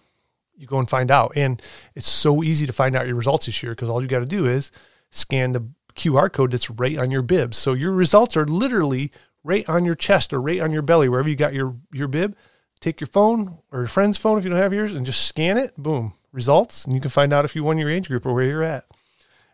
you 0.57 0.67
go 0.67 0.79
and 0.79 0.89
find 0.89 1.11
out. 1.11 1.33
And 1.37 1.61
it's 1.95 2.09
so 2.09 2.43
easy 2.43 2.67
to 2.67 2.73
find 2.73 2.97
out 2.97 3.07
your 3.07 3.17
results 3.17 3.47
this 3.47 3.63
year 3.63 3.73
because 3.73 3.89
all 3.89 4.03
you 4.03 4.09
got 4.09 4.21
to 4.21 4.27
do 4.27 4.47
is 4.47 4.73
scan 5.11 5.53
the 5.53 5.69
QR 5.95 6.33
code 6.33 6.53
that's 6.53 6.71
right 6.71 6.99
on 6.99 7.11
your 7.11 7.23
bib. 7.23 7.55
So 7.55 7.73
your 7.73 7.93
results 7.93 8.37
are 8.37 8.47
literally 8.47 9.11
right 9.45 9.69
on 9.69 9.85
your 9.85 9.95
chest 9.95 10.33
or 10.33 10.41
right 10.41 10.61
on 10.61 10.71
your 10.71 10.83
belly, 10.83 11.09
wherever 11.09 11.29
you 11.29 11.37
got 11.37 11.55
your, 11.55 11.77
your 11.93 12.09
bib. 12.09 12.37
Take 12.81 13.01
your 13.01 13.09
phone 13.09 13.59
or 13.73 13.81
your 13.81 13.89
friend's 13.89 14.19
phone 14.19 14.39
if 14.39 14.45
you 14.45 14.51
don't 14.51 14.59
have 14.59 14.73
yours 14.73 14.95
and 14.95 15.05
just 15.05 15.27
scan 15.27 15.59
it. 15.59 15.75
Boom, 15.77 16.15
results. 16.33 16.85
And 16.85 16.95
you 16.95 17.01
can 17.01 17.11
find 17.11 17.33
out 17.33 17.45
if 17.45 17.57
you 17.57 17.65
won 17.65 17.79
your 17.79 17.91
age 17.91 18.09
group 18.09 18.25
or 18.25 18.33
where 18.33 18.45
you're 18.45 18.63
at. 18.63 18.87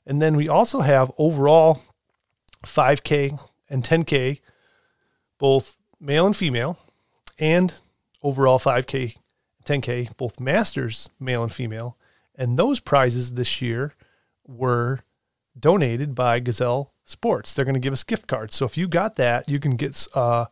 And 0.07 0.21
then 0.21 0.37
we 0.37 0.49
also 0.49 0.81
have 0.81 1.11
overall 1.17 1.81
5K 2.67 3.41
and 3.75 3.83
10K, 3.83 4.41
both 5.37 5.77
male 6.01 6.27
and 6.27 6.37
female, 6.37 6.79
and 7.41 7.75
overall 8.23 8.61
5K, 8.61 9.17
10K, 9.67 10.17
both 10.17 10.39
masters, 10.39 11.09
male 11.19 11.43
and 11.43 11.53
female. 11.53 11.99
And 12.37 12.57
those 12.57 12.79
prizes 12.79 13.33
this 13.33 13.61
year 13.61 13.95
were 14.47 15.01
donated 15.59 16.15
by 16.15 16.39
Gazelle 16.39 16.93
Sports. 17.05 17.53
They're 17.53 17.65
going 17.65 17.75
to 17.75 17.81
give 17.81 17.93
us 17.93 18.05
gift 18.05 18.29
cards. 18.29 18.55
So 18.55 18.65
if 18.65 18.79
you 18.79 18.87
got 18.87 19.17
that, 19.17 19.49
you 19.49 19.59
can 19.59 19.75
get 19.77 20.07
uh, 20.15 20.47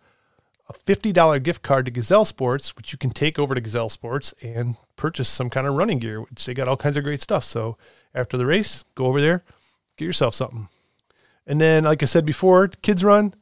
a 0.68 0.72
$50 0.72 1.42
gift 1.44 1.62
card 1.62 1.84
to 1.84 1.92
Gazelle 1.92 2.24
Sports, 2.24 2.76
which 2.76 2.92
you 2.92 2.98
can 2.98 3.10
take 3.10 3.38
over 3.38 3.54
to 3.54 3.60
Gazelle 3.60 3.88
Sports 3.88 4.34
and 4.42 4.76
purchase 4.96 5.28
some 5.28 5.48
kind 5.48 5.68
of 5.68 5.74
running 5.74 6.00
gear, 6.00 6.20
which 6.22 6.44
they 6.44 6.54
got 6.54 6.66
all 6.66 6.76
kinds 6.76 6.96
of 6.96 7.04
great 7.04 7.22
stuff. 7.22 7.44
So 7.44 7.76
after 8.14 8.36
the 8.36 8.46
race, 8.46 8.84
go 8.96 9.06
over 9.06 9.20
there, 9.20 9.44
get 9.96 10.06
yourself 10.06 10.34
something. 10.34 10.68
And 11.46 11.60
then, 11.60 11.84
like 11.84 12.02
I 12.02 12.06
said 12.06 12.24
before, 12.24 12.68
kids 12.68 13.02
run, 13.02 13.34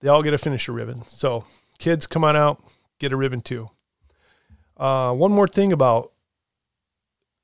they 0.00 0.08
all 0.08 0.22
get 0.22 0.34
a 0.34 0.38
finisher 0.38 0.72
ribbon. 0.72 1.02
So, 1.08 1.44
kids, 1.78 2.06
come 2.06 2.24
on 2.24 2.36
out, 2.36 2.62
get 2.98 3.12
a 3.12 3.16
ribbon 3.16 3.40
too. 3.40 3.70
Uh, 4.76 5.12
one 5.12 5.32
more 5.32 5.48
thing 5.48 5.72
about 5.72 6.12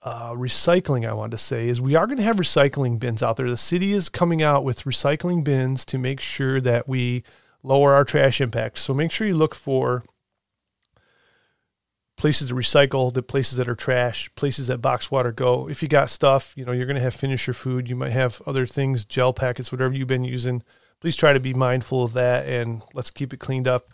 uh, 0.02 0.32
recycling, 0.32 1.08
I 1.08 1.14
wanted 1.14 1.32
to 1.32 1.38
say, 1.38 1.68
is 1.68 1.80
we 1.80 1.94
are 1.94 2.06
going 2.06 2.18
to 2.18 2.24
have 2.24 2.36
recycling 2.36 2.98
bins 2.98 3.22
out 3.22 3.36
there. 3.36 3.48
The 3.48 3.56
city 3.56 3.92
is 3.92 4.08
coming 4.08 4.42
out 4.42 4.64
with 4.64 4.84
recycling 4.84 5.42
bins 5.42 5.84
to 5.86 5.98
make 5.98 6.20
sure 6.20 6.60
that 6.60 6.88
we 6.88 7.24
lower 7.62 7.94
our 7.94 8.04
trash 8.04 8.40
impact. 8.40 8.78
So, 8.78 8.94
make 8.94 9.10
sure 9.10 9.26
you 9.26 9.36
look 9.36 9.54
for 9.54 10.04
places 12.16 12.48
to 12.48 12.54
recycle, 12.54 13.12
the 13.12 13.22
places 13.22 13.58
that 13.58 13.68
are 13.68 13.74
trash, 13.74 14.30
places 14.34 14.66
that 14.66 14.78
box 14.78 15.10
water 15.10 15.32
go. 15.32 15.68
If 15.68 15.82
you 15.82 15.88
got 15.88 16.10
stuff, 16.10 16.52
you 16.56 16.64
know, 16.64 16.72
you're 16.72 16.86
going 16.86 16.96
to 16.96 17.02
have 17.02 17.14
finisher 17.14 17.52
food. 17.52 17.88
You 17.88 17.96
might 17.96 18.12
have 18.12 18.40
other 18.46 18.66
things, 18.66 19.04
gel 19.04 19.32
packets, 19.32 19.70
whatever 19.70 19.94
you've 19.94 20.08
been 20.08 20.24
using. 20.24 20.62
Please 21.00 21.16
try 21.16 21.32
to 21.32 21.40
be 21.40 21.52
mindful 21.52 22.02
of 22.02 22.14
that 22.14 22.46
and 22.46 22.82
let's 22.94 23.10
keep 23.10 23.34
it 23.34 23.40
cleaned 23.40 23.68
up 23.68 23.90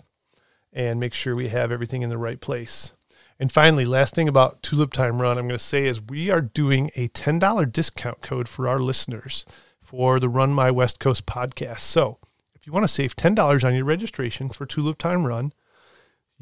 and 0.72 1.00
make 1.00 1.14
sure 1.14 1.34
we 1.34 1.48
have 1.48 1.72
everything 1.72 2.02
in 2.02 2.10
the 2.10 2.18
right 2.18 2.40
place. 2.40 2.92
And 3.40 3.50
finally, 3.50 3.84
last 3.84 4.14
thing 4.14 4.28
about 4.28 4.62
Tulip 4.62 4.92
Time 4.92 5.20
Run, 5.20 5.36
I'm 5.36 5.48
going 5.48 5.58
to 5.58 5.64
say 5.64 5.86
is 5.86 6.00
we 6.00 6.30
are 6.30 6.40
doing 6.40 6.90
a 6.94 7.08
$10 7.08 7.72
discount 7.72 8.20
code 8.22 8.48
for 8.48 8.68
our 8.68 8.78
listeners 8.78 9.44
for 9.80 10.20
the 10.20 10.28
Run 10.28 10.52
My 10.52 10.70
West 10.70 11.00
Coast 11.00 11.26
podcast. 11.26 11.80
So 11.80 12.18
if 12.54 12.66
you 12.66 12.72
want 12.72 12.84
to 12.84 12.88
save 12.88 13.16
$10 13.16 13.64
on 13.64 13.74
your 13.74 13.84
registration 13.84 14.48
for 14.48 14.64
Tulip 14.64 14.96
Time 14.96 15.26
Run, 15.26 15.52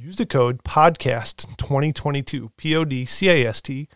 use 0.01 0.17
the 0.17 0.25
code 0.25 0.65
podcast 0.65 1.47
2022 1.59 2.51
p-o-d-c-a-s-t 2.57 3.89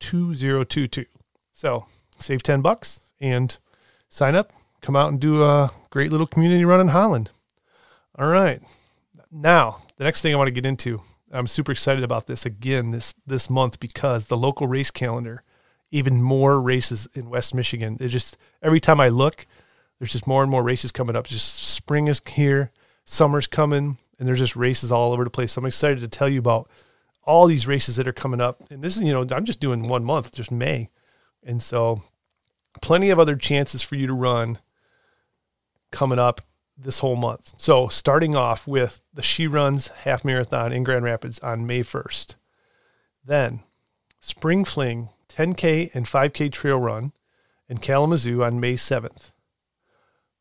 2022 0.00 1.04
so 1.52 1.86
save 2.18 2.42
10 2.42 2.62
bucks 2.62 3.02
and 3.20 3.58
sign 4.08 4.34
up. 4.34 4.52
Come 4.80 4.96
out 4.96 5.10
and 5.10 5.20
do 5.20 5.44
a 5.44 5.70
great 5.90 6.10
little 6.10 6.26
community 6.26 6.64
run 6.64 6.80
in 6.80 6.88
holland. 6.88 7.30
All 8.18 8.26
right. 8.26 8.60
Now 9.30 9.84
the 9.98 10.04
next 10.04 10.20
thing 10.20 10.34
i 10.34 10.36
want 10.36 10.48
to 10.48 10.52
get 10.52 10.66
into 10.66 11.00
i'm 11.30 11.46
super 11.46 11.70
excited 11.70 12.02
about 12.02 12.26
this 12.26 12.44
again 12.44 12.90
this 12.90 13.14
this 13.24 13.48
month 13.48 13.78
because 13.78 14.26
the 14.26 14.36
local 14.36 14.66
race 14.66 14.90
calendar 14.90 15.44
even 15.92 16.20
more 16.20 16.60
races 16.60 17.06
in 17.14 17.30
west 17.30 17.54
michigan. 17.54 17.98
It 18.00 18.08
just 18.08 18.36
every 18.62 18.80
time 18.80 19.00
i 19.00 19.08
look 19.08 19.46
there's 20.00 20.12
just 20.12 20.26
more 20.26 20.42
and 20.42 20.50
more 20.50 20.64
races 20.64 20.90
coming 20.90 21.14
up. 21.14 21.28
Just 21.28 21.54
spring 21.54 22.08
is 22.08 22.20
here 22.26 22.72
summer's 23.04 23.46
coming 23.46 23.98
and 24.18 24.28
there's 24.28 24.38
just 24.38 24.56
races 24.56 24.92
all 24.92 25.12
over 25.12 25.24
the 25.24 25.30
place. 25.30 25.52
So 25.52 25.60
I'm 25.60 25.66
excited 25.66 26.00
to 26.00 26.08
tell 26.08 26.28
you 26.28 26.38
about 26.38 26.70
all 27.24 27.46
these 27.46 27.66
races 27.66 27.96
that 27.96 28.08
are 28.08 28.12
coming 28.12 28.40
up. 28.40 28.70
And 28.70 28.82
this 28.82 28.96
is, 28.96 29.02
you 29.02 29.12
know, 29.12 29.26
I'm 29.34 29.44
just 29.44 29.60
doing 29.60 29.88
one 29.88 30.04
month, 30.04 30.32
just 30.34 30.50
May. 30.50 30.90
And 31.42 31.62
so 31.62 32.02
plenty 32.80 33.10
of 33.10 33.18
other 33.18 33.36
chances 33.36 33.82
for 33.82 33.96
you 33.96 34.06
to 34.06 34.12
run 34.12 34.58
coming 35.90 36.18
up 36.18 36.40
this 36.76 37.00
whole 37.00 37.16
month. 37.16 37.54
So 37.58 37.88
starting 37.88 38.34
off 38.34 38.66
with 38.66 39.00
the 39.12 39.22
She 39.22 39.46
Runs 39.46 39.88
half 39.88 40.24
marathon 40.24 40.72
in 40.72 40.84
Grand 40.84 41.04
Rapids 41.04 41.38
on 41.40 41.66
May 41.66 41.80
1st. 41.80 42.36
Then 43.24 43.60
Spring 44.20 44.64
Fling 44.64 45.10
10K 45.28 45.94
and 45.94 46.06
5K 46.06 46.50
trail 46.52 46.78
run 46.78 47.12
in 47.68 47.78
Kalamazoo 47.78 48.42
on 48.42 48.60
May 48.60 48.74
7th. 48.74 49.32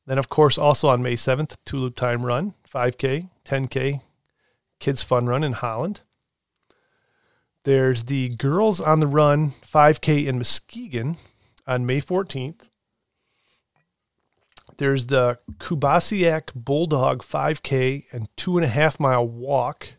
Then, 0.06 0.18
of 0.18 0.30
course, 0.30 0.58
also 0.58 0.90
on 0.90 1.04
May 1.04 1.14
7th, 1.14 1.56
Tulip 1.64 1.96
Time 1.96 2.26
Run, 2.26 2.56
5K, 2.70 3.30
10K, 3.46 4.02
Kids 4.80 5.02
Fun 5.02 5.26
Run 5.26 5.44
in 5.44 5.54
Holland. 5.54 6.02
There's 7.64 8.06
the 8.06 8.30
Girls 8.36 8.82
on 8.82 9.00
the 9.00 9.08
Run 9.08 9.54
5K 9.72 10.26
in 10.26 10.38
Muskegon 10.38 11.18
on 11.68 11.86
May 11.86 12.02
14th. 12.02 12.70
There's 14.78 15.08
the 15.08 15.38
Kubasiak 15.60 16.54
Bulldog 16.56 17.22
5K 17.22 18.06
and 18.12 18.28
two 18.36 18.58
and 18.58 18.66
a 18.66 18.70
half 18.70 19.00
mile 19.00 19.28
walk 19.28 19.90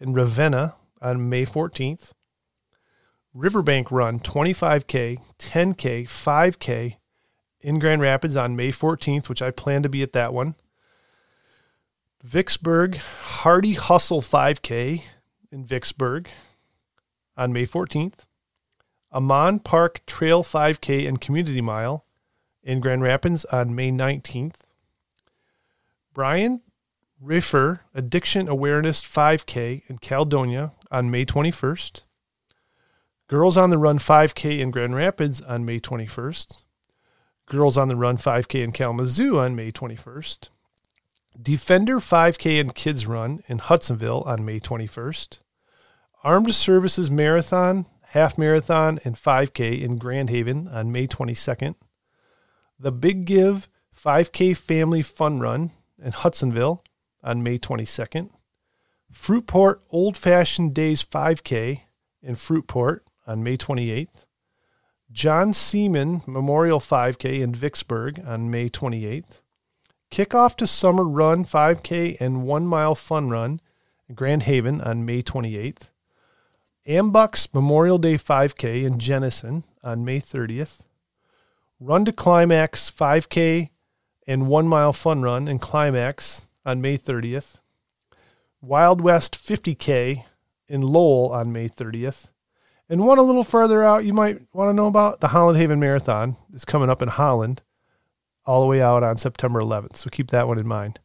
in 0.00 0.14
Ravenna 0.14 0.74
on 1.00 1.28
May 1.28 1.46
14th. 1.46 2.10
Riverbank 3.32 3.92
Run 3.92 4.18
25K, 4.18 5.18
10K, 5.38 6.04
5K 6.04 6.96
in 7.60 7.78
Grand 7.78 8.00
Rapids 8.00 8.34
on 8.34 8.56
May 8.56 8.72
14th, 8.72 9.28
which 9.28 9.42
I 9.42 9.50
plan 9.50 9.82
to 9.82 9.88
be 9.88 10.02
at 10.02 10.12
that 10.14 10.32
one. 10.32 10.56
Vicksburg 12.26 12.96
Hardy 12.96 13.74
Hustle 13.74 14.20
5K 14.20 15.02
in 15.52 15.64
Vicksburg 15.64 16.28
on 17.36 17.52
May 17.52 17.64
14th. 17.64 18.26
Aman 19.12 19.60
Park 19.60 20.04
Trail 20.06 20.42
5K 20.42 21.06
and 21.06 21.20
Community 21.20 21.60
Mile 21.60 22.04
in 22.64 22.80
Grand 22.80 23.02
Rapids 23.02 23.44
on 23.44 23.76
May 23.76 23.92
19th. 23.92 24.62
Brian 26.12 26.62
Riffer 27.24 27.82
Addiction 27.94 28.48
Awareness 28.48 29.02
5K 29.02 29.82
in 29.86 29.98
Caledonia 29.98 30.72
on 30.90 31.08
May 31.12 31.24
21st. 31.24 32.02
Girls 33.28 33.56
on 33.56 33.70
the 33.70 33.78
Run 33.78 34.00
5K 34.00 34.58
in 34.58 34.72
Grand 34.72 34.96
Rapids 34.96 35.40
on 35.42 35.64
May 35.64 35.78
21st. 35.78 36.64
Girls 37.46 37.78
on 37.78 37.86
the 37.86 37.94
Run 37.94 38.16
5K 38.16 38.64
in 38.64 38.72
Kalamazoo 38.72 39.38
on 39.38 39.54
May 39.54 39.70
21st. 39.70 40.48
Defender 41.40 41.96
5K 41.96 42.58
and 42.58 42.74
Kids 42.74 43.06
Run 43.06 43.42
in 43.46 43.58
Hudsonville 43.58 44.22
on 44.22 44.44
May 44.44 44.58
21st. 44.58 45.40
Armed 46.24 46.54
Services 46.54 47.10
Marathon, 47.10 47.86
Half 48.08 48.38
Marathon, 48.38 48.98
and 49.04 49.16
5K 49.16 49.82
in 49.82 49.98
Grand 49.98 50.30
Haven 50.30 50.66
on 50.66 50.90
May 50.90 51.06
22nd. 51.06 51.74
The 52.78 52.90
Big 52.90 53.26
Give 53.26 53.68
5K 53.94 54.56
Family 54.56 55.02
Fun 55.02 55.38
Run 55.38 55.72
in 56.02 56.12
Hudsonville 56.12 56.82
on 57.22 57.42
May 57.42 57.58
22nd. 57.58 58.30
Fruitport 59.12 59.80
Old 59.90 60.16
Fashioned 60.16 60.74
Days 60.74 61.04
5K 61.04 61.82
in 62.22 62.36
Fruitport 62.36 63.00
on 63.26 63.42
May 63.42 63.58
28th. 63.58 64.24
John 65.12 65.52
Seaman 65.52 66.22
Memorial 66.26 66.80
5K 66.80 67.40
in 67.40 67.54
Vicksburg 67.54 68.20
on 68.26 68.50
May 68.50 68.70
28th. 68.70 69.40
Kickoff 70.10 70.54
to 70.56 70.66
Summer 70.66 71.04
Run 71.04 71.44
5K 71.44 72.16
and 72.20 72.44
One 72.44 72.66
Mile 72.66 72.94
Fun 72.94 73.28
Run 73.28 73.60
in 74.08 74.14
Grand 74.14 74.44
Haven 74.44 74.80
on 74.80 75.04
May 75.04 75.22
28th. 75.22 75.90
AMBUCS 76.86 77.52
Memorial 77.52 77.98
Day 77.98 78.14
5K 78.14 78.84
in 78.84 78.98
Jenison 78.98 79.64
on 79.82 80.04
May 80.04 80.20
30th. 80.20 80.82
Run 81.80 82.04
to 82.04 82.12
Climax 82.12 82.90
5K 82.90 83.70
and 84.26 84.46
One 84.48 84.68
Mile 84.68 84.92
Fun 84.92 85.22
Run 85.22 85.48
in 85.48 85.58
Climax 85.58 86.46
on 86.64 86.80
May 86.80 86.96
30th. 86.96 87.60
Wild 88.62 89.00
West 89.00 89.34
50K 89.36 90.24
in 90.68 90.80
Lowell 90.80 91.32
on 91.32 91.52
May 91.52 91.68
30th. 91.68 92.30
And 92.88 93.04
one 93.04 93.18
a 93.18 93.22
little 93.22 93.44
further 93.44 93.82
out, 93.84 94.04
you 94.04 94.12
might 94.12 94.40
want 94.52 94.68
to 94.70 94.72
know 94.74 94.86
about 94.86 95.20
the 95.20 95.28
Holland 95.28 95.58
Haven 95.58 95.80
Marathon 95.80 96.36
is 96.54 96.64
coming 96.64 96.88
up 96.88 97.02
in 97.02 97.08
Holland, 97.08 97.62
all 98.46 98.60
the 98.60 98.66
way 98.66 98.80
out 98.80 99.02
on 99.02 99.16
September 99.16 99.60
11th. 99.60 99.96
So 99.96 100.10
keep 100.10 100.30
that 100.30 100.48
one 100.48 100.58
in 100.58 100.66
mind. 100.66 101.00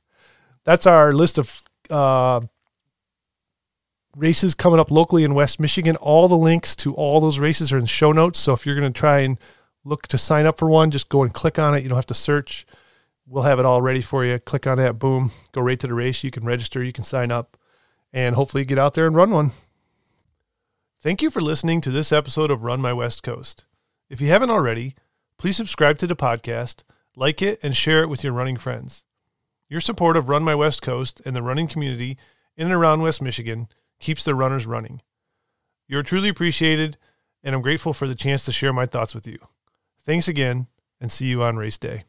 That's 0.64 0.86
our 0.86 1.12
list 1.12 1.38
of 1.38 1.64
uh, 1.90 2.42
races 4.16 4.54
coming 4.54 4.80
up 4.80 4.92
locally 4.92 5.24
in 5.24 5.34
West 5.34 5.60
Michigan. 5.60 5.96
All 5.98 6.28
the 6.28 6.38
links 6.38 6.76
to 6.78 6.94
all 6.94 7.20
those 7.20 7.40
races 7.40 7.72
are 7.74 7.78
in 7.78 7.88
show 7.88 8.12
notes. 8.12 8.40
So 8.40 8.54
if 8.54 8.66
you're 8.66 8.80
going 8.80 8.92
to 8.92 9.00
try 9.00 9.20
and 9.20 9.40
look 9.84 10.08
to 10.08 10.18
sign 10.18 10.46
up 10.46 10.60
for 10.60 10.70
one, 10.70 10.92
just 10.92 11.10
go 11.10 11.24
and 11.24 11.34
click 11.34 11.58
on 11.58 11.74
it. 11.74 11.84
You 11.84 11.90
don't 11.90 11.98
have 11.98 12.06
to 12.08 12.14
search. 12.14 12.66
We'll 13.26 13.44
have 13.44 13.60
it 13.60 13.66
all 13.66 13.82
ready 13.82 14.02
for 14.02 14.26
you. 14.26 14.40
Click 14.40 14.68
on 14.68 14.78
that, 14.78 15.00
boom, 15.00 15.32
go 15.54 15.62
right 15.62 15.80
to 15.80 15.88
the 15.88 15.94
race. 15.94 16.24
You 16.24 16.32
can 16.32 16.44
register, 16.44 16.84
you 16.84 16.92
can 16.92 17.04
sign 17.04 17.32
up, 17.32 17.58
and 18.12 18.36
hopefully 18.36 18.66
get 18.66 18.78
out 18.78 18.94
there 18.94 19.08
and 19.08 19.16
run 19.16 19.32
one. 19.32 19.52
Thank 21.02 21.22
you 21.22 21.32
for 21.32 21.40
listening 21.40 21.82
to 21.82 21.92
this 21.92 22.12
episode 22.12 22.52
of 22.52 22.64
Run 22.64 22.82
My 22.82 22.94
West 22.94 23.24
Coast. 23.24 23.66
If 24.10 24.20
you 24.20 24.28
haven't 24.28 24.50
already, 24.50 24.96
please 25.38 25.56
subscribe 25.56 25.98
to 26.00 26.08
the 26.08 26.16
podcast, 26.16 26.84
like 27.16 27.42
it, 27.42 27.60
and 27.64 27.76
share 27.76 28.04
it 28.04 28.10
with 28.10 28.24
your 28.24 28.34
running 28.34 28.58
friends. 28.58 29.04
Your 29.70 29.82
support 29.82 30.18
of 30.18 30.30
Run 30.30 30.44
My 30.44 30.56
West 30.56 30.82
Coast 30.82 31.22
and 31.26 31.36
the 31.36 31.42
running 31.42 31.68
community 31.68 32.18
in 32.58 32.68
and 32.68 32.74
around 32.74 33.02
West 33.02 33.22
Michigan 33.22 33.68
keeps 34.00 34.24
the 34.24 34.36
runners 34.36 34.66
running. 34.66 35.02
You're 35.88 36.04
truly 36.04 36.30
appreciated, 36.30 36.98
and 37.44 37.56
I'm 37.56 37.62
grateful 37.62 37.94
for 37.94 38.08
the 38.08 38.16
chance 38.16 38.46
to 38.46 38.52
share 38.52 38.74
my 38.74 38.86
thoughts 38.86 39.16
with 39.16 39.28
you. 39.28 39.40
Thanks 40.04 40.28
again, 40.28 40.68
and 41.00 41.12
see 41.12 41.28
you 41.28 41.44
on 41.44 41.58
race 41.58 41.78
day. 41.78 42.04